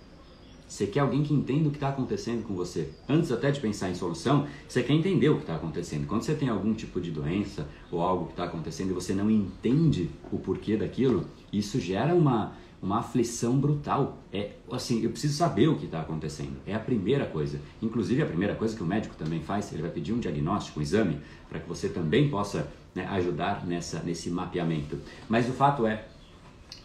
Você 0.68 0.87
quer 0.87 1.00
alguém 1.00 1.22
que 1.22 1.33
entenda 1.33 1.68
o 1.68 1.70
que 1.70 1.78
está 1.78 1.88
acontecendo 1.88 2.46
com 2.46 2.54
você. 2.54 2.90
Antes 3.09 3.33
até 3.33 3.50
de 3.50 3.59
pensar 3.59 3.88
em 3.88 3.94
solução, 3.94 4.46
você 4.68 4.83
quer 4.83 4.92
entender 4.92 5.31
o 5.31 5.37
que 5.37 5.40
está 5.40 5.57
acontecendo. 5.57 6.07
Quando 6.07 6.22
você 6.22 6.35
tem 6.35 6.50
algum 6.50 6.74
tipo 6.74 7.00
de 7.00 7.11
doença 7.11 7.66
ou 7.90 8.02
algo 8.02 8.26
que 8.26 8.33
está 8.33 8.44
acontecendo 8.44 8.90
e 8.90 8.92
você 8.92 9.14
não 9.14 9.31
entende 9.31 10.11
o 10.31 10.38
porquê 10.38 10.76
daquilo, 10.76 11.24
isso 11.50 11.81
gera 11.81 12.14
uma, 12.14 12.52
uma 12.83 12.98
aflição 12.98 13.59
brutal. 13.59 14.18
É 14.31 14.52
assim, 14.70 15.02
eu 15.02 15.11
preciso 15.11 15.38
saber 15.38 15.68
o 15.68 15.76
que 15.76 15.87
está 15.87 16.02
acontecendo. 16.02 16.59
É 16.66 16.74
a 16.74 16.78
primeira 16.78 17.24
coisa. 17.24 17.59
Inclusive 17.81 18.20
a 18.22 18.26
primeira 18.26 18.54
coisa 18.54 18.76
que 18.76 18.83
o 18.83 18.87
médico 18.87 19.16
também 19.16 19.40
faz, 19.40 19.72
ele 19.72 19.81
vai 19.81 19.90
pedir 19.90 20.12
um 20.12 20.18
diagnóstico, 20.18 20.81
um 20.81 20.83
exame, 20.83 21.18
para 21.48 21.61
que 21.61 21.68
você 21.68 21.88
também 21.88 22.28
possa 22.28 22.70
né, 22.94 23.07
ajudar 23.07 23.66
nessa, 23.66 24.02
nesse 24.02 24.28
mapeamento. 24.28 24.98
Mas 25.31 25.48
o 25.48 25.52
fato 25.52 25.87
é, 25.87 26.04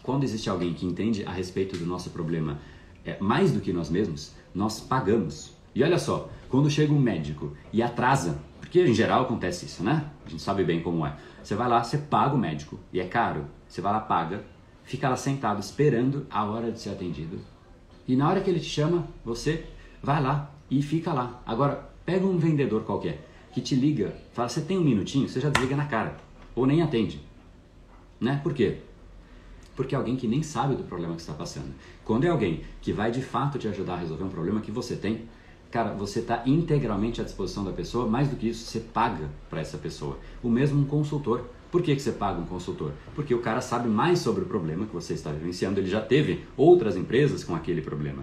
quando 0.02 0.24
existe 0.24 0.48
alguém 0.48 0.72
que 0.72 0.86
entende 0.86 1.22
a 1.26 1.32
respeito 1.32 1.76
do 1.76 1.84
nosso 1.84 2.08
problema 2.08 2.58
é, 3.04 3.16
mais 3.20 3.52
do 3.52 3.60
que 3.60 3.72
nós 3.72 3.90
mesmos, 3.90 4.34
nós 4.54 4.80
pagamos. 4.80 5.54
E 5.74 5.82
olha 5.82 5.98
só, 5.98 6.28
quando 6.48 6.70
chega 6.70 6.92
um 6.92 6.98
médico 6.98 7.56
e 7.72 7.82
atrasa, 7.82 8.38
porque 8.60 8.80
em 8.80 8.94
geral 8.94 9.22
acontece 9.22 9.66
isso, 9.66 9.82
né? 9.82 10.10
A 10.24 10.30
gente 10.30 10.42
sabe 10.42 10.64
bem 10.64 10.82
como 10.82 11.04
é. 11.04 11.16
Você 11.42 11.54
vai 11.54 11.68
lá, 11.68 11.82
você 11.82 11.98
paga 11.98 12.34
o 12.34 12.38
médico 12.38 12.78
e 12.92 13.00
é 13.00 13.04
caro. 13.04 13.46
Você 13.68 13.80
vai 13.80 13.92
lá, 13.92 14.00
paga 14.00 14.44
fica 14.84 15.08
lá 15.08 15.16
sentado 15.16 15.60
esperando 15.60 16.26
a 16.30 16.44
hora 16.44 16.70
de 16.70 16.78
ser 16.78 16.90
atendido. 16.90 17.38
E 18.06 18.14
na 18.14 18.28
hora 18.28 18.40
que 18.40 18.50
ele 18.50 18.60
te 18.60 18.66
chama, 18.66 19.08
você 19.24 19.64
vai 20.02 20.22
lá 20.22 20.50
e 20.70 20.82
fica 20.82 21.12
lá. 21.12 21.42
Agora, 21.44 21.90
pega 22.04 22.26
um 22.26 22.38
vendedor 22.38 22.84
qualquer 22.84 23.26
que 23.52 23.60
te 23.60 23.74
liga, 23.74 24.14
fala, 24.32 24.48
você 24.48 24.60
tem 24.60 24.76
um 24.76 24.82
minutinho, 24.82 25.28
você 25.28 25.40
já 25.40 25.48
desliga 25.48 25.76
na 25.76 25.86
cara. 25.86 26.16
Ou 26.54 26.66
nem 26.66 26.82
atende. 26.82 27.20
Né? 28.20 28.40
Por 28.42 28.52
quê? 28.52 28.78
Porque 29.74 29.94
é 29.94 29.98
alguém 29.98 30.16
que 30.16 30.28
nem 30.28 30.42
sabe 30.42 30.74
do 30.74 30.84
problema 30.84 31.14
que 31.14 31.20
está 31.20 31.32
passando. 31.32 31.74
Quando 32.04 32.24
é 32.24 32.28
alguém 32.28 32.62
que 32.80 32.92
vai 32.92 33.10
de 33.10 33.22
fato 33.22 33.58
te 33.58 33.68
ajudar 33.68 33.94
a 33.94 33.98
resolver 33.98 34.24
um 34.24 34.28
problema 34.28 34.60
que 34.60 34.70
você 34.70 34.94
tem, 34.96 35.28
cara, 35.70 35.92
você 35.92 36.20
está 36.20 36.42
integralmente 36.46 37.20
à 37.20 37.24
disposição 37.24 37.64
da 37.64 37.72
pessoa, 37.72 38.06
mais 38.06 38.28
do 38.28 38.36
que 38.36 38.48
isso, 38.48 38.64
você 38.64 38.78
paga 38.78 39.28
para 39.50 39.60
essa 39.60 39.76
pessoa. 39.76 40.18
O 40.42 40.48
mesmo 40.48 40.80
um 40.80 40.84
consultor. 40.84 41.44
Por 41.70 41.82
que, 41.82 41.96
que 41.96 42.02
você 42.02 42.12
paga 42.12 42.40
um 42.40 42.46
consultor? 42.46 42.92
Porque 43.16 43.34
o 43.34 43.40
cara 43.40 43.60
sabe 43.60 43.88
mais 43.88 44.20
sobre 44.20 44.44
o 44.44 44.46
problema 44.46 44.86
que 44.86 44.94
você 44.94 45.14
está 45.14 45.32
vivenciando, 45.32 45.80
ele 45.80 45.90
já 45.90 46.00
teve 46.00 46.44
outras 46.56 46.96
empresas 46.96 47.42
com 47.42 47.56
aquele 47.56 47.82
problema. 47.82 48.22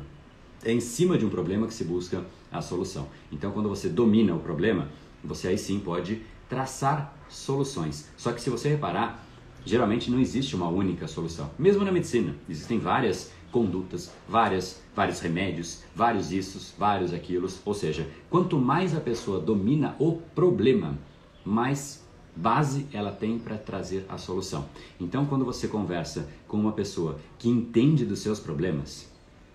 É 0.64 0.72
em 0.72 0.80
cima 0.80 1.18
de 1.18 1.26
um 1.26 1.30
problema 1.30 1.68
que 1.68 1.74
se 1.74 1.84
busca 1.84 2.24
a 2.50 2.62
solução. 2.62 3.08
Então, 3.30 3.52
quando 3.52 3.68
você 3.68 3.90
domina 3.90 4.34
o 4.34 4.40
problema, 4.40 4.88
você 5.22 5.50
aí 5.50 5.58
sim 5.58 5.80
pode 5.80 6.22
traçar 6.48 7.14
soluções. 7.28 8.08
Só 8.16 8.32
que 8.32 8.42
se 8.42 8.50
você 8.50 8.70
reparar, 8.70 9.26
geralmente 9.66 10.10
não 10.10 10.20
existe 10.20 10.56
uma 10.56 10.68
única 10.68 11.08
solução. 11.08 11.50
Mesmo 11.58 11.84
na 11.84 11.92
medicina, 11.92 12.36
existem 12.50 12.80
várias 12.80 13.32
condutas, 13.52 14.12
várias, 14.28 14.82
vários 14.96 15.20
remédios, 15.20 15.84
vários 15.96 16.32
issos, 16.32 16.74
vários 16.78 17.14
aquilos. 17.14 17.60
Ou 17.66 17.74
seja, 17.74 18.08
quanto 18.30 18.58
mais 18.58 18.96
a 18.96 19.02
pessoa 19.02 19.40
domina 19.40 19.96
o 20.00 20.14
problema, 20.34 20.98
mais 21.46 22.02
base 22.36 22.88
ela 22.94 23.12
tem 23.12 23.38
para 23.38 23.58
trazer 23.58 24.06
a 24.08 24.18
solução. 24.18 24.66
Então, 25.00 25.26
quando 25.26 25.44
você 25.44 25.68
conversa 25.68 26.30
com 26.48 26.58
uma 26.58 26.72
pessoa 26.72 27.20
que 27.38 27.50
entende 27.50 28.06
dos 28.06 28.20
seus 28.20 28.40
problemas, 28.40 29.12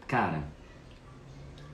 cara, 0.07 0.45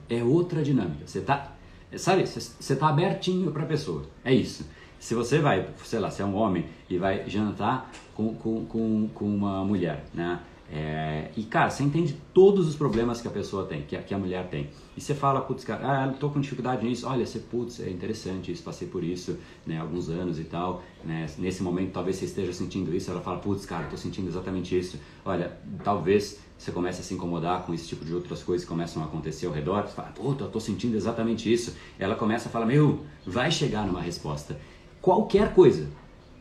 é 0.09 0.23
outra 0.23 0.63
dinâmica. 0.63 1.05
Você 1.05 1.21
tá, 1.21 1.55
sabe, 1.97 2.25
você 2.25 2.75
tá 2.75 2.87
abertinho 2.87 3.51
para 3.51 3.63
a 3.63 3.67
pessoa. 3.67 4.03
É 4.23 4.33
isso. 4.33 4.65
Se 5.03 5.13
você 5.13 5.39
vai, 5.39 5.67
sei 5.83 5.99
lá, 5.99 6.09
se 6.09 6.21
é 6.21 6.25
um 6.25 6.33
homem 6.33 6.65
e 6.89 6.97
vai 6.97 7.29
jantar 7.29 7.91
com, 8.15 8.33
com, 8.35 8.65
com, 8.65 9.09
com 9.13 9.25
uma 9.25 9.61
mulher, 9.65 10.05
né? 10.13 10.39
É, 10.71 11.29
e 11.35 11.43
cara, 11.43 11.69
você 11.69 11.83
entende 11.83 12.15
todos 12.33 12.69
os 12.69 12.77
problemas 12.77 13.19
que 13.19 13.27
a 13.27 13.31
pessoa 13.31 13.65
tem, 13.65 13.81
que 13.81 13.97
a, 13.97 14.01
que 14.01 14.13
a 14.13 14.17
mulher 14.17 14.47
tem. 14.47 14.69
E 14.95 15.01
você 15.01 15.13
fala, 15.13 15.41
putz, 15.41 15.65
cara, 15.65 16.03
ah, 16.03 16.07
eu 16.07 16.13
tô 16.13 16.29
com 16.29 16.39
dificuldade 16.39 16.85
nisso. 16.85 17.05
Olha, 17.05 17.25
você, 17.25 17.39
putz, 17.39 17.81
é 17.81 17.89
interessante 17.89 18.49
isso, 18.49 18.63
passei 18.63 18.87
por 18.87 19.03
isso, 19.03 19.37
né, 19.67 19.77
alguns 19.77 20.07
anos 20.07 20.39
e 20.39 20.45
tal. 20.45 20.81
Né, 21.03 21.27
nesse 21.37 21.61
momento, 21.61 21.91
talvez 21.91 22.15
você 22.15 22.23
esteja 22.23 22.53
sentindo 22.53 22.95
isso. 22.95 23.11
Ela 23.11 23.19
fala, 23.19 23.39
putz, 23.39 23.65
cara, 23.65 23.87
tô 23.87 23.97
sentindo 23.97 24.29
exatamente 24.29 24.79
isso. 24.79 24.97
Olha, 25.25 25.51
talvez 25.83 26.39
você 26.57 26.71
comece 26.71 27.01
a 27.01 27.03
se 27.03 27.13
incomodar 27.13 27.63
com 27.63 27.73
esse 27.73 27.89
tipo 27.89 28.05
de 28.05 28.15
outras 28.15 28.41
coisas 28.41 28.63
que 28.63 28.71
começam 28.71 29.03
a 29.03 29.05
acontecer 29.05 29.47
ao 29.47 29.51
redor. 29.51 29.83
Você 29.83 29.95
fala, 29.95 30.13
puta, 30.13 30.45
eu 30.45 30.49
tô 30.49 30.61
sentindo 30.61 30.95
exatamente 30.95 31.51
isso. 31.51 31.75
Ela 31.99 32.15
começa 32.15 32.47
a 32.47 32.51
falar, 32.51 32.65
meu, 32.65 33.01
vai 33.27 33.51
chegar 33.51 33.85
numa 33.85 34.01
resposta 34.01 34.57
qualquer 35.03 35.53
coisa. 35.53 35.85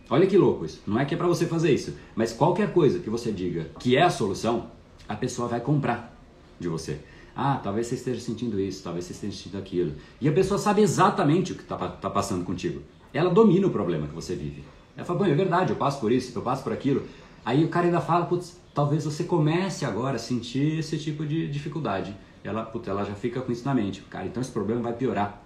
Olha 0.09 0.25
que 0.25 0.39
louco 0.39 0.65
isso. 0.65 0.81
Não 0.87 1.01
é 1.01 1.05
que 1.05 1.15
é 1.15 1.19
para 1.19 1.27
você 1.27 1.47
fazer 1.47 1.73
isso, 1.73 1.95
mas 2.15 2.33
qualquer 2.33 2.73
coisa 2.73 3.01
que 3.01 3.11
você 3.11 3.33
diga 3.33 3.69
que 3.81 3.97
é 3.97 4.03
a 4.03 4.11
solução, 4.11 4.71
a 5.09 5.17
pessoa 5.17 5.49
vai 5.49 5.61
comprar 5.61 6.17
de 6.61 6.69
você. 6.69 7.01
Ah, 7.35 7.59
talvez 7.61 7.89
você 7.89 7.97
esteja 7.97 8.21
sentindo 8.21 8.61
isso, 8.61 8.85
talvez 8.85 9.05
você 9.05 9.15
esteja 9.15 9.37
sentindo 9.37 9.59
aquilo. 9.59 9.95
E 10.21 10.29
a 10.29 10.33
pessoa 10.33 10.59
sabe 10.59 10.81
exatamente 10.81 11.53
o 11.53 11.55
que 11.57 11.63
está 11.63 11.77
tá 11.77 12.09
passando 12.09 12.45
contigo. 12.45 12.83
Ela 13.13 13.31
domina 13.31 13.67
o 13.67 13.71
problema 13.71 14.07
que 14.07 14.15
você 14.15 14.37
vive. 14.37 14.63
Ela 14.97 15.05
fala, 15.05 15.19
bom, 15.19 15.25
é 15.25 15.35
verdade, 15.35 15.73
eu 15.73 15.77
passo 15.77 15.99
por 15.99 16.13
isso, 16.13 16.39
eu 16.39 16.43
passo 16.43 16.63
por 16.63 16.73
aquilo. 16.73 17.03
Aí 17.45 17.65
o 17.65 17.69
cara 17.69 17.87
ainda 17.87 18.01
fala, 18.01 18.27
putz, 18.27 18.61
talvez 18.73 19.05
você 19.05 19.25
comece 19.25 19.85
agora 19.85 20.17
a 20.17 20.21
sentir 20.21 20.79
esse 20.79 20.97
tipo 20.99 21.27
de 21.27 21.49
dificuldade. 21.49 22.15
Ela, 22.45 22.63
putz, 22.63 22.87
ela 22.87 23.03
já 23.03 23.15
fica 23.15 23.41
com 23.41 23.51
isso 23.51 23.65
na 23.65 23.75
mente. 23.75 24.03
Cara, 24.03 24.27
então 24.27 24.41
esse 24.41 24.53
problema 24.53 24.83
vai 24.83 24.93
piorar. 24.93 25.43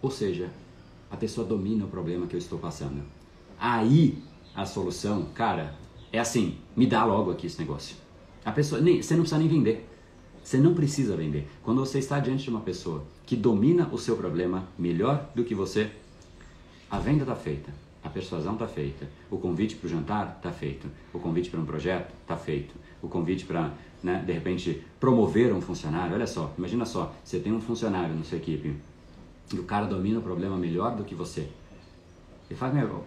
Ou 0.00 0.10
seja, 0.10 0.48
a 1.10 1.16
pessoa 1.16 1.46
domina 1.46 1.84
o 1.84 1.88
problema 1.88 2.26
que 2.26 2.34
eu 2.34 2.38
estou 2.38 2.58
passando. 2.58 3.02
Aí 3.58 4.22
a 4.54 4.64
solução, 4.64 5.26
cara, 5.34 5.74
é 6.12 6.18
assim: 6.18 6.58
me 6.76 6.86
dá 6.86 7.04
logo 7.04 7.30
aqui 7.30 7.46
esse 7.46 7.58
negócio. 7.58 7.96
A 8.44 8.52
pessoa, 8.52 8.80
nem, 8.80 9.02
você 9.02 9.14
não 9.14 9.22
precisa 9.22 9.38
nem 9.38 9.48
vender. 9.48 9.88
Você 10.42 10.58
não 10.58 10.74
precisa 10.74 11.16
vender. 11.16 11.48
Quando 11.62 11.80
você 11.80 11.98
está 11.98 12.20
diante 12.20 12.44
de 12.44 12.50
uma 12.50 12.60
pessoa 12.60 13.04
que 13.26 13.34
domina 13.34 13.88
o 13.90 13.98
seu 13.98 14.16
problema 14.16 14.68
melhor 14.78 15.28
do 15.34 15.42
que 15.42 15.54
você, 15.54 15.90
a 16.88 16.98
venda 17.00 17.22
está 17.22 17.34
feita, 17.34 17.72
a 18.04 18.08
persuasão 18.08 18.52
está 18.52 18.68
feita, 18.68 19.08
o 19.28 19.38
convite 19.38 19.74
para 19.74 19.88
o 19.88 19.90
jantar 19.90 20.36
está 20.36 20.52
feito, 20.52 20.86
o 21.12 21.18
convite 21.18 21.50
para 21.50 21.58
um 21.58 21.66
projeto 21.66 22.12
está 22.22 22.36
feito, 22.36 22.76
o 23.02 23.08
convite 23.08 23.44
para, 23.44 23.74
né, 24.00 24.22
de 24.24 24.32
repente, 24.32 24.84
promover 25.00 25.52
um 25.52 25.60
funcionário. 25.60 26.14
Olha 26.14 26.28
só, 26.28 26.54
imagina 26.56 26.86
só, 26.86 27.12
você 27.24 27.40
tem 27.40 27.52
um 27.52 27.60
funcionário 27.60 28.14
na 28.14 28.22
sua 28.22 28.38
equipe 28.38 28.76
e 29.52 29.58
o 29.58 29.64
cara 29.64 29.86
domina 29.86 30.18
o 30.18 30.22
problema 30.22 30.56
melhor 30.56 30.96
do 30.96 31.04
que 31.04 31.14
você. 31.14 31.48
Ele 32.48 32.58
fala, 32.58 32.74
meu, 32.74 33.04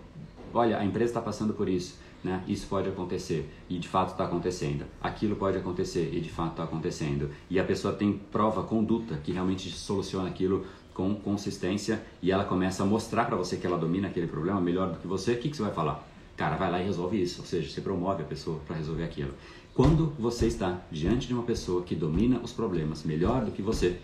olha, 0.53 0.77
a 0.77 0.85
empresa 0.85 1.11
está 1.11 1.21
passando 1.21 1.53
por 1.53 1.67
isso, 1.69 1.97
né? 2.23 2.43
Isso 2.47 2.67
pode 2.67 2.89
acontecer 2.89 3.49
e 3.69 3.77
de 3.77 3.87
fato 3.87 4.11
está 4.11 4.25
acontecendo. 4.25 4.85
Aquilo 5.01 5.35
pode 5.35 5.57
acontecer 5.57 6.09
e 6.13 6.19
de 6.19 6.29
fato 6.29 6.51
está 6.51 6.63
acontecendo. 6.63 7.29
E 7.49 7.59
a 7.59 7.63
pessoa 7.63 7.93
tem 7.93 8.13
prova, 8.31 8.63
conduta 8.63 9.17
que 9.23 9.31
realmente 9.31 9.69
soluciona 9.69 10.29
aquilo 10.29 10.65
com 10.93 11.15
consistência 11.15 12.03
e 12.21 12.31
ela 12.31 12.43
começa 12.43 12.83
a 12.83 12.85
mostrar 12.85 13.25
para 13.25 13.37
você 13.37 13.55
que 13.55 13.65
ela 13.65 13.77
domina 13.77 14.09
aquele 14.09 14.27
problema 14.27 14.59
melhor 14.59 14.91
do 14.91 14.99
que 14.99 15.07
você. 15.07 15.33
O 15.33 15.37
que, 15.39 15.49
que 15.49 15.55
você 15.55 15.63
vai 15.63 15.73
falar? 15.73 16.05
Cara, 16.35 16.57
vai 16.57 16.71
lá 16.71 16.81
e 16.81 16.85
resolve 16.85 17.21
isso. 17.21 17.41
Ou 17.41 17.47
seja, 17.47 17.69
você 17.69 17.81
promove 17.81 18.23
a 18.23 18.25
pessoa 18.25 18.59
para 18.67 18.75
resolver 18.75 19.03
aquilo. 19.03 19.33
Quando 19.73 20.13
você 20.19 20.47
está 20.47 20.81
diante 20.91 21.25
de 21.25 21.33
uma 21.33 21.43
pessoa 21.43 21.83
que 21.83 21.95
domina 21.95 22.39
os 22.43 22.51
problemas 22.51 23.03
melhor 23.03 23.45
do 23.45 23.51
que 23.51 23.61
você, 23.61 23.97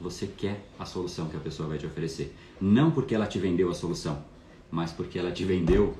você 0.00 0.26
quer 0.26 0.64
a 0.78 0.84
solução 0.84 1.28
que 1.28 1.36
a 1.36 1.40
pessoa 1.40 1.68
vai 1.68 1.78
te 1.78 1.86
oferecer. 1.86 2.34
Não 2.60 2.90
porque 2.90 3.14
ela 3.14 3.26
te 3.26 3.38
vendeu 3.38 3.70
a 3.70 3.74
solução, 3.74 4.22
mas 4.70 4.92
porque 4.92 5.18
ela 5.18 5.30
te 5.30 5.44
vendeu 5.44 5.94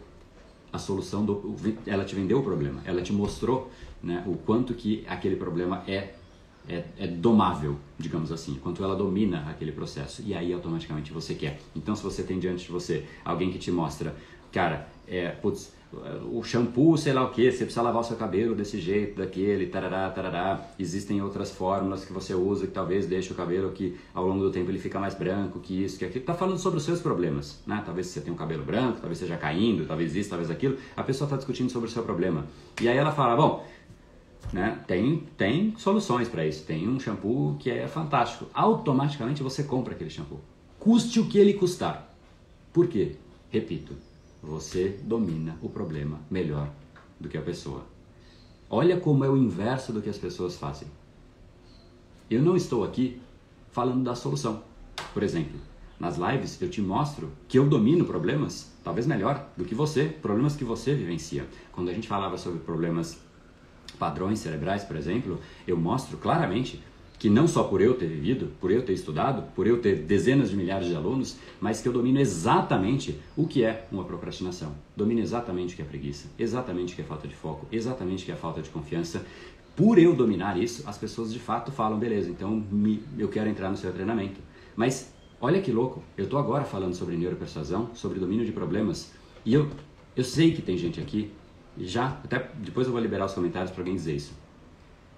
a 0.73 0.79
solução 0.79 1.25
do 1.25 1.57
ela 1.87 2.05
te 2.05 2.15
vendeu 2.15 2.39
o 2.39 2.43
problema. 2.43 2.81
Ela 2.85 3.03
te 3.03 3.13
mostrou 3.13 3.71
né, 4.03 4.25
o 4.27 4.37
quanto 4.37 4.73
que 4.75 5.05
aquele 5.09 5.37
problema 5.37 5.83
é, 5.87 6.15
é, 6.69 6.85
é 6.99 7.07
domável 7.07 7.77
digamos 7.99 8.33
assim 8.33 8.55
quanto 8.55 8.83
ela 8.83 8.97
domina 8.97 9.47
aquele 9.51 9.73
processo. 9.73 10.23
E 10.25 10.35
aí 10.35 10.53
automaticamente 10.53 11.13
você 11.13 11.35
quer. 11.35 11.61
Então 11.75 11.95
se 11.95 12.03
você 12.03 12.23
tem 12.23 12.39
diante 12.39 12.65
de 12.65 12.73
você 12.73 13.07
alguém 13.25 13.51
que 13.51 13.59
te 13.59 13.71
mostra 13.71 14.17
cara 14.53 14.89
é 15.07 15.29
putz, 15.29 15.73
o 15.93 16.43
shampoo, 16.45 16.97
sei 16.97 17.13
lá 17.13 17.25
o 17.25 17.31
que, 17.31 17.51
você 17.51 17.65
precisa 17.65 17.83
lavar 17.83 18.01
o 18.01 18.05
seu 18.05 18.17
cabelo 18.17 18.55
desse 18.55 18.81
jeito, 18.81 19.19
daquele, 19.19 19.67
tarará, 19.67 20.09
tarará. 20.11 20.71
Existem 20.79 21.21
outras 21.21 21.51
fórmulas 21.51 22.05
que 22.05 22.13
você 22.13 22.33
usa 22.33 22.67
que 22.67 22.73
talvez 22.73 23.07
deixe 23.07 23.33
o 23.33 23.35
cabelo 23.35 23.73
que 23.73 23.99
ao 24.15 24.27
longo 24.27 24.45
do 24.45 24.51
tempo 24.51 24.71
ele 24.71 24.79
fica 24.79 25.01
mais 25.01 25.15
branco, 25.15 25.59
que 25.59 25.83
isso, 25.83 25.99
que 25.99 26.05
aquilo. 26.05 26.25
Tá 26.25 26.35
falando 26.35 26.59
sobre 26.59 26.79
os 26.79 26.85
seus 26.85 27.01
problemas, 27.01 27.61
né? 27.67 27.83
Talvez 27.85 28.07
você 28.07 28.21
tenha 28.21 28.33
um 28.33 28.37
cabelo 28.37 28.65
branco, 28.65 28.99
talvez 29.01 29.19
seja 29.19 29.37
caindo, 29.37 29.85
talvez 29.87 30.15
isso, 30.15 30.31
talvez 30.31 30.51
aquilo. 30.51 30.79
A 30.97 31.03
pessoa 31.03 31.27
está 31.27 31.37
discutindo 31.37 31.71
sobre 31.71 31.89
o 31.89 31.93
seu 31.93 32.05
problema. 32.05 32.47
E 32.81 32.89
aí 32.89 32.97
ela 32.97 33.11
fala, 33.11 33.35
bom, 33.35 33.67
né? 34.53 34.79
Tem, 34.87 35.25
tem 35.37 35.75
soluções 35.77 36.29
para 36.29 36.47
isso. 36.47 36.65
Tem 36.65 36.89
um 36.89 37.01
shampoo 37.01 37.57
que 37.59 37.69
é 37.69 37.89
fantástico. 37.89 38.47
Automaticamente 38.55 39.43
você 39.43 39.65
compra 39.65 39.95
aquele 39.95 40.11
shampoo. 40.11 40.41
Custe 40.79 41.19
o 41.19 41.27
que 41.27 41.39
ele 41.39 41.55
custar. 41.55 42.15
Por 42.73 42.87
quê? 42.87 43.17
Repito, 43.51 43.95
você 44.43 44.99
domina 45.03 45.59
o 45.63 45.69
problema 45.69 46.21
melhor 46.31 46.71
do 47.19 47.29
que 47.29 47.37
a 47.37 47.43
pessoa. 47.43 47.85
Olha 48.69 48.99
como 48.99 49.25
é 49.25 49.29
o 49.29 49.37
inverso 49.37 49.93
do 49.93 50.01
que 50.01 50.09
as 50.09 50.19
pessoas 50.19 50.57
fazem. 50.57 50.89
Eu 52.31 52.41
não 52.41 52.57
estou 52.57 52.85
aqui 52.85 53.21
falando 53.71 54.05
da 54.05 54.15
solução. 54.15 54.63
Por 55.13 55.23
exemplo, 55.23 55.59
nas 55.99 56.17
lives 56.17 56.61
eu 56.63 56.71
te 56.71 56.81
mostro 56.81 57.31
que 57.49 57.59
eu 57.59 57.69
domino 57.69 58.05
problemas, 58.05 58.73
talvez 58.83 59.07
melhor 59.07 59.49
do 59.57 59.65
que 59.65 59.75
você, 59.75 60.07
problemas 60.07 60.57
que 60.57 60.65
você 60.65 60.95
vivencia. 60.95 61.47
Quando 61.73 61.91
a 61.91 61.93
gente 61.93 62.09
falava 62.09 62.39
sobre 62.39 62.61
problemas 62.61 63.19
padrões 63.99 64.39
cerebrais, 64.39 64.85
por 64.85 64.97
exemplo, 64.97 65.41
eu 65.67 65.77
mostro 65.77 66.17
claramente 66.17 66.83
que 67.21 67.29
não 67.29 67.47
só 67.47 67.65
por 67.65 67.83
eu 67.83 67.93
ter 67.93 68.07
vivido, 68.07 68.51
por 68.59 68.71
eu 68.71 68.83
ter 68.83 68.95
estudado, 68.95 69.43
por 69.55 69.67
eu 69.67 69.79
ter 69.79 69.95
dezenas 69.97 70.49
de 70.49 70.57
milhares 70.57 70.89
de 70.89 70.97
alunos, 70.97 71.37
mas 71.61 71.83
que 71.83 71.87
eu 71.87 71.93
domino 71.93 72.19
exatamente 72.19 73.21
o 73.37 73.47
que 73.47 73.63
é 73.63 73.87
uma 73.93 74.05
procrastinação. 74.05 74.75
Domino 74.97 75.21
exatamente 75.21 75.75
o 75.75 75.77
que 75.77 75.83
é 75.83 75.85
preguiça, 75.85 76.29
exatamente 76.39 76.95
o 76.95 76.97
que 76.97 77.03
é 77.03 77.05
falta 77.05 77.29
de 77.29 77.35
foco, 77.37 77.67
exatamente 77.71 78.23
o 78.23 78.25
que 78.25 78.33
é 78.33 78.37
falta 78.37 78.63
de 78.63 78.71
confiança. 78.71 79.23
Por 79.77 79.99
eu 79.99 80.17
dominar 80.17 80.59
isso, 80.59 80.83
as 80.89 80.97
pessoas 80.97 81.31
de 81.31 81.39
fato 81.39 81.71
falam, 81.71 81.99
beleza, 81.99 82.31
então 82.31 82.65
me, 82.73 83.03
eu 83.19 83.29
quero 83.29 83.51
entrar 83.51 83.69
no 83.69 83.77
seu 83.77 83.93
treinamento. 83.93 84.41
Mas 84.75 85.13
olha 85.43 85.61
que 85.61 85.71
louco, 85.71 86.03
eu 86.17 86.25
estou 86.25 86.39
agora 86.39 86.65
falando 86.65 86.95
sobre 86.95 87.19
neuropersuasão, 87.19 87.91
sobre 87.93 88.19
domínio 88.19 88.47
de 88.47 88.53
problemas, 88.53 89.13
e 89.45 89.53
eu, 89.53 89.69
eu 90.17 90.25
sei 90.25 90.55
que 90.55 90.63
tem 90.63 90.79
gente 90.79 90.99
aqui, 90.99 91.31
já, 91.77 92.19
até 92.25 92.51
depois 92.57 92.87
eu 92.87 92.95
vou 92.95 93.03
liberar 93.03 93.27
os 93.27 93.35
comentários 93.35 93.71
para 93.71 93.83
alguém 93.83 93.95
dizer 93.95 94.17
isso, 94.17 94.33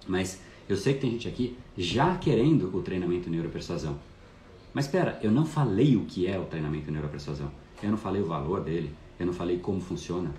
mas 0.05 0.41
eu 0.67 0.77
sei 0.77 0.93
que 0.93 1.01
tem 1.01 1.11
gente 1.11 1.27
aqui 1.27 1.57
já 1.77 2.15
querendo 2.17 2.75
o 2.75 2.81
treinamento 2.81 3.29
neuropersuasão. 3.29 3.97
Mas 4.73 4.85
espera, 4.85 5.19
eu 5.21 5.31
não 5.31 5.45
falei 5.45 5.95
o 5.95 6.05
que 6.05 6.25
é 6.25 6.39
o 6.39 6.45
treinamento 6.45 6.91
neuropersuasão. 6.91 7.51
Eu 7.81 7.91
não 7.91 7.97
falei 7.97 8.21
o 8.21 8.25
valor 8.25 8.61
dele. 8.61 8.95
Eu 9.19 9.25
não 9.25 9.33
falei 9.33 9.59
como 9.59 9.79
funciona. 9.79 10.33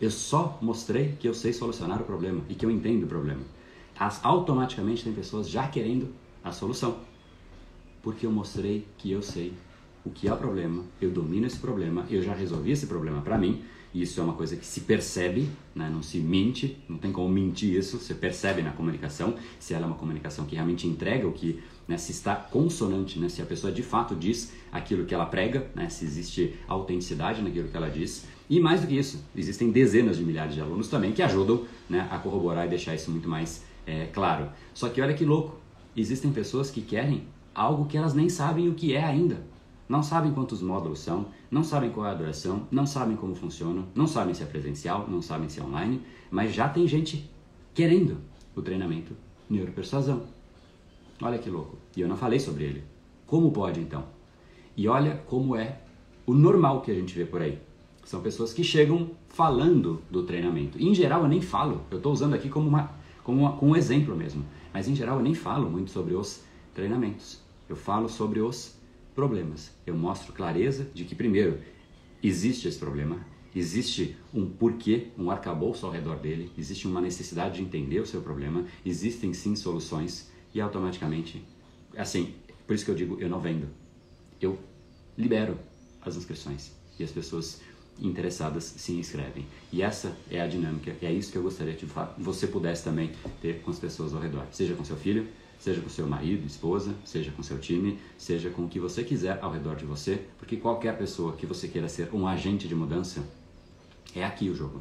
Eu 0.00 0.10
só 0.10 0.58
mostrei 0.60 1.16
que 1.18 1.28
eu 1.28 1.34
sei 1.34 1.52
solucionar 1.52 2.00
o 2.00 2.04
problema 2.04 2.42
e 2.48 2.54
que 2.54 2.66
eu 2.66 2.70
entendo 2.70 3.04
o 3.04 3.06
problema. 3.06 3.40
As, 3.98 4.24
automaticamente 4.24 5.04
tem 5.04 5.12
pessoas 5.12 5.48
já 5.48 5.66
querendo 5.66 6.12
a 6.44 6.52
solução. 6.52 6.98
Porque 8.02 8.26
eu 8.26 8.30
mostrei 8.30 8.86
que 8.96 9.10
eu 9.10 9.22
sei 9.22 9.52
o 10.04 10.10
que 10.10 10.28
é 10.28 10.32
o 10.32 10.36
problema, 10.36 10.84
eu 11.00 11.10
domino 11.10 11.46
esse 11.46 11.58
problema, 11.58 12.06
eu 12.08 12.22
já 12.22 12.32
resolvi 12.32 12.70
esse 12.70 12.86
problema 12.86 13.20
para 13.20 13.36
mim. 13.36 13.62
Isso 13.94 14.20
é 14.20 14.22
uma 14.22 14.34
coisa 14.34 14.54
que 14.56 14.66
se 14.66 14.82
percebe, 14.82 15.48
né? 15.74 15.88
não 15.90 16.02
se 16.02 16.18
mente, 16.18 16.76
não 16.88 16.98
tem 16.98 17.10
como 17.10 17.28
mentir 17.28 17.76
isso, 17.76 17.98
você 17.98 18.14
percebe 18.14 18.60
na 18.60 18.70
comunicação, 18.70 19.34
se 19.58 19.72
ela 19.72 19.84
é 19.84 19.86
uma 19.86 19.96
comunicação 19.96 20.44
que 20.44 20.54
realmente 20.54 20.86
entrega 20.86 21.26
o 21.26 21.32
que, 21.32 21.62
né? 21.86 21.96
se 21.96 22.12
está 22.12 22.36
consonante, 22.36 23.18
né? 23.18 23.28
se 23.28 23.40
a 23.40 23.46
pessoa 23.46 23.72
de 23.72 23.82
fato 23.82 24.14
diz 24.14 24.52
aquilo 24.70 25.06
que 25.06 25.14
ela 25.14 25.24
prega, 25.24 25.70
né? 25.74 25.88
se 25.88 26.04
existe 26.04 26.54
autenticidade 26.68 27.40
naquilo 27.40 27.68
que 27.68 27.76
ela 27.76 27.88
diz. 27.88 28.26
E 28.50 28.60
mais 28.60 28.80
do 28.80 28.86
que 28.86 28.98
isso, 28.98 29.24
existem 29.34 29.70
dezenas 29.70 30.16
de 30.16 30.24
milhares 30.24 30.54
de 30.54 30.60
alunos 30.60 30.88
também 30.88 31.12
que 31.12 31.22
ajudam 31.22 31.64
né, 31.88 32.08
a 32.10 32.18
corroborar 32.18 32.66
e 32.66 32.68
deixar 32.68 32.94
isso 32.94 33.10
muito 33.10 33.28
mais 33.28 33.64
é, 33.86 34.06
claro. 34.06 34.48
Só 34.74 34.88
que 34.88 35.00
olha 35.00 35.14
que 35.14 35.24
louco, 35.24 35.58
existem 35.96 36.30
pessoas 36.30 36.70
que 36.70 36.82
querem 36.82 37.24
algo 37.54 37.86
que 37.86 37.96
elas 37.96 38.14
nem 38.14 38.28
sabem 38.28 38.68
o 38.68 38.74
que 38.74 38.94
é 38.94 39.02
ainda. 39.02 39.42
Não 39.88 40.02
sabem 40.02 40.32
quantos 40.32 40.60
módulos 40.60 40.98
são, 40.98 41.28
não 41.50 41.64
sabem 41.64 41.90
qual 41.90 42.06
é 42.06 42.10
a 42.10 42.14
duração, 42.14 42.66
não 42.70 42.86
sabem 42.86 43.16
como 43.16 43.34
funcionam, 43.34 43.86
não 43.94 44.06
sabem 44.06 44.34
se 44.34 44.42
é 44.42 44.46
presencial, 44.46 45.08
não 45.08 45.22
sabem 45.22 45.48
se 45.48 45.60
é 45.60 45.64
online, 45.64 46.02
mas 46.30 46.52
já 46.52 46.68
tem 46.68 46.86
gente 46.86 47.30
querendo 47.72 48.18
o 48.54 48.60
treinamento 48.60 49.16
neuropersuasão. 49.48 50.24
Olha 51.22 51.38
que 51.38 51.48
louco. 51.48 51.78
E 51.96 52.02
eu 52.02 52.08
não 52.08 52.16
falei 52.16 52.38
sobre 52.38 52.64
ele. 52.64 52.84
Como 53.26 53.50
pode 53.50 53.80
então? 53.80 54.04
E 54.76 54.86
olha 54.86 55.22
como 55.26 55.56
é 55.56 55.80
o 56.26 56.34
normal 56.34 56.82
que 56.82 56.90
a 56.90 56.94
gente 56.94 57.14
vê 57.14 57.24
por 57.24 57.40
aí. 57.40 57.58
São 58.04 58.20
pessoas 58.20 58.52
que 58.52 58.62
chegam 58.62 59.10
falando 59.28 60.02
do 60.10 60.22
treinamento. 60.22 60.78
E, 60.78 60.86
em 60.86 60.94
geral 60.94 61.22
eu 61.22 61.28
nem 61.28 61.40
falo, 61.40 61.82
eu 61.90 61.96
estou 61.96 62.12
usando 62.12 62.34
aqui 62.34 62.48
como, 62.48 62.68
uma, 62.68 62.90
como, 63.24 63.40
uma, 63.40 63.52
como 63.52 63.72
um 63.72 63.76
exemplo 63.76 64.14
mesmo. 64.14 64.44
Mas 64.72 64.86
em 64.86 64.94
geral 64.94 65.16
eu 65.16 65.22
nem 65.22 65.34
falo 65.34 65.70
muito 65.70 65.90
sobre 65.90 66.14
os 66.14 66.42
treinamentos. 66.74 67.40
Eu 67.68 67.76
falo 67.76 68.08
sobre 68.08 68.40
os 68.40 68.77
problemas. 69.18 69.72
Eu 69.84 69.96
mostro 69.96 70.32
clareza 70.32 70.86
de 70.94 71.04
que, 71.04 71.12
primeiro, 71.12 71.58
existe 72.22 72.68
esse 72.68 72.78
problema, 72.78 73.18
existe 73.52 74.16
um 74.32 74.48
porquê, 74.48 75.08
um 75.18 75.28
arcabouço 75.28 75.84
ao 75.84 75.90
redor 75.90 76.20
dele, 76.20 76.52
existe 76.56 76.86
uma 76.86 77.00
necessidade 77.00 77.56
de 77.56 77.62
entender 77.62 77.98
o 77.98 78.06
seu 78.06 78.22
problema, 78.22 78.64
existem 78.86 79.34
sim 79.34 79.56
soluções 79.56 80.30
e 80.54 80.60
automaticamente, 80.60 81.44
assim, 81.96 82.32
por 82.64 82.74
isso 82.74 82.84
que 82.84 82.92
eu 82.92 82.94
digo, 82.94 83.18
eu 83.20 83.28
não 83.28 83.40
vendo. 83.40 83.66
Eu 84.40 84.56
libero 85.16 85.58
as 86.00 86.14
inscrições 86.14 86.70
e 86.96 87.02
as 87.02 87.10
pessoas 87.10 87.60
interessadas 88.00 88.62
se 88.62 88.92
inscrevem. 88.92 89.44
E 89.72 89.82
essa 89.82 90.16
é 90.30 90.40
a 90.40 90.46
dinâmica, 90.46 90.94
é 91.02 91.12
isso 91.12 91.32
que 91.32 91.38
eu 91.38 91.42
gostaria 91.42 91.74
que 91.74 91.88
você 92.16 92.46
pudesse 92.46 92.84
também 92.84 93.10
ter 93.42 93.62
com 93.62 93.72
as 93.72 93.80
pessoas 93.80 94.14
ao 94.14 94.20
redor, 94.20 94.46
seja 94.52 94.76
com 94.76 94.84
seu 94.84 94.96
filho, 94.96 95.26
seja 95.58 95.80
com 95.80 95.88
seu 95.88 96.06
marido, 96.06 96.46
esposa, 96.46 96.94
seja 97.04 97.30
com 97.32 97.42
seu 97.42 97.58
time, 97.58 97.98
seja 98.16 98.50
com 98.50 98.64
o 98.64 98.68
que 98.68 98.78
você 98.78 99.02
quiser 99.02 99.38
ao 99.42 99.50
redor 99.50 99.76
de 99.76 99.84
você, 99.84 100.24
porque 100.38 100.56
qualquer 100.56 100.96
pessoa 100.96 101.32
que 101.32 101.46
você 101.46 101.68
queira 101.68 101.88
ser 101.88 102.14
um 102.14 102.26
agente 102.26 102.68
de 102.68 102.74
mudança, 102.74 103.24
é 104.14 104.24
aqui 104.24 104.48
o 104.48 104.54
jogo. 104.54 104.80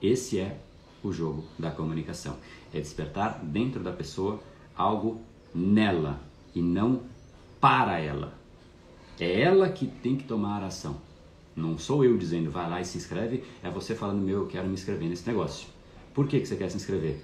Esse 0.00 0.38
é 0.38 0.58
o 1.02 1.12
jogo 1.12 1.44
da 1.58 1.70
comunicação. 1.70 2.36
É 2.72 2.80
despertar 2.80 3.40
dentro 3.42 3.82
da 3.82 3.92
pessoa 3.92 4.40
algo 4.76 5.20
nela 5.54 6.20
e 6.54 6.62
não 6.62 7.02
para 7.60 7.98
ela. 7.98 8.32
É 9.18 9.40
ela 9.40 9.68
que 9.68 9.86
tem 9.86 10.16
que 10.16 10.24
tomar 10.24 10.62
a 10.62 10.66
ação. 10.66 10.96
Não 11.54 11.76
sou 11.76 12.04
eu 12.04 12.16
dizendo, 12.16 12.50
vai 12.50 12.70
lá 12.70 12.80
e 12.80 12.84
se 12.84 12.96
inscreve, 12.96 13.44
é 13.62 13.68
você 13.68 13.94
falando, 13.94 14.22
meu, 14.22 14.40
eu 14.40 14.46
quero 14.46 14.66
me 14.66 14.74
inscrever 14.74 15.08
nesse 15.08 15.26
negócio. 15.26 15.68
Por 16.14 16.26
que, 16.26 16.40
que 16.40 16.46
você 16.46 16.56
quer 16.56 16.70
se 16.70 16.76
inscrever? 16.76 17.22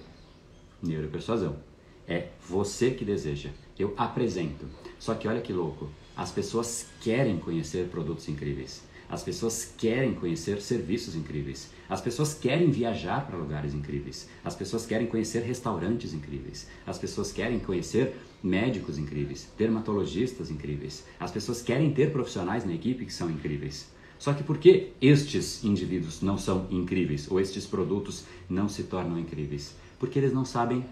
Neuropersuasão. 0.83 1.66
É 2.07 2.29
você 2.47 2.91
que 2.91 3.03
deseja. 3.03 3.49
Eu 3.77 3.93
apresento. 3.97 4.65
Só 4.97 5.13
que 5.13 5.27
olha 5.27 5.41
que 5.41 5.51
louco, 5.51 5.89
as 6.15 6.31
pessoas 6.31 6.87
querem 7.01 7.37
conhecer 7.37 7.89
produtos 7.89 8.29
incríveis. 8.29 8.81
As 9.09 9.23
pessoas 9.23 9.73
querem 9.77 10.13
conhecer 10.13 10.61
serviços 10.61 11.15
incríveis. 11.15 11.69
As 11.89 12.01
pessoas 12.01 12.33
querem 12.33 12.71
viajar 12.71 13.25
para 13.25 13.37
lugares 13.37 13.73
incríveis. 13.73 14.27
As 14.43 14.55
pessoas 14.55 14.85
querem 14.85 15.07
conhecer 15.07 15.43
restaurantes 15.43 16.13
incríveis. 16.13 16.67
As 16.85 16.97
pessoas 16.97 17.31
querem 17.31 17.59
conhecer 17.59 18.15
médicos 18.43 18.97
incríveis, 18.97 19.47
dermatologistas 19.57 20.51
incríveis. 20.51 21.05
As 21.19 21.31
pessoas 21.31 21.61
querem 21.61 21.93
ter 21.93 22.11
profissionais 22.11 22.65
na 22.65 22.73
equipe 22.73 23.05
que 23.05 23.13
são 23.13 23.29
incríveis. 23.29 23.87
Só 24.19 24.33
que 24.33 24.43
por 24.43 24.57
que 24.57 24.91
estes 25.01 25.63
indivíduos 25.63 26.21
não 26.21 26.37
são 26.37 26.67
incríveis 26.71 27.29
ou 27.29 27.39
estes 27.39 27.65
produtos 27.65 28.25
não 28.49 28.67
se 28.67 28.83
tornam 28.83 29.19
incríveis? 29.19 29.75
Porque 29.99 30.19
eles 30.19 30.33
não 30.33 30.43
sabem 30.43 30.83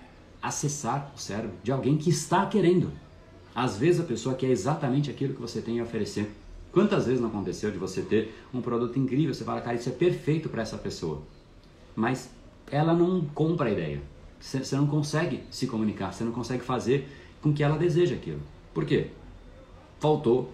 acessar 0.47 1.11
o 1.15 1.19
cérebro 1.19 1.55
de 1.63 1.71
alguém 1.71 1.97
que 1.97 2.09
está 2.09 2.45
querendo. 2.45 2.91
Às 3.53 3.77
vezes 3.77 3.99
a 3.99 4.03
pessoa 4.03 4.35
quer 4.35 4.47
exatamente 4.47 5.09
aquilo 5.09 5.33
que 5.33 5.41
você 5.41 5.61
tem 5.61 5.79
a 5.79 5.83
oferecer. 5.83 6.31
Quantas 6.71 7.05
vezes 7.05 7.21
não 7.21 7.29
aconteceu 7.29 7.71
de 7.71 7.77
você 7.77 8.01
ter 8.01 8.35
um 8.53 8.61
produto 8.61 8.99
incrível, 8.99 9.33
você 9.33 9.43
fala, 9.43 9.61
cara, 9.61 9.75
isso 9.75 9.89
é 9.89 9.93
perfeito 9.93 10.49
para 10.49 10.61
essa 10.61 10.77
pessoa, 10.77 11.21
mas 11.95 12.29
ela 12.69 12.93
não 12.93 13.21
compra 13.21 13.69
a 13.69 13.71
ideia. 13.71 14.01
Você 14.39 14.75
não 14.75 14.85
consegue 14.85 15.41
se 15.49 15.65
comunicar, 15.65 16.13
você 16.13 16.23
não 16.23 16.31
consegue 16.31 16.63
fazer 16.63 17.07
com 17.41 17.53
que 17.53 17.63
ela 17.63 17.77
deseje 17.77 18.13
aquilo. 18.13 18.41
Por 18.73 18.85
quê? 18.85 19.07
Faltou 19.99 20.51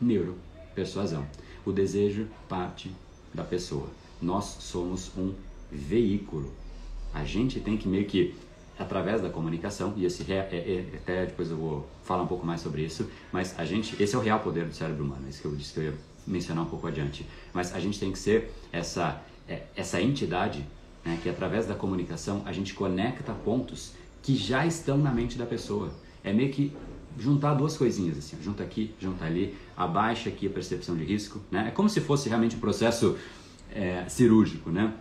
neuropersuasão. 0.00 1.26
O 1.66 1.72
desejo 1.72 2.26
parte 2.48 2.90
da 3.34 3.42
pessoa. 3.42 3.88
Nós 4.22 4.44
somos 4.60 5.10
um 5.18 5.34
veículo. 5.70 6.52
A 7.12 7.24
gente 7.24 7.60
tem 7.60 7.76
que 7.76 7.88
meio 7.88 8.06
que 8.06 8.34
através 8.78 9.20
da 9.20 9.30
comunicação 9.30 9.94
e 9.96 10.04
esse 10.04 10.30
é, 10.32 10.36
é, 10.36 10.96
até 10.96 11.26
depois 11.26 11.50
eu 11.50 11.56
vou 11.56 11.88
falar 12.02 12.22
um 12.22 12.26
pouco 12.26 12.44
mais 12.44 12.60
sobre 12.60 12.82
isso 12.82 13.08
mas 13.32 13.58
a 13.58 13.64
gente 13.64 14.00
esse 14.02 14.14
é 14.14 14.18
o 14.18 14.20
real 14.20 14.40
poder 14.40 14.66
do 14.66 14.74
cérebro 14.74 15.04
humano 15.04 15.28
isso 15.28 15.40
que 15.40 15.46
eu 15.46 15.54
disse 15.54 15.72
que 15.72 15.80
eu 15.80 15.84
ia 15.84 15.94
mencionar 16.26 16.64
um 16.64 16.68
pouco 16.68 16.86
adiante 16.86 17.26
mas 17.52 17.74
a 17.74 17.78
gente 17.78 18.00
tem 18.00 18.10
que 18.10 18.18
ser 18.18 18.52
essa 18.72 19.22
é, 19.48 19.62
essa 19.76 20.00
entidade 20.00 20.66
né, 21.04 21.18
que 21.22 21.28
através 21.28 21.66
da 21.66 21.74
comunicação 21.74 22.42
a 22.44 22.52
gente 22.52 22.74
conecta 22.74 23.32
pontos 23.32 23.92
que 24.22 24.34
já 24.34 24.66
estão 24.66 24.96
na 24.96 25.12
mente 25.12 25.36
da 25.38 25.46
pessoa 25.46 25.92
é 26.24 26.32
meio 26.32 26.50
que 26.50 26.72
juntar 27.18 27.54
duas 27.54 27.76
coisinhas 27.76 28.18
assim, 28.18 28.36
junta 28.42 28.62
aqui, 28.62 28.94
junta 29.00 29.24
ali, 29.24 29.56
abaixa 29.76 30.28
aqui 30.28 30.46
a 30.46 30.50
percepção 30.50 30.96
de 30.96 31.04
risco, 31.04 31.40
né? 31.50 31.68
É 31.68 31.70
como 31.70 31.88
se 31.88 32.00
fosse 32.00 32.28
realmente 32.28 32.56
um 32.56 32.60
processo 32.60 33.16
é, 33.72 34.04
cirúrgico, 34.08 34.70
né? 34.70 34.92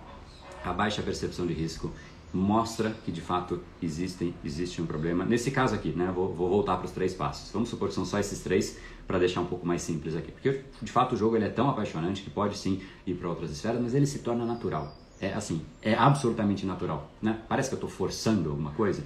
Abaixa 0.63 1.01
a 1.01 1.03
percepção 1.03 1.45
de 1.47 1.53
risco, 1.53 1.91
mostra 2.33 2.95
que 3.05 3.11
de 3.11 3.21
fato 3.21 3.61
existem, 3.81 4.33
existe 4.43 4.81
um 4.81 4.85
problema. 4.85 5.23
Nesse 5.23 5.51
caso 5.51 5.75
aqui, 5.75 5.89
né? 5.89 6.11
Vou, 6.13 6.33
vou 6.33 6.49
voltar 6.49 6.77
para 6.77 6.85
os 6.85 6.91
três 6.91 7.13
passos. 7.13 7.51
Vamos 7.51 7.69
supor 7.69 7.89
que 7.89 7.93
são 7.93 8.05
só 8.05 8.19
esses 8.19 8.39
três 8.39 8.79
para 9.07 9.19
deixar 9.19 9.41
um 9.41 9.45
pouco 9.45 9.67
mais 9.67 9.81
simples 9.81 10.15
aqui, 10.15 10.31
porque 10.31 10.61
de 10.81 10.91
fato 10.91 11.13
o 11.13 11.17
jogo 11.17 11.35
ele 11.35 11.45
é 11.45 11.49
tão 11.49 11.69
apaixonante 11.69 12.21
que 12.21 12.29
pode 12.29 12.57
sim 12.57 12.81
ir 13.05 13.13
para 13.15 13.29
outras 13.29 13.51
esferas, 13.51 13.81
mas 13.81 13.93
ele 13.93 14.05
se 14.05 14.19
torna 14.19 14.45
natural. 14.45 14.95
É 15.19 15.33
assim, 15.33 15.61
é 15.81 15.93
absolutamente 15.93 16.65
natural, 16.65 17.11
né? 17.21 17.39
Parece 17.47 17.69
que 17.69 17.75
eu 17.75 17.77
estou 17.77 17.89
forçando 17.89 18.49
alguma 18.49 18.71
coisa 18.71 19.03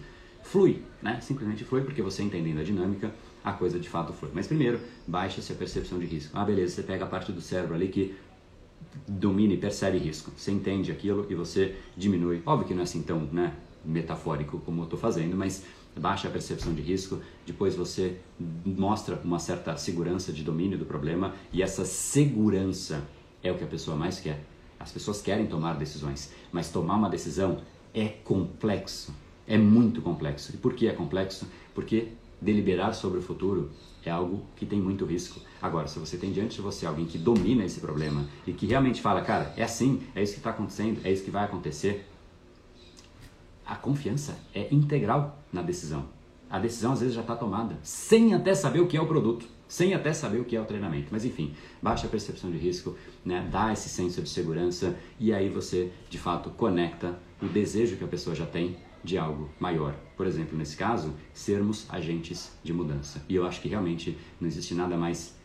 flui, 0.47 0.82
né? 1.01 1.19
Simplesmente 1.21 1.63
flui 1.63 1.82
porque 1.82 2.01
você 2.01 2.23
entendendo 2.23 2.59
a 2.59 2.63
dinâmica, 2.63 3.13
a 3.43 3.51
coisa 3.51 3.80
de 3.80 3.89
fato 3.89 4.13
flui. 4.13 4.32
Mas 4.34 4.47
primeiro, 4.47 4.80
baixa-se 5.05 5.51
a 5.51 5.55
percepção 5.55 5.99
de 5.99 6.05
risco. 6.05 6.32
Ah, 6.38 6.45
beleza, 6.45 6.75
você 6.75 6.84
pega 6.84 7.05
a 7.05 7.07
parte 7.07 7.32
do 7.32 7.41
cérebro 7.41 7.75
ali 7.75 7.89
que 7.89 8.15
domina 9.07 9.53
e 9.53 9.57
percebe 9.57 9.97
risco. 9.97 10.32
Você 10.36 10.51
entende 10.51 10.91
aquilo 10.91 11.25
e 11.30 11.36
você 11.36 11.75
diminui. 11.95 12.41
Óbvio 12.45 12.67
que 12.67 12.73
não 12.73 12.82
é 12.82 12.84
assim 12.84 13.01
tão 13.01 13.21
né, 13.32 13.53
metafórico 13.84 14.59
como 14.59 14.82
eu 14.82 14.84
estou 14.86 14.99
fazendo, 14.99 15.36
mas 15.36 15.63
baixa 15.97 16.28
a 16.28 16.32
percepção 16.32 16.73
de 16.73 16.82
risco, 16.82 17.19
depois 17.45 17.75
você 17.75 18.17
mostra 18.65 19.19
uma 19.23 19.39
certa 19.39 19.75
segurança 19.78 20.32
de 20.32 20.43
domínio 20.43 20.78
do 20.78 20.86
problema 20.86 21.34
e 21.51 21.63
essa 21.63 21.86
segurança 21.86 23.03
é 23.43 23.51
o 23.51 23.57
que 23.57 23.63
a 23.63 23.67
pessoa 23.67 23.97
mais 23.97 24.19
quer. 24.19 24.43
As 24.80 24.91
pessoas 24.91 25.21
querem 25.21 25.47
tomar 25.47 25.73
decisões, 25.73 26.32
mas 26.51 26.69
tomar 26.69 26.95
uma 26.95 27.09
decisão 27.09 27.61
é 27.93 28.07
complexo. 28.07 29.13
É 29.47 29.57
muito 29.57 30.01
complexo. 30.01 30.53
E 30.53 30.57
por 30.57 30.73
que 30.73 30.88
é 30.88 30.93
complexo? 30.93 31.47
Porque 31.73 32.09
deliberar 32.39 32.93
sobre 32.93 33.19
o 33.19 33.21
futuro 33.21 33.71
é 34.05 34.11
algo 34.11 34.45
que 34.55 34.65
tem 34.65 34.80
muito 34.80 35.05
risco. 35.05 35.41
Agora, 35.62 35.88
se 35.88 35.99
você 35.99 36.18
tem 36.18 36.32
diante 36.32 36.55
de 36.55 36.62
você 36.62 36.86
alguém 36.86 37.05
que 37.05 37.18
domina 37.18 37.66
esse 37.66 37.80
problema 37.80 38.26
e 38.45 38.53
que 38.53 38.66
realmente 38.66 39.01
fala, 39.01 39.22
cara, 39.22 39.53
é 39.58 39.64
assim, 39.64 40.01
é 40.16 40.22
isso 40.22 40.34
que 40.34 40.39
está 40.39 40.51
acontecendo, 40.51 40.99
é 41.03 41.12
isso 41.12 41.24
que 41.24 41.32
vai 41.32 41.43
acontecer, 41.43 42.08
a 43.66 43.76
confiança 43.76 44.38
é 44.53 44.68
integral 44.72 45.38
na 45.51 45.62
decisão. 45.62 46.05
A 46.49 46.60
decisão 46.60 46.93
às 46.93 47.01
vezes 47.01 47.16
já 47.16 47.22
está 47.22 47.36
tomada, 47.36 47.78
sem 47.84 48.34
até 48.34 48.55
saber 48.55 48.80
o 48.80 48.88
que 48.88 48.95
é 48.95 49.01
o 49.01 49.08
produto, 49.08 49.45
sem 49.68 49.93
até 49.93 50.14
saber 50.14 50.39
o 50.39 50.45
que 50.45 50.55
é 50.55 50.62
o 50.62 50.66
treinamento. 50.66 51.10
Mas 51.12 51.26
enfim, 51.26 51.53
baixa 51.82 52.08
a 52.08 52.10
percepção 52.10 52.49
de 52.49 52.58
risco, 52.58 52.95
né, 53.26 53.45
dá 53.51 53.74
esse 53.74 53.89
senso 53.89 54.22
de 54.22 54.30
segurança 54.30 54.95
e 55.20 55.34
aí 55.34 55.49
você 55.49 55.91
de 56.10 56.18
fato 56.18 56.49
conecta 56.51 57.20
o 57.41 57.47
desejo 57.47 57.97
que 57.97 58.03
a 58.03 58.08
pessoa 58.08 58.36
já 58.36 58.45
tem 58.45 58.78
de 59.03 59.18
algo 59.18 59.49
maior. 59.60 59.93
Por 60.16 60.26
exemplo, 60.26 60.58
nesse 60.58 60.76
caso, 60.76 61.14
sermos 61.34 61.86
agentes 61.89 62.51
de 62.64 62.74
mudança. 62.74 63.24
E 63.30 63.36
eu 63.36 63.45
acho 63.45 63.62
que 63.62 63.68
realmente 63.68 64.18
não 64.39 64.47
existe 64.47 64.74
nada 64.74 64.97
mais 64.97 65.36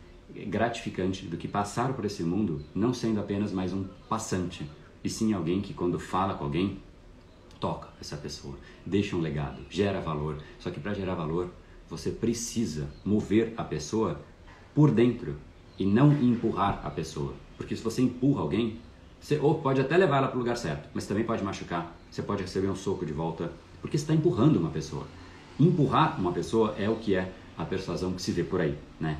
gratificante 0.47 1.27
do 1.27 1.37
que 1.37 1.49
passar 1.49 1.93
por 1.93 2.05
esse 2.05 2.23
mundo 2.23 2.63
não 2.75 2.93
sendo 2.95 3.21
apenas 3.21 3.53
mais 3.53 3.73
um 3.73 3.85
passante, 4.09 4.69
e 5.05 5.11
sim 5.11 5.33
alguém 5.33 5.61
que 5.61 5.75
quando 5.75 5.99
fala 5.99 6.35
com 6.35 6.45
alguém 6.45 6.79
toca 7.61 7.89
essa 8.01 8.17
pessoa, 8.17 8.57
deixa 8.85 9.15
um 9.15 9.21
legado, 9.21 9.63
gera 9.71 10.01
valor. 10.01 10.39
Só 10.59 10.71
que 10.71 10.81
para 10.81 10.95
gerar 10.95 11.15
valor, 11.15 11.51
você 11.89 12.11
precisa 12.11 12.89
mover 13.05 13.53
a 13.57 13.63
pessoa 13.63 14.21
por 14.75 14.91
dentro 14.91 15.37
e 15.79 15.87
não 15.87 16.13
empurrar 16.13 16.81
a 16.85 16.91
pessoa. 16.91 17.35
Porque 17.57 17.77
se 17.77 17.83
você 17.83 18.03
empurra 18.03 18.41
alguém, 18.41 18.79
você 19.21 19.39
ou 19.39 19.57
pode 19.61 19.81
até 19.81 19.97
levar 19.97 20.17
ela 20.19 20.29
para 20.29 20.37
o 20.37 20.41
lugar 20.41 20.57
certo, 20.57 20.89
mas 20.93 21.07
também 21.07 21.25
pode 21.25 21.45
machucar. 21.45 21.97
Você 22.11 22.23
pode 22.23 22.43
receber 22.43 22.69
um 22.69 22.75
soco 22.75 23.07
de 23.07 23.13
volta, 23.13 23.53
porque 23.81 23.97
você 23.97 24.05
está 24.05 24.15
empurrando 24.15 24.57
uma 24.57 24.71
pessoa. 24.71 25.07
Empurrar 25.61 26.19
uma 26.19 26.33
pessoa 26.33 26.75
é 26.79 26.89
o 26.89 26.97
que 26.97 27.15
é 27.15 27.33
a 27.57 27.65
persuasão 27.65 28.13
que 28.13 28.23
se 28.23 28.33
vê 28.33 28.43
por 28.43 28.61
aí, 28.61 28.77
né? 28.99 29.19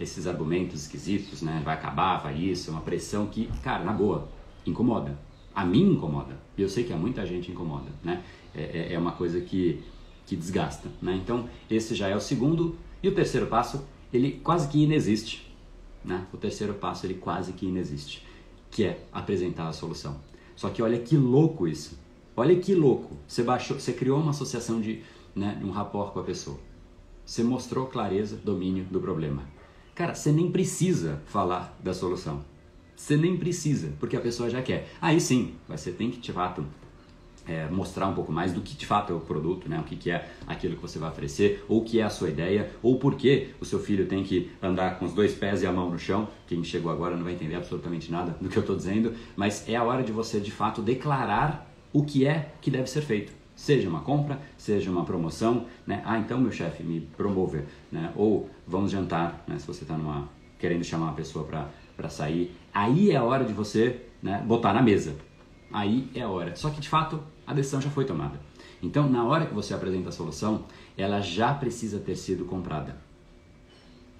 Esses 0.00 0.26
argumentos 0.26 0.82
esquisitos, 0.82 1.42
né? 1.42 1.60
Vai 1.64 1.74
acabar, 1.74 2.18
vai 2.18 2.36
isso, 2.36 2.70
é 2.70 2.72
uma 2.72 2.82
pressão 2.82 3.26
que, 3.26 3.48
cara, 3.62 3.84
na 3.84 3.92
boa, 3.92 4.28
incomoda. 4.66 5.18
A 5.54 5.64
mim 5.64 5.92
incomoda. 5.92 6.38
E 6.56 6.62
eu 6.62 6.68
sei 6.68 6.84
que 6.84 6.92
a 6.92 6.96
muita 6.96 7.26
gente 7.26 7.50
incomoda, 7.50 7.90
né? 8.02 8.22
É, 8.54 8.62
é, 8.62 8.92
é 8.94 8.98
uma 8.98 9.12
coisa 9.12 9.40
que, 9.40 9.82
que 10.26 10.36
desgasta, 10.36 10.88
né? 11.02 11.18
Então, 11.22 11.48
esse 11.70 11.94
já 11.94 12.08
é 12.08 12.16
o 12.16 12.20
segundo. 12.20 12.76
E 13.02 13.08
o 13.08 13.14
terceiro 13.14 13.46
passo, 13.46 13.84
ele 14.12 14.32
quase 14.32 14.68
que 14.68 14.82
inexiste, 14.82 15.52
né? 16.04 16.26
O 16.32 16.36
terceiro 16.36 16.74
passo, 16.74 17.06
ele 17.06 17.14
quase 17.14 17.52
que 17.52 17.66
inexiste, 17.66 18.26
que 18.70 18.84
é 18.84 19.04
apresentar 19.12 19.68
a 19.68 19.72
solução. 19.72 20.20
Só 20.54 20.68
que 20.70 20.82
olha 20.82 20.98
que 20.98 21.16
louco 21.16 21.66
isso. 21.66 21.98
Olha 22.36 22.56
que 22.56 22.74
louco. 22.74 23.16
Você 23.26 23.42
baixou, 23.42 23.78
você 23.78 23.92
criou 23.92 24.20
uma 24.20 24.30
associação 24.30 24.80
de, 24.80 25.02
né, 25.34 25.60
um 25.64 25.70
rapport 25.70 26.12
com 26.12 26.20
a 26.20 26.24
pessoa. 26.24 26.58
Você 27.24 27.42
mostrou 27.42 27.86
clareza, 27.86 28.36
domínio 28.36 28.84
do 28.84 29.00
problema. 29.00 29.42
Cara, 29.98 30.14
você 30.14 30.30
nem 30.30 30.48
precisa 30.48 31.20
falar 31.26 31.76
da 31.82 31.92
solução. 31.92 32.44
Você 32.94 33.16
nem 33.16 33.36
precisa, 33.36 33.92
porque 33.98 34.16
a 34.16 34.20
pessoa 34.20 34.48
já 34.48 34.62
quer. 34.62 34.88
Aí 35.00 35.20
sim, 35.20 35.56
você 35.68 35.90
tem 35.90 36.08
que 36.08 36.18
de 36.18 36.32
fato 36.32 36.64
é, 37.44 37.68
mostrar 37.68 38.06
um 38.06 38.14
pouco 38.14 38.30
mais 38.30 38.52
do 38.52 38.60
que 38.60 38.76
de 38.76 38.86
fato 38.86 39.12
é 39.12 39.16
o 39.16 39.18
produto, 39.18 39.68
né? 39.68 39.80
o 39.80 39.82
que, 39.82 39.96
que 39.96 40.08
é 40.12 40.30
aquilo 40.46 40.76
que 40.76 40.82
você 40.82 41.00
vai 41.00 41.10
oferecer, 41.10 41.64
ou 41.68 41.80
o 41.80 41.84
que 41.84 41.98
é 41.98 42.04
a 42.04 42.10
sua 42.10 42.28
ideia, 42.28 42.70
ou 42.80 42.96
por 42.96 43.16
que 43.16 43.48
o 43.60 43.64
seu 43.64 43.80
filho 43.80 44.06
tem 44.06 44.22
que 44.22 44.48
andar 44.62 45.00
com 45.00 45.04
os 45.04 45.12
dois 45.12 45.34
pés 45.34 45.64
e 45.64 45.66
a 45.66 45.72
mão 45.72 45.90
no 45.90 45.98
chão. 45.98 46.28
Quem 46.46 46.62
chegou 46.62 46.92
agora 46.92 47.16
não 47.16 47.24
vai 47.24 47.32
entender 47.32 47.56
absolutamente 47.56 48.08
nada 48.08 48.36
do 48.40 48.48
que 48.48 48.56
eu 48.56 48.60
estou 48.60 48.76
dizendo, 48.76 49.14
mas 49.34 49.68
é 49.68 49.74
a 49.74 49.82
hora 49.82 50.04
de 50.04 50.12
você 50.12 50.38
de 50.38 50.52
fato 50.52 50.80
declarar 50.80 51.74
o 51.92 52.04
que 52.04 52.24
é 52.24 52.52
que 52.60 52.70
deve 52.70 52.88
ser 52.88 53.02
feito. 53.02 53.37
Seja 53.58 53.88
uma 53.88 54.02
compra, 54.02 54.40
seja 54.56 54.88
uma 54.88 55.04
promoção, 55.04 55.66
né? 55.84 56.00
Ah, 56.06 56.16
então 56.16 56.38
meu 56.38 56.52
chefe 56.52 56.84
me 56.84 57.00
promove, 57.00 57.64
né? 57.90 58.12
Ou 58.14 58.48
vamos 58.64 58.92
jantar, 58.92 59.42
né? 59.48 59.58
Se 59.58 59.66
você 59.66 59.82
está 59.82 59.98
querendo 60.60 60.84
chamar 60.84 61.06
uma 61.06 61.14
pessoa 61.14 61.44
para 61.44 62.08
sair, 62.08 62.56
aí 62.72 63.10
é 63.10 63.16
a 63.16 63.24
hora 63.24 63.44
de 63.44 63.52
você, 63.52 64.00
né? 64.22 64.40
Botar 64.46 64.72
na 64.72 64.80
mesa. 64.80 65.16
Aí 65.72 66.08
é 66.14 66.22
a 66.22 66.28
hora. 66.28 66.54
Só 66.54 66.70
que 66.70 66.80
de 66.80 66.88
fato 66.88 67.20
a 67.44 67.52
decisão 67.52 67.80
já 67.80 67.90
foi 67.90 68.04
tomada. 68.04 68.40
Então, 68.80 69.10
na 69.10 69.24
hora 69.24 69.44
que 69.44 69.52
você 69.54 69.74
apresenta 69.74 70.10
a 70.10 70.12
solução, 70.12 70.64
ela 70.96 71.20
já 71.20 71.52
precisa 71.52 71.98
ter 71.98 72.14
sido 72.14 72.44
comprada. 72.44 72.96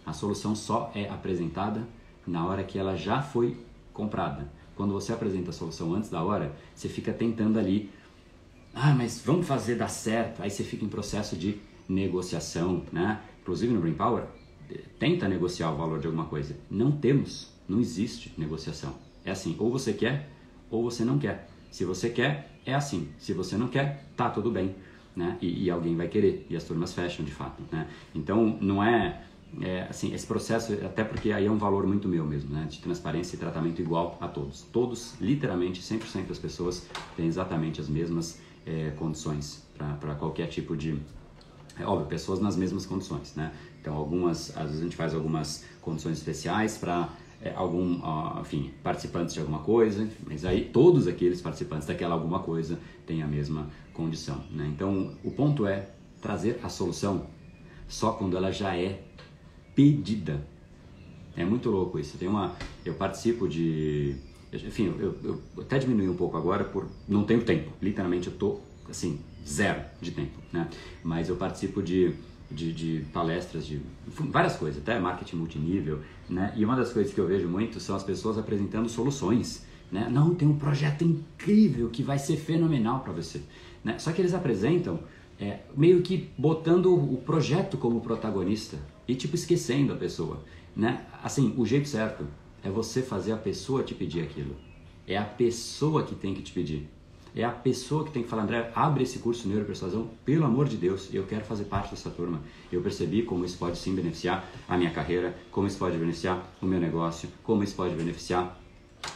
A 0.04 0.12
solução 0.12 0.56
só 0.56 0.90
é 0.96 1.08
apresentada 1.08 1.86
na 2.26 2.44
hora 2.44 2.64
que 2.64 2.76
ela 2.76 2.96
já 2.96 3.22
foi 3.22 3.56
comprada. 3.92 4.50
Quando 4.74 4.92
você 4.92 5.12
apresenta 5.12 5.50
a 5.50 5.52
solução 5.52 5.94
antes 5.94 6.10
da 6.10 6.24
hora, 6.24 6.56
você 6.74 6.88
fica 6.88 7.12
tentando 7.12 7.56
ali 7.56 7.88
ah, 8.80 8.94
mas 8.94 9.20
vamos 9.24 9.46
fazer 9.46 9.74
dar 9.74 9.88
certo. 9.88 10.40
Aí 10.40 10.50
você 10.50 10.62
fica 10.62 10.84
em 10.84 10.88
processo 10.88 11.36
de 11.36 11.58
negociação, 11.88 12.84
né? 12.92 13.20
Inclusive 13.42 13.72
no 13.72 13.80
Brain 13.80 13.94
Power, 13.94 14.24
tenta 14.98 15.26
negociar 15.26 15.72
o 15.72 15.76
valor 15.76 15.98
de 15.98 16.06
alguma 16.06 16.26
coisa. 16.26 16.56
Não 16.70 16.92
temos, 16.92 17.52
não 17.68 17.80
existe 17.80 18.32
negociação. 18.38 18.94
É 19.24 19.30
assim, 19.30 19.56
ou 19.58 19.70
você 19.70 19.92
quer 19.92 20.30
ou 20.70 20.82
você 20.82 21.04
não 21.04 21.18
quer. 21.18 21.48
Se 21.70 21.84
você 21.84 22.08
quer, 22.08 22.60
é 22.64 22.74
assim. 22.74 23.08
Se 23.18 23.32
você 23.32 23.56
não 23.56 23.68
quer, 23.68 24.04
tá 24.16 24.30
tudo 24.30 24.50
bem, 24.50 24.76
né? 25.16 25.36
E, 25.40 25.64
e 25.64 25.70
alguém 25.70 25.96
vai 25.96 26.06
querer 26.06 26.46
e 26.48 26.56
as 26.56 26.62
turmas 26.62 26.92
fecham 26.94 27.24
de 27.24 27.32
fato, 27.32 27.62
né? 27.72 27.88
Então 28.14 28.58
não 28.60 28.82
é, 28.82 29.22
é, 29.60 29.86
assim 29.88 30.14
esse 30.14 30.26
processo 30.26 30.72
até 30.84 31.02
porque 31.02 31.32
aí 31.32 31.46
é 31.46 31.50
um 31.50 31.58
valor 31.58 31.86
muito 31.86 32.06
meu 32.06 32.24
mesmo, 32.24 32.54
né? 32.54 32.66
De 32.70 32.78
transparência 32.80 33.34
e 33.34 33.38
tratamento 33.38 33.82
igual 33.82 34.16
a 34.20 34.28
todos. 34.28 34.62
Todos, 34.72 35.14
literalmente, 35.20 35.82
100% 35.82 36.26
das 36.26 36.38
pessoas 36.38 36.86
têm 37.16 37.26
exatamente 37.26 37.80
as 37.80 37.88
mesmas 37.88 38.40
é, 38.68 38.90
condições 38.90 39.66
para 39.98 40.14
qualquer 40.14 40.48
tipo 40.48 40.76
de. 40.76 41.00
É 41.78 41.86
óbvio, 41.86 42.06
pessoas 42.06 42.40
nas 42.40 42.56
mesmas 42.56 42.84
condições, 42.84 43.34
né? 43.34 43.52
Então, 43.80 43.94
algumas, 43.94 44.54
às 44.56 44.64
vezes 44.64 44.80
a 44.80 44.84
gente 44.84 44.96
faz 44.96 45.14
algumas 45.14 45.64
condições 45.80 46.18
especiais 46.18 46.76
para 46.76 47.08
é, 47.40 47.52
algum, 47.54 48.00
uh, 48.00 48.40
enfim, 48.40 48.72
participantes 48.82 49.32
de 49.32 49.40
alguma 49.40 49.60
coisa, 49.60 50.08
mas 50.26 50.44
aí 50.44 50.64
todos 50.72 51.06
aqueles 51.06 51.40
participantes 51.40 51.86
daquela 51.86 52.14
alguma 52.14 52.40
coisa 52.40 52.78
têm 53.06 53.22
a 53.22 53.26
mesma 53.26 53.70
condição, 53.94 54.42
né? 54.50 54.68
Então, 54.74 55.14
o 55.24 55.30
ponto 55.30 55.66
é 55.66 55.88
trazer 56.20 56.58
a 56.62 56.68
solução 56.68 57.26
só 57.86 58.12
quando 58.12 58.36
ela 58.36 58.50
já 58.50 58.76
é 58.76 59.00
pedida. 59.74 60.44
É 61.36 61.44
muito 61.44 61.70
louco 61.70 62.00
isso. 62.00 62.18
Tem 62.18 62.26
uma, 62.26 62.56
eu 62.84 62.94
participo 62.94 63.48
de 63.48 64.16
enfim, 64.52 64.94
eu, 64.98 65.16
eu, 65.22 65.42
até 65.58 65.78
diminui 65.78 66.08
um 66.08 66.16
pouco 66.16 66.36
agora 66.36 66.64
por 66.64 66.86
não 67.06 67.24
tenho 67.24 67.42
tempo. 67.42 67.70
Literalmente 67.82 68.28
eu 68.28 68.34
tô 68.34 68.60
assim 68.88 69.20
zero 69.46 69.82
de 70.00 70.10
tempo, 70.10 70.38
né? 70.52 70.68
Mas 71.02 71.28
eu 71.28 71.36
participo 71.36 71.82
de, 71.82 72.14
de, 72.50 72.72
de, 72.72 73.04
palestras 73.12 73.66
de 73.66 73.80
várias 74.06 74.56
coisas, 74.56 74.82
até 74.82 74.98
marketing 74.98 75.36
multinível, 75.36 76.00
né? 76.28 76.52
E 76.56 76.64
uma 76.64 76.76
das 76.76 76.92
coisas 76.92 77.12
que 77.12 77.20
eu 77.20 77.26
vejo 77.26 77.48
muito 77.48 77.80
são 77.80 77.94
as 77.94 78.02
pessoas 78.02 78.38
apresentando 78.38 78.88
soluções, 78.88 79.64
né? 79.92 80.08
Não, 80.10 80.34
tem 80.34 80.48
um 80.48 80.58
projeto 80.58 81.04
incrível 81.04 81.88
que 81.90 82.02
vai 82.02 82.18
ser 82.18 82.36
fenomenal 82.36 83.00
para 83.00 83.12
você, 83.12 83.42
né? 83.84 83.98
Só 83.98 84.12
que 84.12 84.20
eles 84.20 84.34
apresentam 84.34 85.00
é, 85.40 85.60
meio 85.76 86.02
que 86.02 86.30
botando 86.36 86.94
o 86.94 87.18
projeto 87.18 87.76
como 87.76 88.00
protagonista 88.00 88.76
e 89.06 89.14
tipo 89.14 89.34
esquecendo 89.34 89.92
a 89.92 89.96
pessoa, 89.96 90.42
né? 90.74 91.06
Assim, 91.22 91.54
o 91.56 91.66
jeito 91.66 91.88
certo 91.88 92.26
é 92.62 92.70
você 92.70 93.02
fazer 93.02 93.32
a 93.32 93.36
pessoa 93.36 93.82
te 93.82 93.94
pedir 93.94 94.22
aquilo. 94.22 94.56
É 95.06 95.16
a 95.16 95.24
pessoa 95.24 96.02
que 96.02 96.14
tem 96.14 96.34
que 96.34 96.42
te 96.42 96.52
pedir. 96.52 96.88
É 97.34 97.44
a 97.44 97.50
pessoa 97.50 98.04
que 98.04 98.10
tem 98.10 98.22
que 98.22 98.28
falar, 98.28 98.42
André, 98.42 98.72
abre 98.74 99.04
esse 99.04 99.18
curso 99.18 99.42
de 99.42 99.48
neuropersuasão, 99.48 100.10
pelo 100.24 100.44
amor 100.44 100.66
de 100.66 100.76
Deus, 100.76 101.08
eu 101.12 101.24
quero 101.24 101.44
fazer 101.44 101.64
parte 101.64 101.90
dessa 101.90 102.10
turma. 102.10 102.40
Eu 102.72 102.80
percebi 102.80 103.22
como 103.22 103.44
isso 103.44 103.58
pode 103.58 103.78
sim 103.78 103.94
beneficiar 103.94 104.48
a 104.68 104.76
minha 104.76 104.90
carreira, 104.90 105.36
como 105.50 105.66
isso 105.66 105.78
pode 105.78 105.96
beneficiar 105.96 106.52
o 106.60 106.66
meu 106.66 106.80
negócio, 106.80 107.28
como 107.44 107.62
isso 107.62 107.76
pode 107.76 107.94
beneficiar 107.94 108.58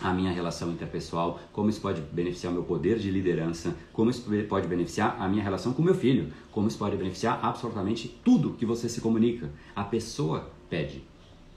a 0.01 0.13
minha 0.13 0.31
relação 0.31 0.71
interpessoal, 0.71 1.41
como 1.53 1.69
isso 1.69 1.81
pode 1.81 2.01
beneficiar 2.01 2.53
o 2.53 2.55
meu 2.55 2.65
poder 2.65 2.99
de 2.99 3.11
liderança, 3.11 3.75
como 3.93 4.11
isso 4.11 4.25
pode 4.49 4.69
beneficiar 4.69 5.17
a 5.21 5.29
minha 5.29 5.43
relação 5.43 5.73
com 5.73 5.83
meu 5.83 5.95
filho, 5.95 6.33
como 6.53 6.69
isso 6.69 6.79
pode 6.79 6.97
beneficiar 6.97 7.41
absolutamente 7.43 8.09
tudo 8.25 8.53
que 8.53 8.65
você 8.65 8.89
se 8.89 9.01
comunica. 9.01 9.51
A 9.75 9.83
pessoa 9.83 10.51
pede. 10.71 11.03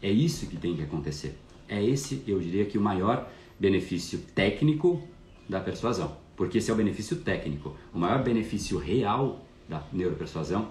É 0.02 0.10
isso 0.10 0.48
que 0.48 0.58
tem 0.58 0.76
que 0.76 0.84
acontecer. 0.84 1.38
É 1.68 1.84
esse, 1.84 2.24
eu 2.28 2.40
diria 2.40 2.66
que 2.66 2.78
o 2.78 2.82
maior 2.82 3.30
benefício 3.60 4.20
técnico 4.34 5.02
da 5.48 5.60
persuasão. 5.60 6.16
Porque 6.36 6.58
esse 6.58 6.70
é 6.70 6.74
o 6.74 6.78
benefício 6.78 7.18
técnico. 7.18 7.76
O 7.94 7.98
maior 7.98 8.24
benefício 8.24 8.78
real 8.78 9.46
da 9.68 9.82
neuropersuasão 9.92 10.68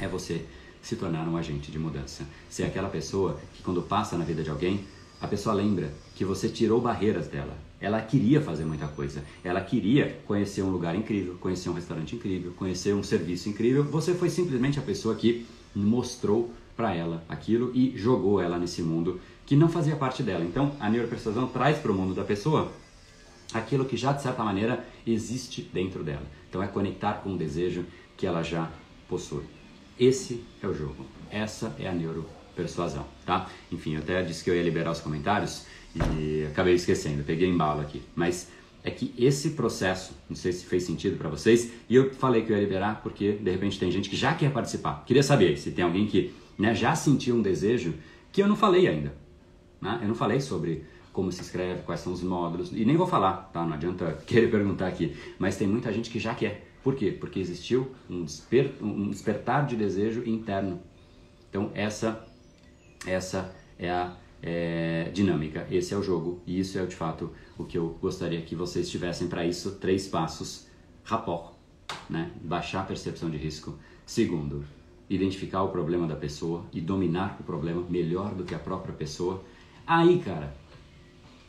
é 0.00 0.08
você 0.08 0.44
se 0.82 0.96
tornar 0.96 1.28
um 1.28 1.36
agente 1.36 1.70
de 1.70 1.78
mudança. 1.78 2.24
Ser 2.48 2.64
aquela 2.64 2.88
pessoa 2.88 3.38
que 3.54 3.62
quando 3.62 3.82
passa 3.82 4.16
na 4.16 4.24
vida 4.24 4.42
de 4.42 4.50
alguém, 4.50 4.84
a 5.20 5.26
pessoa 5.26 5.54
lembra 5.54 5.92
que 6.14 6.24
você 6.24 6.48
tirou 6.48 6.80
barreiras 6.80 7.28
dela. 7.28 7.56
Ela 7.80 8.00
queria 8.00 8.40
fazer 8.40 8.64
muita 8.64 8.88
coisa. 8.88 9.22
Ela 9.44 9.60
queria 9.60 10.18
conhecer 10.26 10.62
um 10.62 10.70
lugar 10.70 10.96
incrível, 10.96 11.36
conhecer 11.38 11.68
um 11.68 11.74
restaurante 11.74 12.16
incrível, 12.16 12.52
conhecer 12.52 12.94
um 12.94 13.02
serviço 13.02 13.48
incrível. 13.48 13.84
Você 13.84 14.14
foi 14.14 14.30
simplesmente 14.30 14.78
a 14.78 14.82
pessoa 14.82 15.14
que 15.14 15.46
mostrou 15.74 16.52
para 16.78 16.94
ela 16.94 17.24
aquilo 17.28 17.72
e 17.74 17.92
jogou 17.96 18.40
ela 18.40 18.56
nesse 18.56 18.82
mundo 18.82 19.20
que 19.44 19.56
não 19.56 19.68
fazia 19.68 19.96
parte 19.96 20.22
dela. 20.22 20.44
Então, 20.44 20.70
a 20.78 20.88
neuropersuasão 20.88 21.48
traz 21.48 21.76
para 21.78 21.90
o 21.90 21.94
mundo 21.94 22.14
da 22.14 22.22
pessoa 22.22 22.70
aquilo 23.52 23.84
que 23.84 23.96
já 23.96 24.12
de 24.12 24.22
certa 24.22 24.44
maneira 24.44 24.84
existe 25.04 25.60
dentro 25.74 26.04
dela. 26.04 26.22
Então, 26.48 26.62
é 26.62 26.68
conectar 26.68 27.14
com 27.14 27.34
o 27.34 27.36
desejo 27.36 27.84
que 28.16 28.24
ela 28.24 28.44
já 28.44 28.70
possui. 29.08 29.42
Esse 29.98 30.44
é 30.62 30.68
o 30.68 30.72
jogo. 30.72 31.04
Essa 31.32 31.74
é 31.80 31.88
a 31.88 31.92
neuropersuasão, 31.92 33.04
tá? 33.26 33.48
Enfim, 33.72 33.94
eu 33.94 33.98
até 33.98 34.22
disse 34.22 34.44
que 34.44 34.50
eu 34.50 34.54
ia 34.54 34.62
liberar 34.62 34.92
os 34.92 35.00
comentários 35.00 35.66
e 36.16 36.46
acabei 36.48 36.74
esquecendo, 36.74 37.24
peguei 37.24 37.48
embalo 37.48 37.80
aqui. 37.80 38.00
Mas 38.14 38.50
é 38.84 38.90
que 38.92 39.12
esse 39.18 39.50
processo, 39.50 40.12
não 40.28 40.36
sei 40.36 40.52
se 40.52 40.64
fez 40.64 40.84
sentido 40.84 41.18
para 41.18 41.28
vocês, 41.28 41.72
e 41.88 41.96
eu 41.96 42.14
falei 42.14 42.42
que 42.42 42.52
eu 42.52 42.56
ia 42.56 42.62
liberar 42.62 43.00
porque 43.02 43.32
de 43.32 43.50
repente 43.50 43.80
tem 43.80 43.90
gente 43.90 44.08
que 44.08 44.14
já 44.14 44.32
quer 44.32 44.52
participar. 44.52 45.02
Queria 45.04 45.24
saber 45.24 45.58
se 45.58 45.72
tem 45.72 45.84
alguém 45.84 46.06
que 46.06 46.32
né, 46.58 46.74
já 46.74 46.94
sentiu 46.94 47.36
um 47.36 47.42
desejo 47.42 47.94
que 48.32 48.42
eu 48.42 48.48
não 48.48 48.56
falei 48.56 48.88
ainda. 48.88 49.14
Né? 49.80 50.00
Eu 50.02 50.08
não 50.08 50.14
falei 50.14 50.40
sobre 50.40 50.84
como 51.12 51.32
se 51.32 51.40
escreve, 51.40 51.82
quais 51.82 52.00
são 52.00 52.12
os 52.12 52.22
módulos, 52.22 52.70
e 52.72 52.84
nem 52.84 52.96
vou 52.96 53.06
falar, 53.06 53.50
tá? 53.52 53.64
Não 53.64 53.72
adianta 53.72 54.18
querer 54.26 54.50
perguntar 54.50 54.86
aqui, 54.86 55.16
mas 55.38 55.56
tem 55.56 55.66
muita 55.66 55.92
gente 55.92 56.10
que 56.10 56.18
já 56.18 56.34
quer. 56.34 56.68
Por 56.82 56.94
quê? 56.94 57.10
Porque 57.10 57.40
existiu 57.40 57.92
um, 58.08 58.22
desper, 58.24 58.72
um 58.80 59.10
despertar 59.10 59.66
de 59.66 59.76
desejo 59.76 60.22
interno. 60.24 60.80
Então 61.50 61.70
essa 61.74 62.24
essa 63.06 63.54
é 63.78 63.90
a 63.90 64.16
é, 64.42 65.10
dinâmica. 65.12 65.66
Esse 65.70 65.92
é 65.92 65.96
o 65.96 66.02
jogo 66.02 66.40
e 66.46 66.58
isso 66.60 66.78
é 66.78 66.86
de 66.86 66.94
fato 66.94 67.32
o 67.56 67.64
que 67.64 67.76
eu 67.76 67.98
gostaria 68.00 68.40
que 68.42 68.54
vocês 68.54 68.88
tivessem 68.88 69.28
para 69.28 69.44
isso. 69.44 69.72
Três 69.72 70.06
passos: 70.06 70.66
rapport, 71.04 71.52
né? 72.08 72.30
baixar 72.42 72.82
a 72.82 72.84
percepção 72.84 73.28
de 73.28 73.36
risco. 73.36 73.78
Segundo, 74.06 74.64
identificar 75.08 75.62
o 75.62 75.68
problema 75.68 76.06
da 76.06 76.16
pessoa 76.16 76.64
e 76.72 76.80
dominar 76.80 77.36
o 77.40 77.42
problema 77.42 77.82
melhor 77.88 78.34
do 78.34 78.44
que 78.44 78.54
a 78.54 78.58
própria 78.58 78.94
pessoa. 78.94 79.42
Aí, 79.86 80.20
cara, 80.20 80.54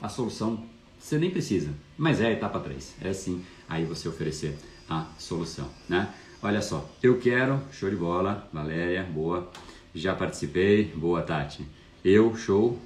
a 0.01 0.07
solução 0.07 0.63
você 0.99 1.17
nem 1.17 1.31
precisa, 1.31 1.69
mas 1.97 2.19
é 2.19 2.27
a 2.27 2.31
etapa 2.31 2.59
3. 2.59 2.95
É 3.01 3.09
assim, 3.09 3.43
aí 3.67 3.85
você 3.85 4.07
oferecer 4.07 4.57
a 4.89 5.05
solução, 5.17 5.69
né? 5.87 6.13
Olha 6.41 6.61
só, 6.61 6.89
eu 7.01 7.19
quero, 7.19 7.59
show 7.71 7.89
de 7.89 7.95
bola, 7.95 8.47
Valéria, 8.51 9.03
boa. 9.03 9.49
Já 9.93 10.15
participei, 10.15 10.85
boa 10.85 11.21
Tati. 11.21 11.65
Eu, 12.03 12.35
show, 12.35 12.77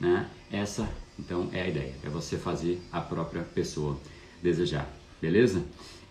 né? 0.00 0.28
Essa, 0.50 0.88
então, 1.18 1.48
é 1.52 1.62
a 1.62 1.68
ideia, 1.68 1.94
é 2.02 2.08
você 2.08 2.36
fazer 2.36 2.80
a 2.90 3.00
própria 3.00 3.42
pessoa 3.42 3.98
desejar, 4.42 4.88
beleza? 5.20 5.62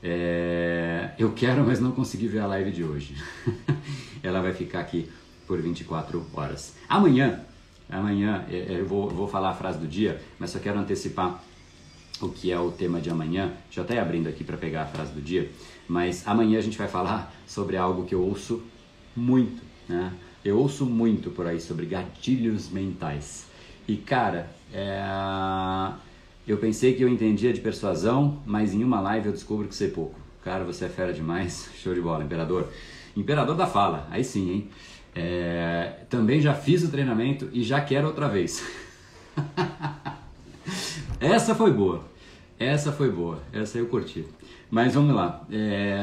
É, 0.01 1.11
eu 1.17 1.31
quero, 1.33 1.65
mas 1.65 1.79
não 1.79 1.91
consegui 1.91 2.27
ver 2.27 2.39
a 2.39 2.47
live 2.47 2.71
de 2.71 2.83
hoje. 2.83 3.15
Ela 4.27 4.41
vai 4.41 4.53
ficar 4.53 4.79
aqui 4.81 5.09
por 5.47 5.61
24 5.61 6.25
horas. 6.33 6.75
Amanhã, 6.89 7.41
amanhã 7.89 8.45
é, 8.49 8.57
é, 8.57 8.79
eu 8.79 8.85
vou, 8.85 9.09
vou 9.09 9.27
falar 9.27 9.51
a 9.51 9.55
frase 9.55 9.79
do 9.79 9.87
dia, 9.87 10.21
mas 10.37 10.49
só 10.49 10.59
quero 10.59 10.77
antecipar 10.77 11.41
o 12.21 12.29
que 12.29 12.51
é 12.51 12.59
o 12.59 12.71
tema 12.71 12.99
de 12.99 13.09
amanhã. 13.09 13.53
Já 13.71 13.81
até 13.81 13.99
abrindo 13.99 14.27
aqui 14.27 14.43
para 14.43 14.57
pegar 14.57 14.83
a 14.83 14.85
frase 14.85 15.11
do 15.13 15.21
dia, 15.21 15.49
mas 15.87 16.27
amanhã 16.27 16.59
a 16.59 16.61
gente 16.61 16.77
vai 16.77 16.87
falar 16.87 17.33
sobre 17.47 17.77
algo 17.77 18.05
que 18.05 18.13
eu 18.13 18.21
ouço 18.21 18.61
muito, 19.15 19.61
né? 19.87 20.13
Eu 20.43 20.57
ouço 20.59 20.85
muito 20.85 21.29
por 21.31 21.47
aí 21.47 21.59
sobre 21.59 21.85
gatilhos 21.85 22.69
mentais. 22.69 23.47
E 23.87 23.97
cara, 23.97 24.49
é... 24.73 25.03
eu 26.47 26.57
pensei 26.57 26.93
que 26.93 27.03
eu 27.03 27.09
entendia 27.09 27.51
de 27.51 27.59
persuasão, 27.59 28.41
mas 28.45 28.73
em 28.73 28.83
uma 28.83 29.01
live 29.01 29.27
eu 29.27 29.33
descubro 29.33 29.67
que 29.67 29.75
sei 29.75 29.89
pouco. 29.89 30.15
Cara, 30.43 30.63
você 30.63 30.85
é 30.85 30.89
fera 30.89 31.11
demais, 31.11 31.69
show 31.81 31.93
de 31.93 32.01
bola, 32.01 32.23
imperador. 32.23 32.69
Imperador 33.17 33.55
da 33.55 33.65
fala, 33.65 34.07
aí 34.11 34.23
sim, 34.23 34.51
hein? 34.51 34.69
É... 35.15 36.05
Também 36.09 36.39
já 36.39 36.53
fiz 36.53 36.83
o 36.83 36.91
treinamento 36.91 37.49
e 37.51 37.63
já 37.63 37.81
quero 37.81 38.07
outra 38.07 38.29
vez. 38.29 38.63
Essa 41.19 41.55
foi 41.55 41.71
boa. 41.71 42.05
Essa 42.59 42.91
foi 42.91 43.09
boa. 43.09 43.41
Essa 43.51 43.79
eu 43.79 43.87
curti. 43.87 44.23
Mas 44.69 44.93
vamos 44.93 45.15
lá. 45.15 45.43
É... 45.51 45.99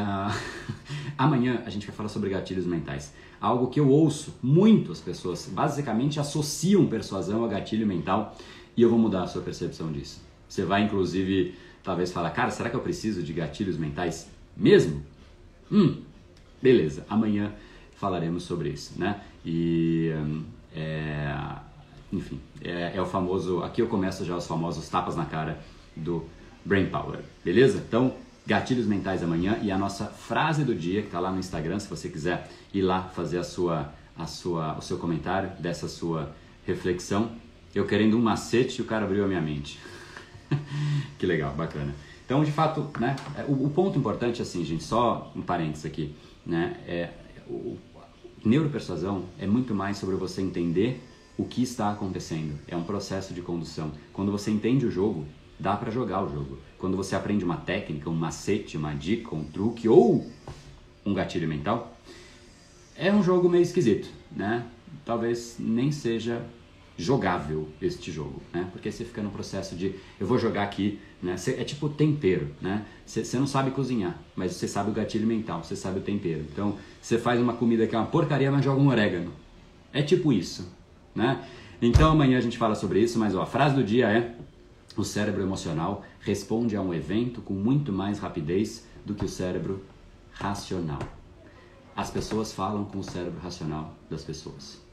Amanhã 1.17 1.63
a 1.65 1.71
gente 1.71 1.87
vai 1.87 1.95
falar 1.95 2.09
sobre 2.09 2.31
gatilhos 2.31 2.67
mentais. 2.67 3.15
Algo 3.41 3.69
que 3.69 3.79
eu 3.79 3.89
ouço 3.89 4.35
muito 4.43 4.91
as 4.91 5.01
pessoas 5.01 5.47
basicamente 5.47 6.19
associam 6.19 6.87
persuasão 6.87 7.45
a 7.45 7.49
gatilho 7.49 7.87
mental 7.87 8.37
e 8.77 8.83
eu 8.83 8.91
vou 8.91 8.99
mudar 8.99 9.23
a 9.23 9.27
sua 9.29 9.43
percepção 9.43 9.93
disso. 9.93 10.21
Você 10.49 10.65
vai 10.65 10.83
inclusive 10.83 11.55
talvez 11.83 12.11
falar, 12.11 12.31
cara, 12.31 12.51
será 12.51 12.71
que 12.71 12.77
eu 12.77 12.81
preciso 12.81 13.23
de 13.23 13.33
gatilhos 13.33 13.77
mentais 13.77 14.29
mesmo? 14.57 15.03
Hum, 15.71 16.03
beleza. 16.65 17.05
Amanhã 17.11 17.53
falaremos 17.97 18.45
sobre 18.45 18.71
isso, 18.71 18.99
né? 18.99 19.21
E 19.45 20.11
é 20.75 21.35
enfim, 22.11 22.41
é, 22.63 22.93
é, 22.95 23.03
o 23.03 23.07
famoso. 23.07 23.63
Aqui 23.63 23.83
eu 23.83 23.89
começo 23.89 24.25
já 24.25 24.37
os 24.37 24.47
famosos 24.47 24.89
tapas 24.89 25.17
na 25.17 25.27
cara 25.27 25.59
do 25.95 26.25
Brain 26.65 26.87
Power, 26.87 27.19
beleza? 27.45 27.83
Então, 27.87 28.15
gatilhos 28.47 28.87
mentais 28.87 29.23
amanhã 29.23 29.59
e 29.63 29.71
a 29.71 29.77
nossa 29.77 30.07
frase 30.07 30.65
do 30.65 30.75
dia 30.75 31.01
que 31.01 31.09
está 31.09 31.21
lá 31.21 31.31
no 31.31 31.39
Instagram, 31.39 31.79
se 31.79 31.89
você 31.89 32.09
quiser 32.09 32.49
ir 32.73 32.83
lá 32.83 33.03
fazer 33.03 33.39
a 33.39 33.45
sua, 33.45 33.93
a 34.17 34.27
sua, 34.27 34.79
o 34.79 34.81
seu 34.81 34.97
comentário 34.97 35.51
dessa 35.59 35.89
sua 35.89 36.35
reflexão. 36.67 37.33
Eu 37.75 37.87
querendo 37.87 38.17
um 38.17 38.23
macete, 38.23 38.81
o 38.81 38.85
cara 38.85 39.05
abriu 39.05 39.25
a 39.25 39.27
minha 39.27 39.41
mente. 39.41 39.81
que 41.19 41.27
legal, 41.27 41.53
bacana. 41.55 41.93
Então, 42.25 42.43
de 42.43 42.51
fato, 42.51 42.89
né, 42.99 43.17
é, 43.37 43.43
o, 43.43 43.67
o, 43.67 43.71
ponto 43.71 43.99
importante, 43.99 44.41
assim, 44.41 44.65
gente, 44.65 44.83
só 44.83 45.31
um 45.37 45.43
parênteses 45.43 45.85
aqui, 45.85 46.15
né, 46.47 46.81
é 46.87 47.11
o, 47.47 47.77
neuropersuasão 48.45 49.25
é 49.39 49.47
muito 49.47 49.75
mais 49.75 49.97
sobre 49.97 50.17
você 50.17 50.43
entender 50.43 51.03
o 51.37 51.45
que 51.45 51.63
está 51.63 51.91
acontecendo. 51.91 52.59
É 52.69 52.77
um 52.77 52.85
processo 52.85 53.35
de 53.35 53.43
condução. 53.43 53.93
Quando 54.13 54.31
você 54.31 54.51
entende 54.51 54.87
o 54.87 54.91
jogo, 54.91 55.27
dá 55.59 55.77
para 55.77 55.91
jogar 55.91 56.23
o 56.25 56.33
jogo. 56.33 56.59
Quando 56.79 56.97
você 56.97 57.17
aprende 57.17 57.45
uma 57.45 57.57
técnica, 57.57 58.09
um 58.11 58.15
macete, 58.15 58.77
uma 58.77 58.95
dica, 58.95 59.35
um 59.35 59.45
truque 59.45 59.89
ou 59.89 60.27
um 61.05 61.15
gatilho 61.15 61.49
mental, 61.49 61.97
é 62.97 63.13
um 63.13 63.23
jogo 63.23 63.49
meio 63.49 63.63
esquisito, 63.63 64.09
né? 64.31 64.67
Talvez 65.05 65.57
nem 65.59 65.91
seja 65.91 66.45
jogável 66.97 67.69
este 67.83 68.13
jogo, 68.13 68.41
né? 68.53 68.69
Porque 68.73 68.91
você 68.91 69.05
fica 69.05 69.21
no 69.21 69.31
processo 69.31 69.75
de 69.75 69.95
eu 70.19 70.27
vou 70.27 70.39
jogar 70.39 70.63
aqui, 70.63 71.01
né? 71.23 71.35
é 71.49 71.65
tipo 71.65 71.89
tempero, 71.89 72.51
né? 72.61 72.85
Você 73.05 73.39
não 73.39 73.47
sabe 73.47 73.73
cozinhar, 73.73 74.17
mas 74.37 74.53
você 74.53 74.69
sabe 74.69 74.91
o 74.91 74.93
gatilho 74.93 75.27
mental, 75.27 75.63
você 75.63 75.75
sabe 75.75 75.99
o 75.99 76.03
tempero. 76.03 76.45
Então 76.53 76.77
você 77.01 77.19
faz 77.19 77.41
uma 77.41 77.55
comida 77.55 77.87
que 77.87 77.95
é 77.95 77.99
uma 77.99 78.07
porcaria, 78.07 78.51
mas 78.51 78.65
joga 78.65 78.81
um 78.81 78.89
orégano. 78.89 79.33
É 79.93 80.03
tipo 80.03 80.33
isso, 80.33 80.73
né? 81.15 81.45
Então 81.83 82.13
amanhã 82.13 82.39
a 82.39 82.41
gente 82.41 82.57
fala 82.57 82.75
sobre 82.75 83.01
isso, 83.01 83.19
mas 83.19 83.35
ó, 83.35 83.43
a 83.43 83.47
frase 83.47 83.75
do 83.75 83.83
dia 83.83 84.09
é: 84.09 84.35
o 84.97 85.03
cérebro 85.03 85.43
emocional 85.43 86.05
responde 86.21 86.77
a 86.77 86.81
um 86.81 86.95
evento 86.95 87.41
com 87.41 87.55
muito 87.55 87.93
mais 87.93 88.21
rapidez 88.21 88.87
do 89.05 89.15
que 89.15 89.25
o 89.25 89.29
cérebro 89.29 89.85
racional. 90.33 91.01
As 91.97 92.11
pessoas 92.11 92.53
falam 92.53 92.85
com 92.85 92.99
o 92.99 93.05
cérebro 93.05 93.41
racional 93.41 93.95
das 94.09 94.25
pessoas. 94.25 94.84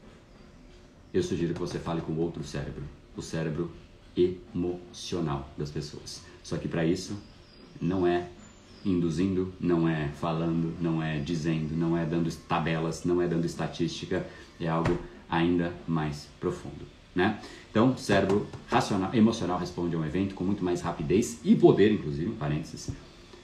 Eu 1.12 1.22
sugiro 1.22 1.52
que 1.52 1.60
você 1.60 1.78
fale 1.78 2.00
com 2.00 2.14
outro 2.16 2.42
cérebro, 2.42 2.84
o 3.14 3.20
cérebro 3.20 3.70
emocional 4.16 5.50
das 5.58 5.70
pessoas. 5.70 6.22
Só 6.42 6.56
que 6.56 6.66
para 6.66 6.86
isso 6.86 7.16
não 7.80 8.06
é 8.06 8.28
induzindo, 8.84 9.52
não 9.60 9.86
é 9.86 10.08
falando, 10.08 10.74
não 10.80 11.02
é 11.02 11.18
dizendo, 11.18 11.76
não 11.76 11.96
é 11.96 12.04
dando 12.04 12.34
tabelas, 12.48 13.04
não 13.04 13.20
é 13.20 13.28
dando 13.28 13.44
estatística, 13.44 14.26
é 14.58 14.66
algo 14.66 14.98
ainda 15.28 15.72
mais 15.86 16.28
profundo. 16.40 16.86
Né? 17.14 17.38
Então, 17.70 17.96
cérebro 17.96 18.46
racional, 18.68 19.14
emocional 19.14 19.58
responde 19.58 19.94
a 19.94 19.98
um 19.98 20.04
evento 20.04 20.34
com 20.34 20.44
muito 20.44 20.64
mais 20.64 20.80
rapidez 20.80 21.38
e 21.44 21.54
poder, 21.54 21.92
inclusive, 21.92 22.32
parênteses, 22.32 22.90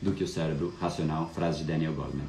do 0.00 0.12
que 0.12 0.24
o 0.24 0.28
cérebro 0.28 0.72
racional, 0.80 1.30
frase 1.34 1.58
de 1.58 1.64
Daniel 1.64 1.92
Goleman. 1.92 2.26